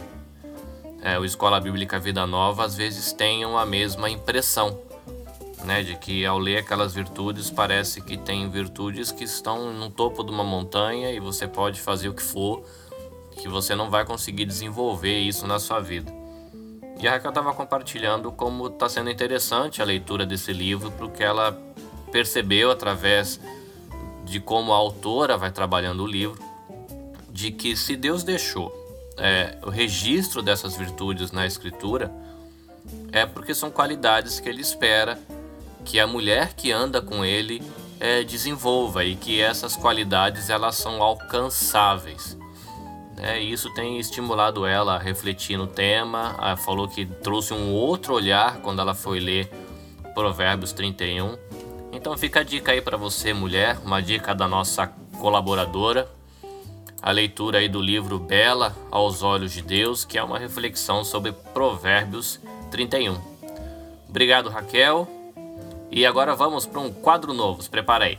é, 1.02 1.20
o 1.20 1.26
Escola 1.26 1.60
Bíblica 1.60 2.00
Vida 2.00 2.26
Nova 2.26 2.64
às 2.64 2.76
vezes 2.78 3.12
tenham 3.12 3.58
a 3.58 3.66
mesma 3.66 4.10
impressão 4.10 4.80
né, 5.66 5.84
de 5.84 5.96
que 5.96 6.26
ao 6.26 6.40
ler 6.40 6.58
aquelas 6.58 6.94
virtudes 6.94 7.50
parece 7.50 8.02
que 8.02 8.18
tem 8.18 8.50
virtudes 8.50 9.12
que 9.12 9.26
estão 9.26 9.74
no 9.74 9.90
topo 9.90 10.24
de 10.24 10.32
uma 10.32 10.46
montanha 10.46 11.12
e 11.12 11.20
você 11.20 11.46
pode 11.46 11.80
fazer 11.82 12.08
o 12.08 12.14
que 12.14 12.24
for, 12.24 12.64
que 13.42 13.50
você 13.50 13.76
não 13.76 13.90
vai 13.90 14.06
conseguir 14.06 14.46
desenvolver 14.46 15.20
isso 15.20 15.46
na 15.46 15.60
sua 15.60 15.82
vida. 15.82 16.12
E 17.02 17.08
a 17.08 17.12
Raquel 17.12 17.30
estava 17.30 17.54
compartilhando 17.54 18.32
como 18.32 18.68
está 18.68 18.88
sendo 18.88 19.10
interessante 19.10 19.82
a 19.82 19.86
leitura 19.86 20.26
desse 20.26 20.54
livro, 20.54 20.92
porque 20.92 21.24
ela 21.24 21.58
percebeu 22.12 22.72
através 22.72 23.42
de 24.24 24.40
como 24.40 24.72
a 24.72 24.78
autora 24.78 25.36
vai 25.36 25.52
trabalhando 25.52 26.04
o 26.04 26.08
livro, 26.08 26.53
de 27.34 27.52
que 27.52 27.76
se 27.76 27.96
Deus 27.96 28.24
deixou 28.24 28.72
é, 29.18 29.58
o 29.64 29.70
registro 29.72 30.42
dessas 30.42 30.78
virtudes 30.78 31.32
na 31.32 31.48
Escritura, 31.48 32.14
é 33.12 33.26
porque 33.26 33.56
são 33.56 33.72
qualidades 33.72 34.40
que 34.40 34.48
Ele 34.48 34.62
espera 34.62 35.20
que 35.84 36.00
a 36.00 36.06
mulher 36.06 36.54
que 36.54 36.72
anda 36.72 37.02
com 37.02 37.26
Ele 37.26 37.62
é, 38.00 38.24
desenvolva 38.24 39.04
e 39.04 39.16
que 39.16 39.42
essas 39.42 39.76
qualidades 39.76 40.50
elas 40.50 40.76
são 40.76 41.02
alcançáveis. 41.02 42.38
É, 43.18 43.40
isso 43.40 43.74
tem 43.74 44.00
estimulado 44.00 44.66
ela 44.66 44.96
a 44.96 45.00
refletir 45.00 45.58
no 45.58 45.66
tema. 45.66 46.36
Falou 46.58 46.88
que 46.88 47.06
trouxe 47.06 47.54
um 47.54 47.72
outro 47.72 48.14
olhar 48.14 48.58
quando 48.58 48.82
ela 48.82 48.94
foi 48.94 49.20
ler 49.20 49.50
Provérbios 50.14 50.74
31. 50.74 51.38
Então 51.92 52.18
fica 52.18 52.42
a 52.42 52.44
dica 52.44 52.72
aí 52.72 52.82
para 52.82 52.98
você, 52.98 53.34
mulher, 53.34 53.78
uma 53.84 54.02
dica 54.02 54.34
da 54.36 54.48
nossa 54.48 54.88
colaboradora, 55.20 56.10
a 57.04 57.12
leitura 57.12 57.58
aí 57.58 57.68
do 57.68 57.82
livro 57.82 58.18
Bela 58.18 58.74
aos 58.90 59.22
Olhos 59.22 59.52
de 59.52 59.62
Deus, 59.62 60.06
que 60.06 60.18
é 60.18 60.24
uma 60.24 60.40
reflexão 60.40 61.04
sobre 61.04 61.34
Provérbios 61.54 62.40
31. 62.72 63.20
Obrigado, 64.08 64.50
Raquel. 64.50 65.06
E 65.92 66.06
agora 66.06 66.34
vamos 66.34 66.66
para 66.66 66.80
um 66.80 66.94
quadro 66.94 67.34
novo. 67.34 67.62
Se 67.62 67.70
prepara 67.70 68.06
aí. 68.06 68.18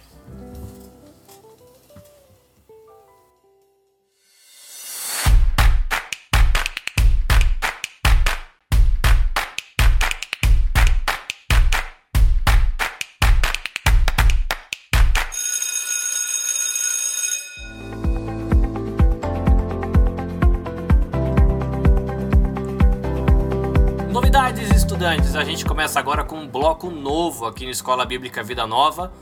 começa 25.95 26.01
agora 26.01 26.25
com 26.25 26.39
um 26.39 26.49
bloco 26.49 26.91
novo 26.91 27.47
aqui 27.47 27.65
na 27.65 27.71
Escola 27.71 28.05
Bíblica 28.05 28.43
Vida 28.43 28.67
Nova, 28.67 29.13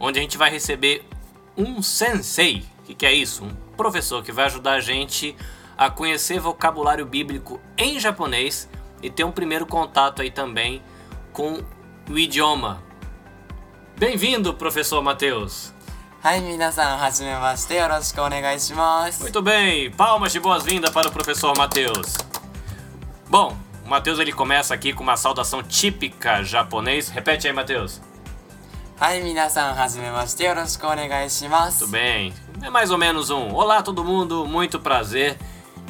onde 0.00 0.18
a 0.18 0.22
gente 0.22 0.38
vai 0.38 0.50
receber 0.50 1.06
um 1.54 1.82
sensei. 1.82 2.64
O 2.78 2.82
que, 2.84 2.94
que 2.94 3.04
é 3.04 3.12
isso? 3.12 3.44
Um 3.44 3.54
professor 3.76 4.22
que 4.22 4.32
vai 4.32 4.46
ajudar 4.46 4.72
a 4.72 4.80
gente 4.80 5.36
a 5.76 5.90
conhecer 5.90 6.40
vocabulário 6.40 7.04
bíblico 7.04 7.60
em 7.76 8.00
japonês 8.00 8.66
e 9.02 9.10
ter 9.10 9.24
um 9.24 9.30
primeiro 9.30 9.66
contato 9.66 10.22
aí 10.22 10.30
também 10.30 10.82
com 11.34 11.62
o 12.08 12.18
idioma. 12.18 12.82
Bem-vindo, 13.98 14.54
professor 14.54 15.02
Matheus! 15.02 15.74
Muito 19.20 19.42
bem, 19.42 19.90
palmas 19.90 20.32
de 20.32 20.40
boas-vindas 20.40 20.90
para 20.90 21.08
o 21.08 21.12
professor 21.12 21.54
Matheus. 21.58 22.14
Bom, 23.28 23.65
o 23.86 23.88
Matheus 23.88 24.18
ele 24.18 24.32
começa 24.32 24.74
aqui 24.74 24.92
com 24.92 25.04
uma 25.04 25.16
saudação 25.16 25.62
típica 25.62 26.42
japonês. 26.42 27.08
Repete 27.08 27.46
aí, 27.46 27.52
Matheus. 27.52 28.00
Ai, 28.98 29.20
minasan, 29.20 29.70
hazimemashite, 29.78 30.42
yoroshiku 30.42 30.88
onegai 30.88 31.30
shimasu. 31.30 31.78
Tudo 31.78 31.92
bem. 31.92 32.34
É 32.62 32.68
mais 32.68 32.90
ou 32.90 32.98
menos 32.98 33.30
um. 33.30 33.54
Olá, 33.54 33.84
todo 33.84 34.02
mundo, 34.02 34.44
muito 34.44 34.80
prazer 34.80 35.38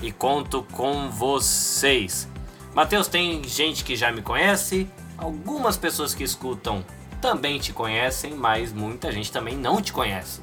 e 0.02 0.12
conto 0.12 0.62
com 0.72 1.08
vocês. 1.08 2.28
Matheus, 2.74 3.08
tem 3.08 3.42
gente 3.44 3.82
que 3.82 3.96
já 3.96 4.12
me 4.12 4.20
conhece, 4.20 4.86
algumas 5.16 5.78
pessoas 5.78 6.12
que 6.14 6.22
escutam 6.22 6.84
também 7.18 7.58
te 7.58 7.72
conhecem, 7.72 8.34
mas 8.34 8.74
muita 8.74 9.10
gente 9.10 9.32
também 9.32 9.56
não 9.56 9.80
te 9.80 9.90
conhece. 9.90 10.42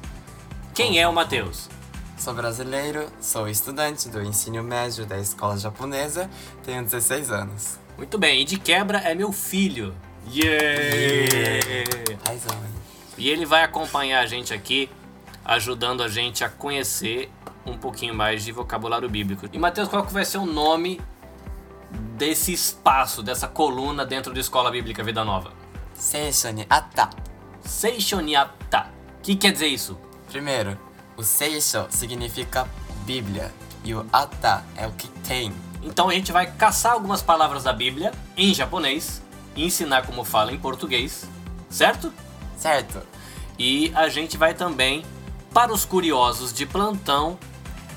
Quem 0.74 0.98
é 0.98 1.06
o 1.06 1.12
Matheus? 1.12 1.70
Sou 2.16 2.32
brasileiro, 2.32 3.06
sou 3.20 3.48
estudante 3.48 4.08
do 4.08 4.22
ensino 4.22 4.62
médio 4.62 5.04
da 5.04 5.18
escola 5.18 5.58
japonesa, 5.58 6.30
tenho 6.62 6.82
16 6.82 7.30
anos. 7.30 7.78
Muito 7.98 8.16
bem, 8.16 8.40
e 8.40 8.44
de 8.44 8.58
quebra 8.58 8.98
é 8.98 9.14
meu 9.14 9.32
filho. 9.32 9.94
Yeah! 10.32 10.54
Razão. 12.26 12.56
E 13.18 13.28
ele 13.28 13.44
vai 13.44 13.62
acompanhar 13.62 14.20
a 14.20 14.26
gente 14.26 14.54
aqui, 14.54 14.88
ajudando 15.44 16.02
a 16.02 16.08
gente 16.08 16.44
a 16.44 16.48
conhecer 16.48 17.30
um 17.66 17.76
pouquinho 17.76 18.14
mais 18.14 18.44
de 18.44 18.52
vocabulário 18.52 19.08
bíblico. 19.08 19.48
E 19.52 19.58
Mateus, 19.58 19.88
qual 19.88 20.06
que 20.06 20.12
vai 20.12 20.24
ser 20.24 20.38
o 20.38 20.46
nome 20.46 21.00
desse 22.16 22.52
espaço, 22.52 23.22
dessa 23.22 23.48
coluna 23.48 24.06
dentro 24.06 24.32
da 24.32 24.40
Escola 24.40 24.70
Bíblica 24.70 25.02
Vida 25.02 25.24
Nova? 25.24 25.52
Seishoniata. 25.94 27.10
Seishoniata. 27.64 28.90
O 29.18 29.22
que 29.22 29.36
quer 29.36 29.52
dizer 29.52 29.66
isso? 29.66 29.98
Primeiro, 30.30 30.78
o 31.16 31.22
seisho 31.22 31.86
significa 31.90 32.68
Bíblia 33.04 33.52
e 33.84 33.94
o 33.94 34.06
ata 34.12 34.64
é 34.76 34.86
o 34.86 34.92
que 34.92 35.08
tem. 35.26 35.52
Então 35.82 36.08
a 36.08 36.14
gente 36.14 36.32
vai 36.32 36.50
caçar 36.50 36.92
algumas 36.92 37.22
palavras 37.22 37.62
da 37.64 37.72
Bíblia 37.72 38.12
em 38.36 38.54
japonês 38.54 39.22
e 39.54 39.64
ensinar 39.64 40.06
como 40.06 40.24
fala 40.24 40.52
em 40.52 40.58
português, 40.58 41.26
certo? 41.68 42.12
Certo? 42.56 43.02
E 43.58 43.92
a 43.94 44.08
gente 44.08 44.36
vai 44.36 44.54
também, 44.54 45.04
para 45.52 45.72
os 45.72 45.84
curiosos 45.84 46.52
de 46.52 46.66
plantão, 46.66 47.38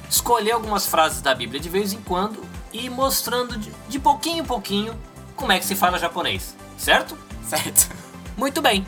escolher 0.10 0.52
algumas 0.52 0.86
frases 0.86 1.22
da 1.22 1.34
Bíblia 1.34 1.60
de 1.60 1.70
vez 1.70 1.94
em 1.94 2.02
quando 2.02 2.44
e 2.72 2.86
ir 2.86 2.90
mostrando 2.90 3.58
de, 3.58 3.72
de 3.88 4.00
pouquinho 4.00 4.44
em 4.44 4.46
pouquinho 4.46 4.94
como 5.36 5.52
é 5.52 5.60
que 5.60 5.66
se 5.66 5.76
fala 5.76 5.98
japonês, 5.98 6.56
certo? 6.78 7.18
Certo. 7.48 7.90
Muito 8.36 8.62
bem. 8.62 8.86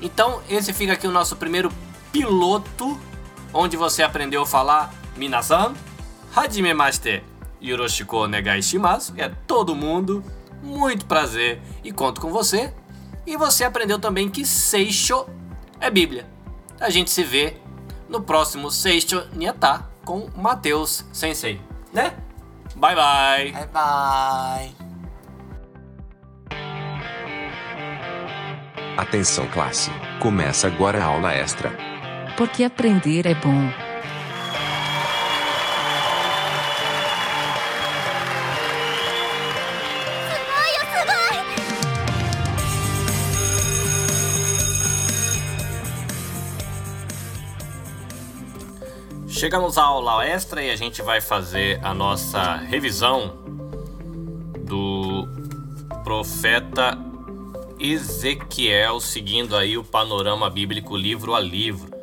Então, 0.00 0.40
esse 0.48 0.72
fica 0.72 0.92
aqui 0.92 1.06
o 1.06 1.10
nosso 1.10 1.36
primeiro 1.36 1.72
piloto, 2.12 3.00
onde 3.52 3.76
você 3.76 4.02
aprendeu 4.02 4.42
a 4.42 4.46
falar 4.46 4.92
Minasan, 5.16 5.74
Hajimemashite, 6.34 7.22
Yoroshiku 7.62 8.16
onegai 8.16 8.62
shimasu, 8.62 9.14
é 9.16 9.28
todo 9.46 9.74
mundo, 9.74 10.22
muito 10.62 11.06
prazer 11.06 11.60
e 11.82 11.92
conto 11.92 12.20
com 12.20 12.30
você. 12.30 12.72
E 13.26 13.36
você 13.36 13.64
aprendeu 13.64 13.98
também 13.98 14.28
que 14.28 14.44
Seisho 14.44 15.26
é 15.80 15.90
Bíblia. 15.90 16.26
A 16.78 16.90
gente 16.90 17.10
se 17.10 17.24
vê 17.24 17.56
no 18.08 18.20
próximo 18.20 18.70
Seisho 18.70 19.26
Nyata 19.34 19.88
com 20.04 20.28
Matheus 20.36 21.04
Sensei, 21.12 21.60
né? 21.92 22.14
Bye 22.76 22.94
bye! 22.94 23.52
Bye 23.52 23.68
bye. 23.72 24.86
Atenção 28.96 29.46
classe, 29.48 29.90
começa 30.20 30.68
agora 30.68 31.02
a 31.02 31.06
aula 31.06 31.32
extra. 31.32 31.95
Porque 32.36 32.64
aprender 32.64 33.26
é 33.26 33.34
bom. 33.34 33.86
Chegamos 49.28 49.78
à 49.78 49.82
aula 49.82 50.24
extra 50.26 50.62
e 50.62 50.70
a 50.70 50.76
gente 50.76 51.02
vai 51.02 51.20
fazer 51.20 51.78
a 51.82 51.94
nossa 51.94 52.56
revisão 52.56 53.36
do 54.60 55.28
profeta 56.02 56.98
Ezequiel, 57.78 58.98
seguindo 59.00 59.56
aí 59.56 59.76
o 59.76 59.84
panorama 59.84 60.50
bíblico 60.50 60.96
livro 60.96 61.34
a 61.34 61.40
livro. 61.40 61.95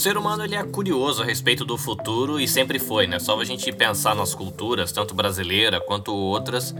Ser 0.00 0.16
humano 0.16 0.42
ele 0.42 0.54
é 0.54 0.64
curioso 0.64 1.22
a 1.22 1.26
respeito 1.26 1.62
do 1.62 1.76
futuro 1.76 2.40
e 2.40 2.48
sempre 2.48 2.78
foi, 2.78 3.06
né? 3.06 3.18
Só 3.18 3.38
a 3.38 3.44
gente 3.44 3.70
pensar 3.70 4.14
nas 4.14 4.34
culturas, 4.34 4.90
tanto 4.92 5.14
brasileira 5.14 5.78
quanto 5.78 6.14
outras, 6.14 6.74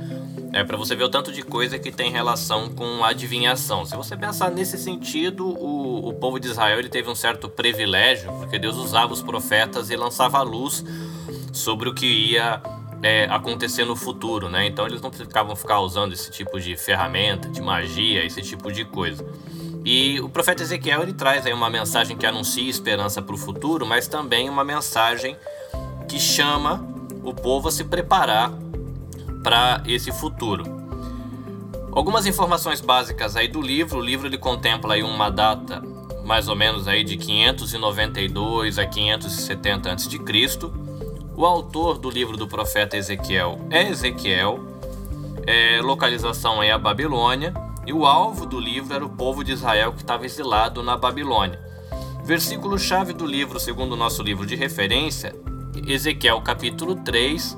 é 0.54 0.64
para 0.64 0.74
você 0.78 0.96
ver 0.96 1.04
o 1.04 1.08
tanto 1.10 1.30
de 1.30 1.42
coisa 1.42 1.78
que 1.78 1.92
tem 1.92 2.10
relação 2.10 2.70
com 2.70 3.04
adivinhação. 3.04 3.84
Se 3.84 3.94
você 3.94 4.16
pensar 4.16 4.50
nesse 4.50 4.78
sentido, 4.78 5.46
o, 5.46 6.08
o 6.08 6.14
povo 6.14 6.40
de 6.40 6.48
Israel 6.48 6.78
ele 6.78 6.88
teve 6.88 7.10
um 7.10 7.14
certo 7.14 7.46
privilégio, 7.46 8.32
porque 8.38 8.58
Deus 8.58 8.78
usava 8.78 9.12
os 9.12 9.20
profetas 9.20 9.90
e 9.90 9.96
lançava 9.96 10.40
luz 10.40 10.82
sobre 11.52 11.90
o 11.90 11.94
que 11.94 12.06
ia 12.06 12.62
é, 13.02 13.26
acontecer 13.26 13.84
no 13.84 13.96
futuro, 13.96 14.48
né? 14.48 14.64
Então 14.66 14.86
eles 14.86 15.02
não 15.02 15.10
precisavam 15.10 15.54
ficar 15.54 15.80
usando 15.80 16.14
esse 16.14 16.30
tipo 16.30 16.58
de 16.58 16.74
ferramenta, 16.74 17.50
de 17.50 17.60
magia, 17.60 18.24
esse 18.24 18.40
tipo 18.40 18.72
de 18.72 18.86
coisa. 18.86 19.22
E 19.84 20.20
o 20.20 20.28
profeta 20.28 20.62
Ezequiel 20.62 21.02
ele 21.02 21.12
traz 21.12 21.46
aí 21.46 21.52
uma 21.52 21.70
mensagem 21.70 22.16
que 22.16 22.26
anuncia 22.26 22.68
esperança 22.68 23.22
para 23.22 23.34
o 23.34 23.38
futuro, 23.38 23.86
mas 23.86 24.06
também 24.06 24.48
uma 24.48 24.64
mensagem 24.64 25.36
que 26.08 26.18
chama 26.18 26.86
o 27.22 27.32
povo 27.32 27.68
a 27.68 27.72
se 27.72 27.84
preparar 27.84 28.52
para 29.42 29.82
esse 29.86 30.12
futuro. 30.12 30.64
Algumas 31.92 32.26
informações 32.26 32.80
básicas 32.80 33.36
aí 33.36 33.48
do 33.48 33.60
livro. 33.60 33.98
O 33.98 34.02
livro 34.02 34.26
ele 34.26 34.38
contempla 34.38 34.94
aí 34.94 35.02
uma 35.02 35.30
data 35.30 35.82
mais 36.24 36.48
ou 36.48 36.54
menos 36.54 36.86
aí 36.86 37.02
de 37.02 37.16
592 37.16 38.78
a 38.78 38.86
570 38.86 39.92
a.C. 39.92 40.18
O 41.34 41.44
autor 41.44 41.98
do 41.98 42.10
livro 42.10 42.36
do 42.36 42.46
profeta 42.46 42.96
Ezequiel 42.96 43.58
é 43.70 43.88
Ezequiel. 43.88 44.60
É, 45.46 45.80
localização 45.82 46.60
aí 46.60 46.70
a 46.70 46.78
Babilônia. 46.78 47.52
E 47.86 47.92
o 47.92 48.04
alvo 48.04 48.46
do 48.46 48.60
livro 48.60 48.94
era 48.94 49.04
o 49.04 49.08
povo 49.08 49.42
de 49.42 49.52
Israel 49.52 49.92
que 49.92 50.02
estava 50.02 50.26
exilado 50.26 50.82
na 50.82 50.96
Babilônia. 50.96 51.58
Versículo-chave 52.24 53.12
do 53.12 53.26
livro, 53.26 53.58
segundo 53.58 53.94
o 53.94 53.96
nosso 53.96 54.22
livro 54.22 54.46
de 54.46 54.54
referência, 54.54 55.34
Ezequiel 55.86 56.40
capítulo 56.42 56.94
3, 56.96 57.56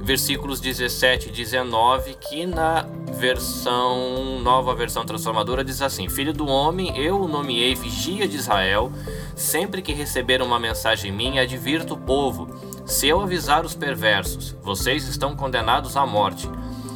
versículos 0.00 0.58
17 0.58 1.28
e 1.28 1.32
19, 1.32 2.14
que 2.14 2.46
na 2.46 2.86
versão 3.18 4.40
nova 4.40 4.74
versão 4.74 5.04
transformadora 5.04 5.62
diz 5.62 5.82
assim: 5.82 6.08
Filho 6.08 6.32
do 6.32 6.46
homem, 6.46 6.96
eu 6.98 7.20
o 7.20 7.28
nomeei 7.28 7.74
vigia 7.74 8.26
de 8.26 8.36
Israel, 8.36 8.90
sempre 9.36 9.82
que 9.82 9.92
receber 9.92 10.40
uma 10.40 10.58
mensagem 10.58 11.12
minha, 11.12 11.42
advirto 11.42 11.94
o 11.94 11.98
povo. 11.98 12.48
Se 12.86 13.06
eu 13.06 13.20
avisar 13.20 13.66
os 13.66 13.74
perversos, 13.74 14.56
vocês 14.62 15.06
estão 15.06 15.36
condenados 15.36 15.94
à 15.96 16.06
morte. 16.06 16.48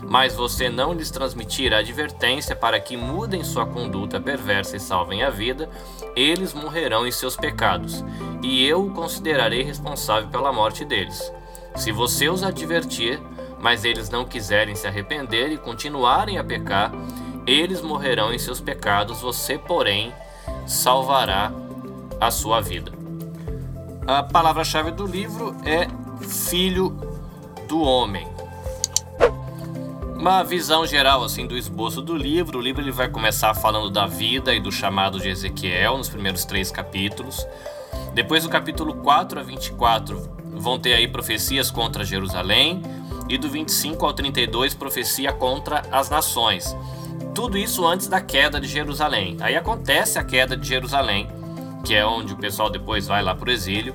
Mas 0.08 0.34
você 0.34 0.68
não 0.68 0.92
lhes 0.92 1.10
transmitir 1.10 1.72
a 1.72 1.78
advertência 1.78 2.54
para 2.54 2.78
que 2.80 2.96
mudem 2.96 3.44
sua 3.44 3.66
conduta 3.66 4.20
perversa 4.20 4.76
e 4.76 4.80
salvem 4.80 5.22
a 5.22 5.30
vida, 5.30 5.68
eles 6.14 6.52
morrerão 6.52 7.06
em 7.06 7.12
seus 7.12 7.36
pecados, 7.36 8.04
e 8.42 8.66
eu 8.66 8.86
o 8.86 8.90
considerarei 8.90 9.62
responsável 9.62 10.28
pela 10.28 10.52
morte 10.52 10.84
deles. 10.84 11.32
Se 11.76 11.92
você 11.92 12.28
os 12.28 12.42
advertir, 12.42 13.20
mas 13.60 13.84
eles 13.84 14.10
não 14.10 14.24
quiserem 14.24 14.74
se 14.74 14.86
arrepender 14.86 15.52
e 15.52 15.56
continuarem 15.56 16.36
a 16.36 16.44
pecar, 16.44 16.92
eles 17.46 17.80
morrerão 17.80 18.32
em 18.32 18.38
seus 18.38 18.60
pecados, 18.60 19.20
você, 19.20 19.56
porém, 19.56 20.12
salvará 20.66 21.52
a 22.20 22.30
sua 22.30 22.60
vida. 22.60 22.92
A 24.06 24.22
palavra-chave 24.22 24.90
do 24.90 25.06
livro 25.06 25.56
é 25.64 25.86
filho 26.26 26.90
do 27.68 27.80
homem. 27.80 28.31
Uma 30.22 30.44
visão 30.44 30.86
geral 30.86 31.24
assim 31.24 31.48
do 31.48 31.56
esboço 31.56 32.00
do 32.00 32.14
livro. 32.16 32.60
O 32.60 32.62
livro 32.62 32.80
ele 32.80 32.92
vai 32.92 33.08
começar 33.08 33.52
falando 33.54 33.90
da 33.90 34.06
vida 34.06 34.54
e 34.54 34.60
do 34.60 34.70
chamado 34.70 35.18
de 35.18 35.28
Ezequiel 35.28 35.98
nos 35.98 36.08
primeiros 36.08 36.44
três 36.44 36.70
capítulos. 36.70 37.44
Depois 38.14 38.44
do 38.44 38.48
capítulo 38.48 38.94
4 38.94 39.40
a 39.40 39.42
24 39.42 40.30
vão 40.54 40.78
ter 40.78 40.94
aí 40.94 41.08
profecias 41.08 41.72
contra 41.72 42.04
Jerusalém 42.04 42.80
e 43.28 43.36
do 43.36 43.48
25 43.48 44.06
ao 44.06 44.12
32 44.12 44.74
profecia 44.74 45.32
contra 45.32 45.82
as 45.90 46.08
nações. 46.08 46.72
Tudo 47.34 47.58
isso 47.58 47.84
antes 47.84 48.06
da 48.06 48.20
queda 48.20 48.60
de 48.60 48.68
Jerusalém. 48.68 49.36
Aí 49.40 49.56
acontece 49.56 50.20
a 50.20 50.24
queda 50.24 50.56
de 50.56 50.68
Jerusalém, 50.68 51.26
que 51.84 51.96
é 51.96 52.06
onde 52.06 52.32
o 52.32 52.36
pessoal 52.36 52.70
depois 52.70 53.08
vai 53.08 53.24
lá 53.24 53.34
para 53.34 53.48
o 53.48 53.52
exílio. 53.52 53.92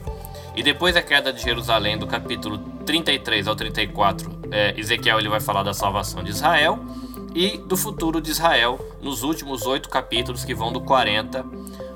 E 0.57 0.63
depois 0.63 0.95
da 0.95 1.03
queda 1.03 1.31
de 1.31 1.39
Jerusalém, 1.39 1.99
do 1.99 2.07
capítulo 2.07 2.57
33 2.83 3.47
ao 3.47 3.55
34, 3.55 4.39
é, 4.49 4.73
Ezequiel 4.75 5.19
ele 5.19 5.29
vai 5.29 5.39
falar 5.39 5.61
da 5.61 5.71
salvação 5.71 6.23
de 6.23 6.31
Israel 6.31 6.83
e 7.35 7.59
do 7.59 7.77
futuro 7.77 8.19
de 8.19 8.31
Israel 8.31 8.79
nos 8.99 9.21
últimos 9.21 9.67
oito 9.67 9.87
capítulos 9.87 10.43
que 10.43 10.55
vão 10.55 10.73
do 10.73 10.81
40 10.81 11.45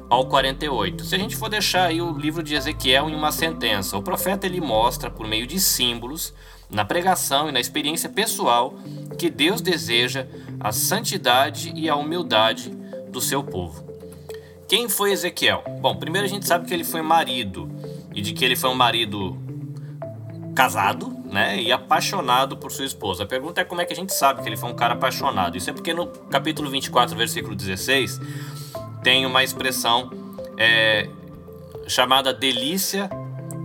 ao 0.07 0.27
48. 0.27 1.03
Se 1.05 1.15
a 1.15 1.17
gente 1.17 1.35
for 1.35 1.49
deixar 1.49 1.85
aí 1.85 2.03
o 2.03 2.15
livro 2.15 2.43
de 2.43 2.53
Ezequiel 2.53 3.09
em 3.09 3.15
uma 3.15 3.31
sentença, 3.31 3.97
o 3.97 4.03
profeta 4.03 4.45
ele 4.45 4.61
mostra 4.61 5.09
por 5.09 5.27
meio 5.27 5.47
de 5.47 5.59
símbolos, 5.59 6.31
na 6.69 6.85
pregação 6.85 7.49
e 7.49 7.51
na 7.51 7.59
experiência 7.59 8.09
pessoal, 8.09 8.75
que 9.17 9.31
Deus 9.31 9.59
deseja 9.59 10.27
a 10.59 10.71
santidade 10.71 11.73
e 11.75 11.89
a 11.89 11.95
humildade 11.95 12.69
do 13.09 13.19
seu 13.19 13.43
povo. 13.43 13.89
Quem 14.67 14.87
foi 14.87 15.13
Ezequiel? 15.13 15.63
Bom, 15.81 15.95
primeiro 15.95 16.27
a 16.27 16.29
gente 16.29 16.45
sabe 16.45 16.67
que 16.67 16.73
ele 16.75 16.83
foi 16.83 17.01
marido 17.01 17.67
e 18.13 18.21
de 18.21 18.33
que 18.33 18.43
ele 18.43 18.55
foi 18.55 18.69
um 18.69 18.75
marido 18.75 19.37
casado, 20.55 21.21
né, 21.31 21.61
e 21.61 21.71
apaixonado 21.71 22.57
por 22.57 22.71
sua 22.71 22.85
esposa. 22.85 23.23
A 23.23 23.25
pergunta 23.25 23.61
é 23.61 23.63
como 23.63 23.79
é 23.81 23.85
que 23.85 23.93
a 23.93 23.95
gente 23.95 24.13
sabe 24.13 24.41
que 24.41 24.49
ele 24.49 24.57
foi 24.57 24.69
um 24.69 24.75
cara 24.75 24.93
apaixonado. 24.93 25.57
Isso 25.57 25.69
é 25.69 25.73
porque 25.73 25.93
no 25.93 26.07
capítulo 26.07 26.69
24, 26.69 27.15
versículo 27.15 27.55
16, 27.55 28.19
tem 29.01 29.25
uma 29.25 29.43
expressão 29.43 30.11
é, 30.57 31.09
chamada 31.87 32.33
delícia 32.33 33.09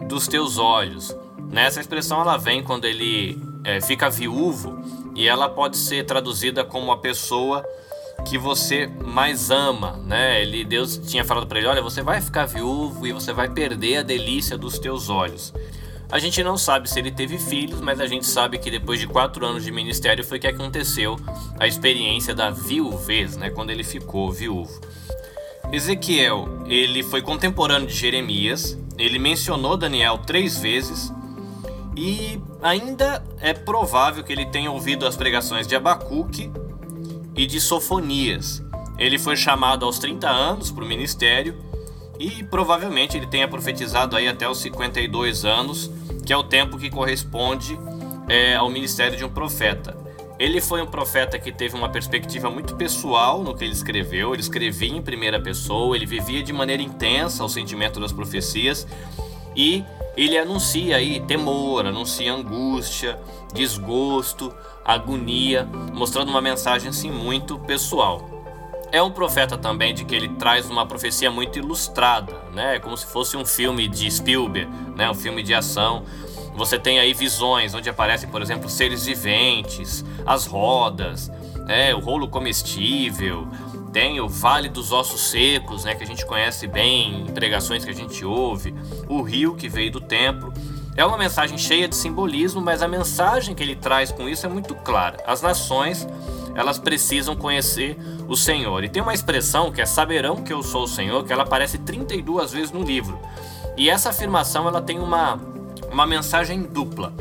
dos 0.08 0.28
teus 0.28 0.58
olhos. 0.58 1.16
Nessa 1.50 1.80
expressão 1.80 2.20
ela 2.20 2.36
vem 2.36 2.62
quando 2.62 2.84
ele 2.84 3.36
é, 3.64 3.80
fica 3.80 4.08
viúvo 4.08 4.78
e 5.14 5.26
ela 5.26 5.48
pode 5.48 5.76
ser 5.76 6.04
traduzida 6.04 6.64
como 6.64 6.92
a 6.92 6.98
pessoa 6.98 7.64
que 8.26 8.36
você 8.36 8.88
mais 9.04 9.50
ama, 9.52 9.92
né? 10.04 10.42
Ele, 10.42 10.64
Deus 10.64 10.98
tinha 10.98 11.24
falado 11.24 11.46
para 11.46 11.58
ele, 11.58 11.68
olha, 11.68 11.80
você 11.80 12.02
vai 12.02 12.20
ficar 12.20 12.44
viúvo 12.44 13.06
e 13.06 13.12
você 13.12 13.32
vai 13.32 13.48
perder 13.48 13.98
a 13.98 14.02
delícia 14.02 14.58
dos 14.58 14.78
teus 14.80 15.08
olhos. 15.08 15.54
A 16.10 16.18
gente 16.18 16.42
não 16.42 16.56
sabe 16.56 16.90
se 16.90 16.98
ele 16.98 17.10
teve 17.10 17.38
filhos, 17.38 17.80
mas 17.80 18.00
a 18.00 18.06
gente 18.06 18.26
sabe 18.26 18.58
que 18.58 18.70
depois 18.70 18.98
de 18.98 19.06
quatro 19.06 19.46
anos 19.46 19.64
de 19.64 19.70
ministério 19.70 20.24
foi 20.24 20.40
que 20.40 20.46
aconteceu 20.46 21.16
a 21.58 21.68
experiência 21.68 22.34
da 22.34 22.50
viuvez, 22.50 23.36
né? 23.36 23.48
Quando 23.48 23.70
ele 23.70 23.84
ficou 23.84 24.30
viúvo. 24.32 24.80
Ezequiel, 25.72 26.64
ele 26.66 27.02
foi 27.04 27.22
contemporâneo 27.22 27.86
de 27.86 27.94
Jeremias, 27.94 28.76
ele 28.98 29.18
mencionou 29.18 29.76
Daniel 29.76 30.18
três 30.18 30.58
vezes 30.58 31.12
e 31.96 32.40
ainda 32.60 33.22
é 33.40 33.52
provável 33.52 34.22
que 34.22 34.32
ele 34.32 34.46
tenha 34.46 34.70
ouvido 34.70 35.06
as 35.06 35.16
pregações 35.16 35.66
de 35.66 35.74
Abacuque 35.74 36.50
e 37.36 37.46
de 37.46 37.60
Sofonias. 37.60 38.62
Ele 38.98 39.18
foi 39.18 39.36
chamado 39.36 39.84
aos 39.84 39.98
30 39.98 40.28
anos 40.28 40.70
para 40.70 40.82
o 40.82 40.86
ministério 40.86 41.54
e 42.18 42.42
provavelmente 42.44 43.16
ele 43.16 43.26
tenha 43.26 43.46
profetizado 43.46 44.16
aí 44.16 44.26
até 44.26 44.48
os 44.48 44.58
52 44.58 45.44
anos, 45.44 45.90
que 46.24 46.32
é 46.32 46.36
o 46.36 46.42
tempo 46.42 46.78
que 46.78 46.88
corresponde 46.88 47.78
é, 48.28 48.56
ao 48.56 48.70
ministério 48.70 49.16
de 49.16 49.24
um 49.24 49.28
profeta. 49.28 49.96
Ele 50.38 50.60
foi 50.60 50.82
um 50.82 50.86
profeta 50.86 51.38
que 51.38 51.50
teve 51.50 51.74
uma 51.74 51.88
perspectiva 51.88 52.50
muito 52.50 52.76
pessoal 52.76 53.42
no 53.42 53.54
que 53.54 53.64
ele 53.64 53.72
escreveu. 53.72 54.34
Ele 54.34 54.42
escrevia 54.42 54.94
em 54.94 55.00
primeira 55.00 55.40
pessoa, 55.40 55.96
ele 55.96 56.04
vivia 56.04 56.42
de 56.42 56.52
maneira 56.52 56.82
intensa 56.82 57.42
o 57.42 57.48
sentimento 57.48 57.98
das 57.98 58.12
profecias 58.12 58.86
e 59.54 59.82
ele 60.16 60.38
anuncia 60.38 60.96
aí 60.96 61.20
temor, 61.20 61.86
anuncia 61.86 62.32
angústia, 62.32 63.18
desgosto, 63.52 64.52
agonia, 64.84 65.68
mostrando 65.92 66.28
uma 66.28 66.40
mensagem 66.40 66.88
assim 66.88 67.10
muito 67.10 67.58
pessoal. 67.60 68.30
É 68.92 69.02
um 69.02 69.10
profeta 69.10 69.58
também 69.58 69.92
de 69.92 70.04
que 70.04 70.14
ele 70.14 70.28
traz 70.30 70.70
uma 70.70 70.86
profecia 70.86 71.30
muito 71.30 71.58
ilustrada, 71.58 72.32
né? 72.54 72.78
Como 72.78 72.96
se 72.96 73.04
fosse 73.04 73.36
um 73.36 73.44
filme 73.44 73.88
de 73.88 74.10
Spielberg, 74.10 74.70
né? 74.94 75.10
Um 75.10 75.14
filme 75.14 75.42
de 75.42 75.52
ação 75.52 76.04
você 76.56 76.78
tem 76.78 76.98
aí 76.98 77.12
visões 77.12 77.74
onde 77.74 77.90
aparecem, 77.90 78.28
por 78.30 78.40
exemplo, 78.40 78.68
seres 78.70 79.04
viventes, 79.04 80.02
as 80.24 80.46
rodas, 80.46 81.30
né, 81.66 81.94
o 81.94 81.98
rolo 81.98 82.26
comestível, 82.28 83.46
tem 83.96 84.20
o 84.20 84.28
Vale 84.28 84.68
dos 84.68 84.92
Ossos 84.92 85.22
Secos, 85.22 85.84
né, 85.84 85.94
que 85.94 86.04
a 86.04 86.06
gente 86.06 86.26
conhece 86.26 86.66
bem 86.66 87.22
em 87.22 87.24
pregações 87.32 87.82
que 87.82 87.90
a 87.90 87.94
gente 87.94 88.26
ouve, 88.26 88.74
o 89.08 89.22
rio 89.22 89.54
que 89.54 89.70
veio 89.70 89.90
do 89.90 90.02
templo. 90.02 90.52
É 90.94 91.02
uma 91.02 91.16
mensagem 91.16 91.56
cheia 91.56 91.88
de 91.88 91.96
simbolismo, 91.96 92.60
mas 92.60 92.82
a 92.82 92.88
mensagem 92.88 93.54
que 93.54 93.62
ele 93.62 93.74
traz 93.74 94.12
com 94.12 94.28
isso 94.28 94.44
é 94.44 94.50
muito 94.50 94.74
clara. 94.74 95.16
As 95.26 95.40
nações, 95.40 96.06
elas 96.54 96.78
precisam 96.78 97.34
conhecer 97.34 97.96
o 98.28 98.36
Senhor. 98.36 98.84
E 98.84 98.90
tem 98.90 99.02
uma 99.02 99.14
expressão 99.14 99.72
que 99.72 99.80
é 99.80 99.86
saberão 99.86 100.42
que 100.42 100.52
eu 100.52 100.62
sou 100.62 100.82
o 100.82 100.88
Senhor, 100.88 101.24
que 101.24 101.32
ela 101.32 101.44
aparece 101.44 101.78
32 101.78 102.52
vezes 102.52 102.72
no 102.72 102.82
livro. 102.82 103.18
E 103.78 103.88
essa 103.88 104.10
afirmação 104.10 104.68
ela 104.68 104.82
tem 104.82 104.98
uma 104.98 105.40
uma 105.90 106.06
mensagem 106.06 106.64
dupla. 106.64 107.14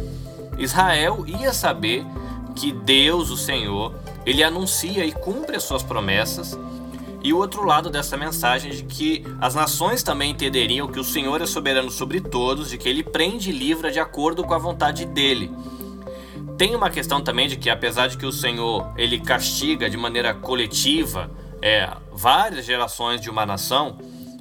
Israel 0.57 1.23
ia 1.25 1.53
saber 1.53 2.05
que 2.53 2.73
Deus, 2.73 3.29
o 3.29 3.37
Senhor, 3.37 3.93
ele 4.25 4.43
anuncia 4.43 5.05
e 5.05 5.11
cumpre 5.11 5.55
as 5.55 5.63
suas 5.63 5.83
promessas. 5.83 6.57
E 7.23 7.33
o 7.33 7.37
outro 7.37 7.65
lado 7.65 7.89
dessa 7.89 8.15
mensagem 8.15 8.71
de 8.71 8.83
que 8.83 9.25
as 9.41 9.55
nações 9.55 10.03
também 10.03 10.31
entenderiam 10.31 10.87
que 10.87 10.99
o 10.99 11.03
Senhor 11.03 11.41
é 11.41 11.45
soberano 11.45 11.89
sobre 11.89 12.21
todos, 12.21 12.69
de 12.69 12.77
que 12.77 12.87
ele 12.87 13.03
prende 13.03 13.49
e 13.49 13.53
livra 13.53 13.91
de 13.91 13.99
acordo 13.99 14.43
com 14.43 14.53
a 14.53 14.57
vontade 14.59 15.05
dele. 15.05 15.51
Tem 16.57 16.75
uma 16.75 16.89
questão 16.89 17.21
também 17.21 17.47
de 17.47 17.57
que 17.57 17.69
apesar 17.69 18.07
de 18.07 18.17
que 18.17 18.25
o 18.25 18.31
Senhor 18.31 18.93
ele 18.95 19.19
castiga 19.19 19.89
de 19.89 19.97
maneira 19.97 20.33
coletiva 20.33 21.29
é, 21.61 21.89
várias 22.13 22.65
gerações 22.65 23.19
de 23.19 23.29
uma 23.29 23.45
nação, 23.45 23.97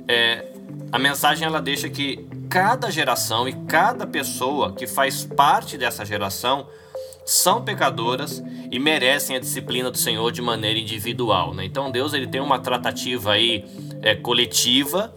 é, 0.07 0.47
a 0.93 0.99
mensagem 0.99 1.47
ela 1.47 1.61
deixa 1.61 1.89
que 1.89 2.29
cada 2.49 2.91
geração 2.91 3.49
e 3.49 3.53
cada 3.67 4.07
pessoa 4.07 4.73
que 4.73 4.87
faz 4.87 5.25
parte 5.25 5.77
dessa 5.77 6.05
geração 6.05 6.69
são 7.25 7.63
pecadoras 7.63 8.43
e 8.71 8.79
merecem 8.79 9.37
a 9.37 9.41
disciplina 9.41 9.91
do 9.91 9.97
Senhor 9.97 10.31
de 10.31 10.43
maneira 10.43 10.79
individual. 10.79 11.55
Né? 11.55 11.65
Então 11.65 11.91
Deus 11.91 12.13
ele 12.13 12.27
tem 12.27 12.41
uma 12.41 12.59
tratativa 12.59 13.33
aí 13.33 13.65
é, 14.03 14.15
coletiva 14.15 15.15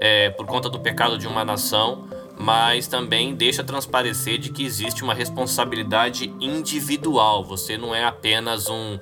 é, 0.00 0.30
por 0.30 0.46
conta 0.46 0.68
do 0.68 0.78
pecado 0.80 1.18
de 1.18 1.26
uma 1.26 1.44
nação, 1.44 2.08
mas 2.38 2.86
também 2.86 3.34
deixa 3.34 3.62
transparecer 3.62 4.38
de 4.38 4.50
que 4.50 4.64
existe 4.64 5.02
uma 5.02 5.12
responsabilidade 5.12 6.32
individual. 6.40 7.44
Você 7.44 7.76
não 7.76 7.94
é 7.94 8.04
apenas 8.04 8.68
um 8.68 8.98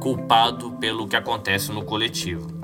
culpado 0.00 0.72
pelo 0.80 1.06
que 1.06 1.14
acontece 1.14 1.70
no 1.70 1.84
coletivo. 1.84 2.61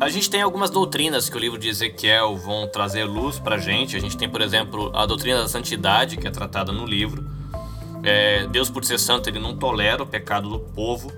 A 0.00 0.08
gente 0.08 0.28
tem 0.28 0.42
algumas 0.42 0.70
doutrinas 0.70 1.28
que 1.28 1.36
o 1.36 1.40
livro 1.40 1.56
de 1.58 1.68
Ezequiel 1.68 2.36
vão 2.36 2.66
trazer 2.66 3.04
luz 3.04 3.38
para 3.38 3.58
gente. 3.58 3.96
A 3.96 4.00
gente 4.00 4.16
tem, 4.16 4.28
por 4.28 4.40
exemplo, 4.40 4.90
a 4.94 5.06
doutrina 5.06 5.40
da 5.40 5.48
santidade, 5.48 6.16
que 6.16 6.26
é 6.26 6.30
tratada 6.30 6.72
no 6.72 6.84
livro. 6.84 7.24
É, 8.02 8.46
Deus, 8.48 8.68
por 8.68 8.84
ser 8.84 8.98
santo, 8.98 9.30
ele 9.30 9.38
não 9.38 9.56
tolera 9.56 10.02
o 10.02 10.06
pecado 10.06 10.48
do 10.48 10.58
povo. 10.58 11.12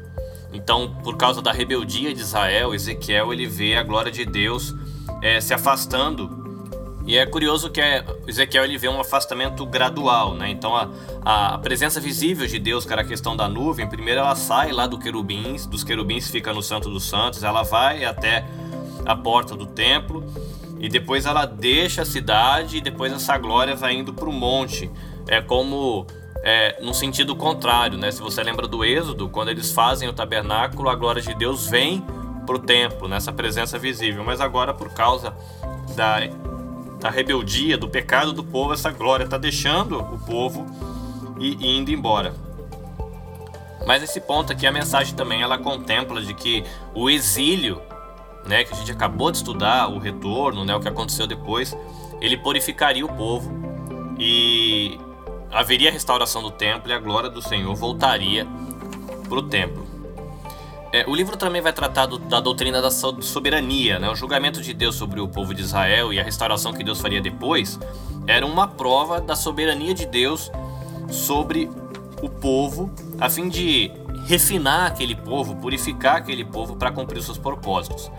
Então, 0.53 0.95
por 1.03 1.17
causa 1.17 1.41
da 1.41 1.53
rebeldia 1.53 2.15
de 2.15 2.21
Israel, 2.21 2.75
Ezequiel 2.75 3.33
ele 3.33 3.47
vê 3.47 3.77
a 3.77 3.83
glória 3.83 4.13
de 4.13 4.25
Deus 4.25 4.75
é, 5.23 5.41
se 5.41 5.55
afastando. 5.55 6.45
E 7.07 7.17
é 7.17 7.25
curioso 7.25 7.71
que 7.71 7.81
é, 7.81 8.05
Ezequiel 8.27 8.65
ele 8.65 8.77
vê 8.77 8.89
um 8.89 9.01
afastamento 9.01 9.65
gradual, 9.65 10.35
né? 10.35 10.51
Então 10.51 10.75
a, 10.75 10.91
a 11.25 11.59
presença 11.59 12.01
visível 12.01 12.47
de 12.47 12.59
Deus, 12.59 12.85
que 12.85 12.93
era 12.93 13.03
a 13.03 13.05
questão 13.05 13.37
da 13.37 13.49
nuvem, 13.49 13.87
primeiro 13.87 14.21
ela 14.21 14.35
sai 14.35 14.73
lá 14.73 14.87
do 14.89 14.99
querubins, 14.99 15.67
dos 15.67 15.85
querubins 15.85 16.29
fica 16.29 16.53
no 16.53 16.63
Santo 16.63 16.91
dos 16.91 17.05
Santos, 17.05 17.45
ela 17.45 17.63
vai 17.63 18.05
até 18.05 18.45
a 19.07 19.15
porta 19.17 19.55
do 19.55 19.67
templo 19.67 20.25
e 20.79 20.89
depois 20.89 21.25
ela 21.25 21.47
deixa 21.47 22.03
a 22.03 22.05
cidade 22.05 22.79
e 22.79 22.81
depois 22.81 23.13
essa 23.13 23.39
glória 23.39 23.75
vai 23.75 23.95
indo 23.95 24.13
para 24.13 24.29
o 24.29 24.33
monte. 24.33 24.91
É 25.27 25.41
como 25.41 26.07
é, 26.43 26.81
no 26.83 26.95
sentido 26.95 27.35
contrário, 27.35 27.99
né? 27.99 28.11
Se 28.11 28.21
você 28.21 28.43
lembra 28.43 28.69
do 28.69 28.85
Êxodo, 28.85 29.29
quando 29.29 29.49
eles 29.49 29.73
fazem 29.73 30.09
o 30.09 30.13
tabernáculo, 30.13 30.89
a 30.89 30.95
glória 30.95 31.23
de 31.23 31.35
Deus 31.35 31.67
vem 31.67 32.05
para 32.47 32.57
o 32.57 32.59
templo, 32.59 33.09
nessa 33.09 33.33
presença 33.33 33.79
visível. 33.79 34.23
Mas 34.23 34.41
agora, 34.41 34.73
por 34.73 34.93
causa 34.93 35.35
da, 35.97 36.21
da 37.01 37.11
rebeldia, 37.11 37.77
do 37.77 37.89
pecado 37.89 38.33
do 38.33 38.45
povo, 38.45 38.73
essa 38.73 38.91
glória 38.91 39.25
está 39.25 39.37
deixando 39.37 39.99
o 39.99 40.19
povo 40.21 40.67
e, 41.41 41.57
e 41.57 41.79
indo 41.79 41.91
embora. 41.91 42.33
Mas 43.87 44.03
esse 44.03 44.21
ponto 44.21 44.53
aqui, 44.53 44.67
a 44.67 44.73
mensagem 44.73 45.15
também 45.15 45.43
ela 45.43 45.59
contempla 45.59 46.21
de 46.21 46.35
que 46.35 46.65
o 46.95 47.09
exílio, 47.09 47.81
né, 48.47 48.65
que 48.65 48.73
a 48.73 48.77
gente 48.77 48.93
acabou 48.93 49.31
de 49.31 49.39
estudar, 49.39 49.89
o 49.89 49.99
retorno, 49.99 50.65
né, 50.65 50.75
o 50.75 50.81
que 50.81 50.89
aconteceu 50.89 51.27
depois, 51.27 51.77
ele 52.21 52.37
purificaria 52.37 53.05
o 53.05 53.09
povo 53.09 53.53
e 54.19 54.99
haveria 55.53 55.91
a 55.91 55.93
restauração 55.93 56.43
do 56.43 56.51
templo 56.51 56.91
e 56.91 56.95
a 56.95 56.99
glória 56.99 57.31
do 57.31 57.43
Senhor 57.43 57.75
voltaria 57.75 58.47
para 59.29 59.39
o 59.39 59.43
templo. 59.43 59.87
É, 60.93 61.05
o 61.07 61.15
livro 61.15 61.37
também 61.37 61.61
vai 61.61 61.73
tratar 61.73 62.07
do, 62.07 62.19
da 62.19 62.41
doutrina 62.41 62.81
da 62.81 62.91
soberania, 62.91 63.99
né? 63.99 64.09
o 64.09 64.15
julgamento 64.15 64.63
de 64.63 64.73
Deus 64.73 64.95
sobre 64.95 65.21
o 65.21 65.29
povo 65.29 65.53
de 65.53 65.61
Israel 65.61 66.13
e 66.13 66.21
a 66.21 66.23
restauração 66.23 66.73
que 66.73 66.85
Deus 66.85 67.01
faria 67.01 67.21
depois 67.21 67.79
era 68.27 68.47
uma 68.47 68.67
prova 68.67 69.21
da 69.21 69.37
soberania 69.37 69.93
de 69.93 70.07
Deus 70.07 70.51
sobre 71.11 71.71
o 72.23 72.29
povo, 72.29 72.91
a 73.21 73.29
fim 73.29 73.49
de 73.49 73.91
refinar 74.27 74.87
aquele 74.87 75.15
povo, 75.15 75.57
purificar 75.57 76.17
aquele 76.17 76.45
povo 76.45 76.77
para 76.77 76.91
cumprir 76.91 77.19
os 77.19 77.25
seus 77.25 77.39
propósitos. 77.39 78.11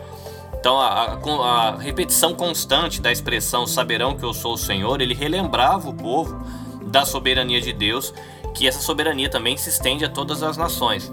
Então, 0.67 0.81
a, 0.81 1.13
a, 1.13 1.69
a, 1.69 1.77
repetição 1.77 2.33
constante 2.33 2.99
da 2.99 3.09
expressão 3.09 3.65
saberão 3.65 4.17
que 4.17 4.25
eu 4.25 4.33
sou 4.33 4.55
o 4.55 4.57
Senhor, 4.57 4.99
ele 4.99 5.13
relembrava 5.13 5.89
o 5.89 5.93
povo 5.93 6.37
da 6.87 7.05
soberania 7.05 7.61
de 7.61 7.71
Deus, 7.71 8.13
que 8.53 8.67
essa 8.67 8.81
soberania 8.81 9.29
também 9.29 9.55
se 9.55 9.69
estende 9.69 10.03
a 10.03 10.09
todas 10.09 10.43
as 10.43 10.57
nações. 10.57 11.09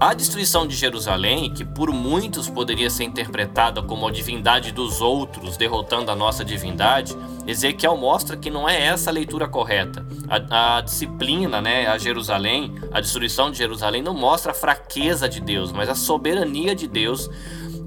A 0.00 0.14
destruição 0.14 0.66
de 0.66 0.74
Jerusalém, 0.74 1.54
que 1.54 1.64
por 1.64 1.92
muitos 1.92 2.50
poderia 2.50 2.90
ser 2.90 3.04
interpretada 3.04 3.80
como 3.80 4.08
a 4.08 4.10
divindade 4.10 4.72
dos 4.72 5.00
outros 5.00 5.56
derrotando 5.56 6.10
a 6.10 6.16
nossa 6.16 6.44
divindade, 6.44 7.16
Ezequiel 7.46 7.96
mostra 7.96 8.36
que 8.36 8.50
não 8.50 8.68
é 8.68 8.86
essa 8.86 9.10
a 9.10 9.12
leitura 9.12 9.46
correta. 9.46 10.04
A, 10.28 10.78
a, 10.78 10.80
disciplina, 10.80 11.62
né, 11.62 11.86
a 11.86 11.96
Jerusalém, 11.96 12.74
a 12.90 13.00
destruição 13.00 13.52
de 13.52 13.58
Jerusalém 13.58 14.02
não 14.02 14.14
mostra 14.14 14.50
a 14.50 14.54
fraqueza 14.56 15.28
de 15.28 15.40
Deus, 15.40 15.70
mas 15.70 15.88
a 15.88 15.94
soberania 15.94 16.74
de 16.74 16.88
Deus 16.88 17.30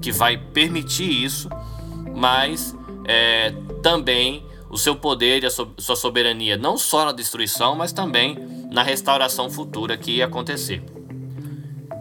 que 0.06 0.12
vai 0.12 0.36
permitir 0.36 1.24
isso, 1.24 1.50
mas 2.14 2.76
é, 3.08 3.52
também 3.82 4.46
o 4.70 4.78
seu 4.78 4.94
poder 4.94 5.42
e 5.42 5.46
a 5.46 5.50
sua 5.50 5.96
soberania, 5.96 6.56
não 6.56 6.78
só 6.78 7.06
na 7.06 7.10
destruição, 7.10 7.74
mas 7.74 7.92
também 7.92 8.38
na 8.70 8.84
restauração 8.84 9.50
futura 9.50 9.96
que 9.96 10.12
ia 10.12 10.26
acontecer. 10.26 10.80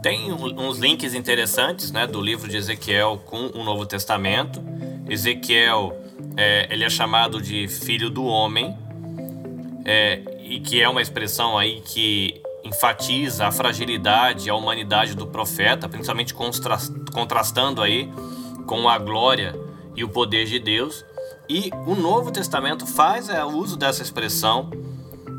Tem 0.03 0.31
uns 0.31 0.77
links 0.77 1.15
interessantes 1.15 1.91
né, 1.91 2.05
do 2.05 2.21
livro 2.21 2.47
de 2.47 2.57
Ezequiel 2.57 3.23
com 3.25 3.47
o 3.55 3.63
Novo 3.63 3.87
Testamento. 3.87 4.63
Ezequiel 5.09 5.99
é, 6.37 6.67
ele 6.69 6.83
é 6.83 6.89
chamado 6.91 7.41
de 7.41 7.67
filho 7.67 8.11
do 8.11 8.23
homem, 8.23 8.77
é, 9.83 10.21
e 10.43 10.59
que 10.59 10.79
é 10.79 10.87
uma 10.87 11.01
expressão 11.01 11.57
aí 11.57 11.81
que 11.81 12.39
enfatiza 12.65 13.45
a 13.47 13.51
fragilidade, 13.51 14.49
a 14.49 14.55
humanidade 14.55 15.15
do 15.15 15.27
profeta, 15.27 15.87
principalmente 15.87 16.33
contrastando 17.13 17.81
aí 17.81 18.11
com 18.65 18.89
a 18.89 18.97
glória 18.97 19.55
e 19.95 20.03
o 20.03 20.09
poder 20.09 20.45
de 20.45 20.59
Deus. 20.59 21.05
E 21.47 21.69
o 21.85 21.93
Novo 21.93 22.31
Testamento 22.31 22.87
faz 22.87 23.29
é, 23.29 23.45
uso 23.45 23.77
dessa 23.77 24.01
expressão, 24.01 24.71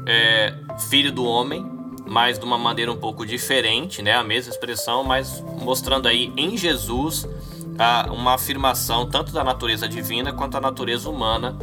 é, 0.07 0.55
filho 0.89 1.11
do 1.11 1.25
homem, 1.25 1.67
mas 2.07 2.39
de 2.39 2.45
uma 2.45 2.57
maneira 2.57 2.93
um 2.93 2.97
pouco 2.97 3.27
diferente, 3.27 4.01
né? 4.01 4.13
A 4.13 4.23
mesma 4.23 4.53
expressão, 4.53 5.03
mas 5.03 5.43
mostrando 5.61 6.07
aí 6.07 6.33
em 6.37 6.57
Jesus 6.57 7.29
a, 7.77 8.09
uma 8.13 8.35
afirmação 8.35 9.11
tanto 9.11 9.33
da 9.33 9.43
natureza 9.43 9.89
divina 9.89 10.33
quanto 10.33 10.53
da 10.53 10.61
natureza 10.61 11.11
humana 11.11 11.59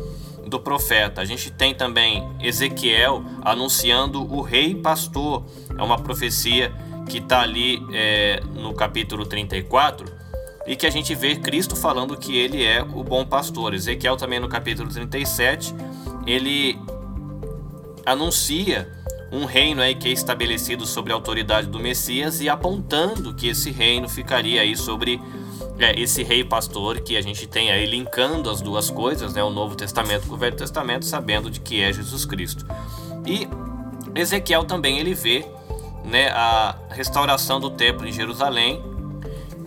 do 0.53 0.59
profeta. 0.59 1.19
A 1.19 1.25
gente 1.25 1.51
tem 1.51 1.73
também 1.73 2.23
Ezequiel 2.39 3.23
anunciando 3.41 4.21
o 4.21 4.41
rei 4.41 4.75
pastor. 4.75 5.43
É 5.75 5.81
uma 5.81 5.97
profecia 5.97 6.71
que 7.09 7.17
está 7.17 7.41
ali 7.41 7.81
é, 7.91 8.39
no 8.53 8.73
capítulo 8.73 9.25
34 9.25 10.05
e 10.67 10.75
que 10.75 10.85
a 10.85 10.89
gente 10.89 11.13
vê 11.15 11.35
Cristo 11.35 11.75
falando 11.75 12.15
que 12.15 12.37
ele 12.37 12.63
é 12.63 12.83
o 12.83 13.03
bom 13.03 13.25
pastor. 13.25 13.73
Ezequiel 13.73 14.15
também 14.15 14.39
no 14.39 14.47
capítulo 14.47 14.89
37 14.89 15.73
ele 16.25 16.79
anuncia 18.05 18.87
um 19.31 19.45
reino 19.45 19.81
aí 19.81 19.95
que 19.95 20.09
é 20.09 20.11
estabelecido 20.11 20.85
sobre 20.85 21.11
a 21.11 21.15
autoridade 21.15 21.67
do 21.67 21.79
Messias 21.79 22.39
e 22.39 22.47
apontando 22.47 23.33
que 23.33 23.47
esse 23.47 23.71
reino 23.71 24.07
ficaria 24.07 24.61
aí 24.61 24.77
sobre 24.77 25.19
é, 25.79 25.99
esse 25.99 26.23
rei 26.23 26.43
pastor 26.43 26.99
que 27.01 27.17
a 27.17 27.21
gente 27.21 27.47
tem 27.47 27.71
aí 27.71 27.85
linkando 27.85 28.49
as 28.49 28.61
duas 28.61 28.89
coisas, 28.89 29.33
né, 29.33 29.43
o 29.43 29.49
Novo 29.49 29.75
Testamento 29.75 30.27
com 30.27 30.35
o 30.35 30.37
Velho 30.37 30.55
Testamento, 30.55 31.05
sabendo 31.05 31.49
de 31.49 31.59
que 31.59 31.81
é 31.81 31.91
Jesus 31.91 32.25
Cristo. 32.25 32.65
E 33.25 33.47
Ezequiel 34.15 34.65
também 34.65 34.99
ele 34.99 35.13
vê 35.13 35.45
né, 36.03 36.29
a 36.29 36.75
restauração 36.89 37.59
do 37.59 37.69
templo 37.69 38.07
em 38.07 38.11
Jerusalém. 38.11 38.81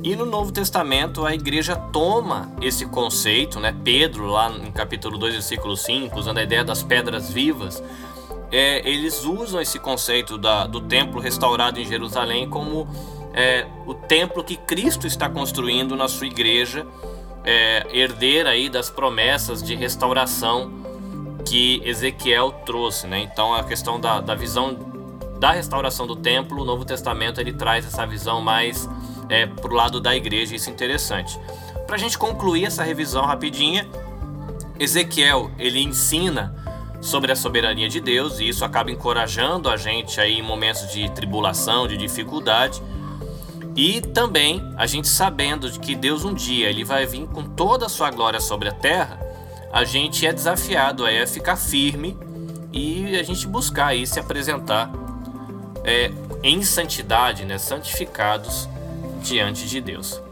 E 0.03 0.15
no 0.15 0.25
Novo 0.25 0.53
Testamento 0.53 1.25
a 1.25 1.35
igreja 1.35 1.75
toma 1.75 2.53
esse 2.63 2.87
conceito, 2.87 3.59
né? 3.59 3.75
Pedro, 3.83 4.27
lá 4.27 4.49
no 4.49 4.71
capítulo 4.71 5.19
2, 5.19 5.35
versículo 5.35 5.77
5, 5.77 6.17
usando 6.17 6.39
a 6.39 6.43
ideia 6.45 6.63
das 6.63 6.83
pedras 6.83 7.33
vivas, 7.33 7.83
é, 8.53 8.89
eles 8.89 9.25
usam 9.25 9.61
esse 9.61 9.81
conceito 9.81 10.39
da, 10.39 10.67
do 10.67 10.81
templo 10.81 11.21
restaurado 11.21 11.81
em 11.81 11.85
Jerusalém 11.85 12.49
como 12.49 12.87
é, 13.37 13.67
o 13.85 13.93
templo 13.93 14.43
que 14.43 14.57
Cristo 14.57 15.07
está 15.07 15.29
construindo 15.29 15.95
na 15.95 16.09
sua 16.09 16.27
igreja, 16.27 16.87
é, 17.45 17.87
herdeira 17.93 18.51
aí 18.51 18.71
das 18.71 18.89
promessas 18.89 19.63
de 19.63 19.75
restauração 19.75 20.73
que 21.45 21.81
Ezequiel 21.85 22.51
trouxe. 22.65 23.07
Né? 23.07 23.21
Então 23.21 23.55
a 23.55 23.63
questão 23.63 24.01
da, 24.01 24.21
da 24.21 24.35
visão 24.35 24.97
da 25.39 25.53
restauração 25.53 26.07
do 26.07 26.17
templo, 26.17 26.63
o 26.63 26.65
Novo 26.65 26.83
Testamento 26.83 27.39
ele 27.39 27.53
traz 27.53 27.87
essa 27.87 28.07
visão 28.07 28.41
mais 28.41 28.89
é, 29.29 29.45
para 29.45 29.71
o 29.71 29.75
lado 29.75 30.01
da 30.01 30.17
igreja, 30.17 30.57
isso 30.57 30.71
é 30.71 30.73
interessante. 30.73 31.39
Para 31.87 31.97
a 31.97 31.99
gente 31.99 32.17
concluir 32.17 32.65
essa 32.65 32.83
revisão 32.83 33.27
rapidinha, 33.27 33.87
Ezequiel 34.81 35.51
ele 35.59 35.79
ensina 35.79 36.55
sobre 37.03 37.31
a 37.31 37.37
soberania 37.37 37.87
de 37.87 38.01
Deus 38.01 38.41
e 38.41 38.49
isso 38.49 38.65
acaba 38.65 38.91
encorajando 38.91 39.69
a 39.69 39.77
gente 39.77 40.19
aí 40.19 40.39
em 40.39 40.43
momentos 40.43 40.91
de 40.91 41.09
tribulação, 41.11 41.87
de 41.87 41.99
dificuldade. 41.99 42.83
E 43.77 44.01
também 44.01 44.73
a 44.79 44.87
gente 44.87 45.07
sabendo 45.07 45.71
de 45.71 45.79
que 45.79 45.95
Deus 45.95 46.25
um 46.25 46.33
dia 46.33 46.71
ele 46.71 46.83
vai 46.83 47.05
vir 47.05 47.27
com 47.27 47.43
toda 47.43 47.85
a 47.85 47.89
sua 47.91 48.11
glória 48.11 48.41
sobre 48.41 48.71
a 48.71 48.73
terra, 48.73 49.21
a 49.71 49.85
gente 49.85 50.27
é 50.27 50.33
desafiado 50.33 51.05
a 51.05 51.27
ficar 51.27 51.57
firme 51.57 52.17
e 52.73 53.15
a 53.17 53.23
gente 53.23 53.47
buscar 53.47 53.89
aí 53.89 54.07
se 54.07 54.19
apresentar 54.19 54.91
é, 55.85 56.11
em 56.43 56.63
santidade, 56.63 57.45
né, 57.45 57.59
santificados 57.59 58.67
diante 59.23 59.69
de 59.69 59.81
Deus. 59.83 60.23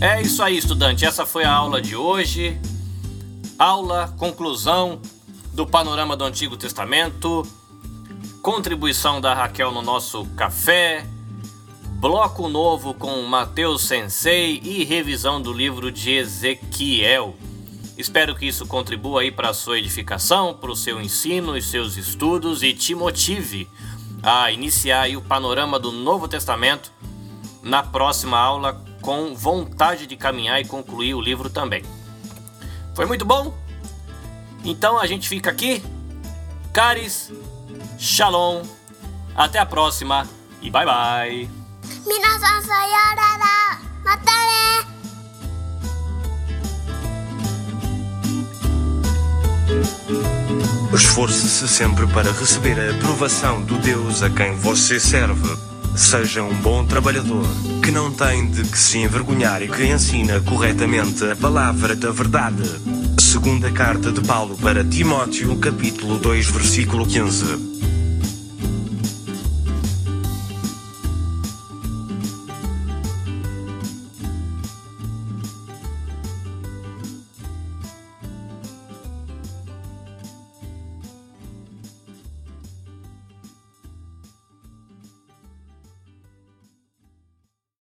É 0.00 0.22
isso 0.22 0.42
aí, 0.42 0.58
estudante. 0.58 1.04
Essa 1.04 1.26
foi 1.26 1.44
a 1.44 1.52
aula 1.52 1.82
de 1.82 1.96
hoje. 1.96 2.60
Aula, 3.58 4.14
conclusão 4.16 5.00
do 5.52 5.66
panorama 5.66 6.16
do 6.16 6.22
Antigo 6.22 6.56
Testamento. 6.56 7.44
Contribuição 8.40 9.20
da 9.20 9.34
Raquel 9.34 9.72
no 9.72 9.82
nosso 9.82 10.24
café. 10.36 11.04
Bloco 11.98 12.48
novo 12.48 12.94
com 12.94 13.20
Mateus 13.22 13.82
Sensei 13.82 14.60
e 14.62 14.84
revisão 14.84 15.42
do 15.42 15.52
livro 15.52 15.90
de 15.90 16.12
Ezequiel. 16.12 17.34
Espero 17.96 18.36
que 18.36 18.46
isso 18.46 18.64
contribua 18.64 19.22
aí 19.22 19.32
para 19.32 19.50
a 19.50 19.54
sua 19.54 19.76
edificação, 19.76 20.54
para 20.54 20.70
o 20.70 20.76
seu 20.76 21.00
ensino 21.00 21.56
e 21.56 21.60
seus 21.60 21.96
estudos 21.96 22.62
e 22.62 22.72
te 22.72 22.94
motive 22.94 23.68
a 24.22 24.52
iniciar 24.52 25.10
o 25.16 25.20
panorama 25.20 25.80
do 25.80 25.90
Novo 25.90 26.28
Testamento 26.28 26.92
na 27.60 27.82
próxima 27.82 28.38
aula 28.38 28.80
com 29.02 29.34
vontade 29.34 30.06
de 30.06 30.16
caminhar 30.16 30.60
e 30.60 30.64
concluir 30.64 31.14
o 31.14 31.20
livro 31.20 31.50
também. 31.50 31.82
Foi 32.98 33.06
muito 33.06 33.24
bom? 33.24 33.56
Então 34.64 34.98
a 34.98 35.06
gente 35.06 35.28
fica 35.28 35.50
aqui. 35.50 35.84
Caris, 36.72 37.30
shalom. 37.96 38.64
Até 39.36 39.60
a 39.60 39.66
próxima 39.66 40.26
e 40.60 40.68
bye 40.68 40.84
bye. 40.84 41.48
Minasan 42.04 42.60
sayonara. 42.60 43.78
Mata 44.04 44.32
ne. 44.48 44.84
Esforce-se 50.92 51.68
sempre 51.68 52.04
para 52.08 52.32
receber 52.32 52.80
a 52.80 52.90
aprovação 52.96 53.62
do 53.62 53.78
Deus 53.78 54.24
a 54.24 54.30
quem 54.30 54.56
você 54.56 54.98
serve. 54.98 55.67
Seja 55.98 56.44
um 56.44 56.54
bom 56.54 56.86
trabalhador, 56.86 57.44
que 57.82 57.90
não 57.90 58.12
tem 58.12 58.48
de 58.48 58.62
que 58.62 58.78
se 58.78 58.98
envergonhar 58.98 59.60
e 59.62 59.68
que 59.68 59.84
ensina 59.84 60.40
corretamente 60.40 61.24
a 61.24 61.34
palavra 61.34 61.96
da 61.96 62.12
verdade. 62.12 62.62
Segunda 63.18 63.68
carta 63.72 64.12
de 64.12 64.20
Paulo 64.20 64.56
para 64.56 64.84
Timóteo, 64.84 65.56
capítulo 65.56 66.16
2, 66.18 66.46
versículo 66.50 67.04
15. 67.04 67.97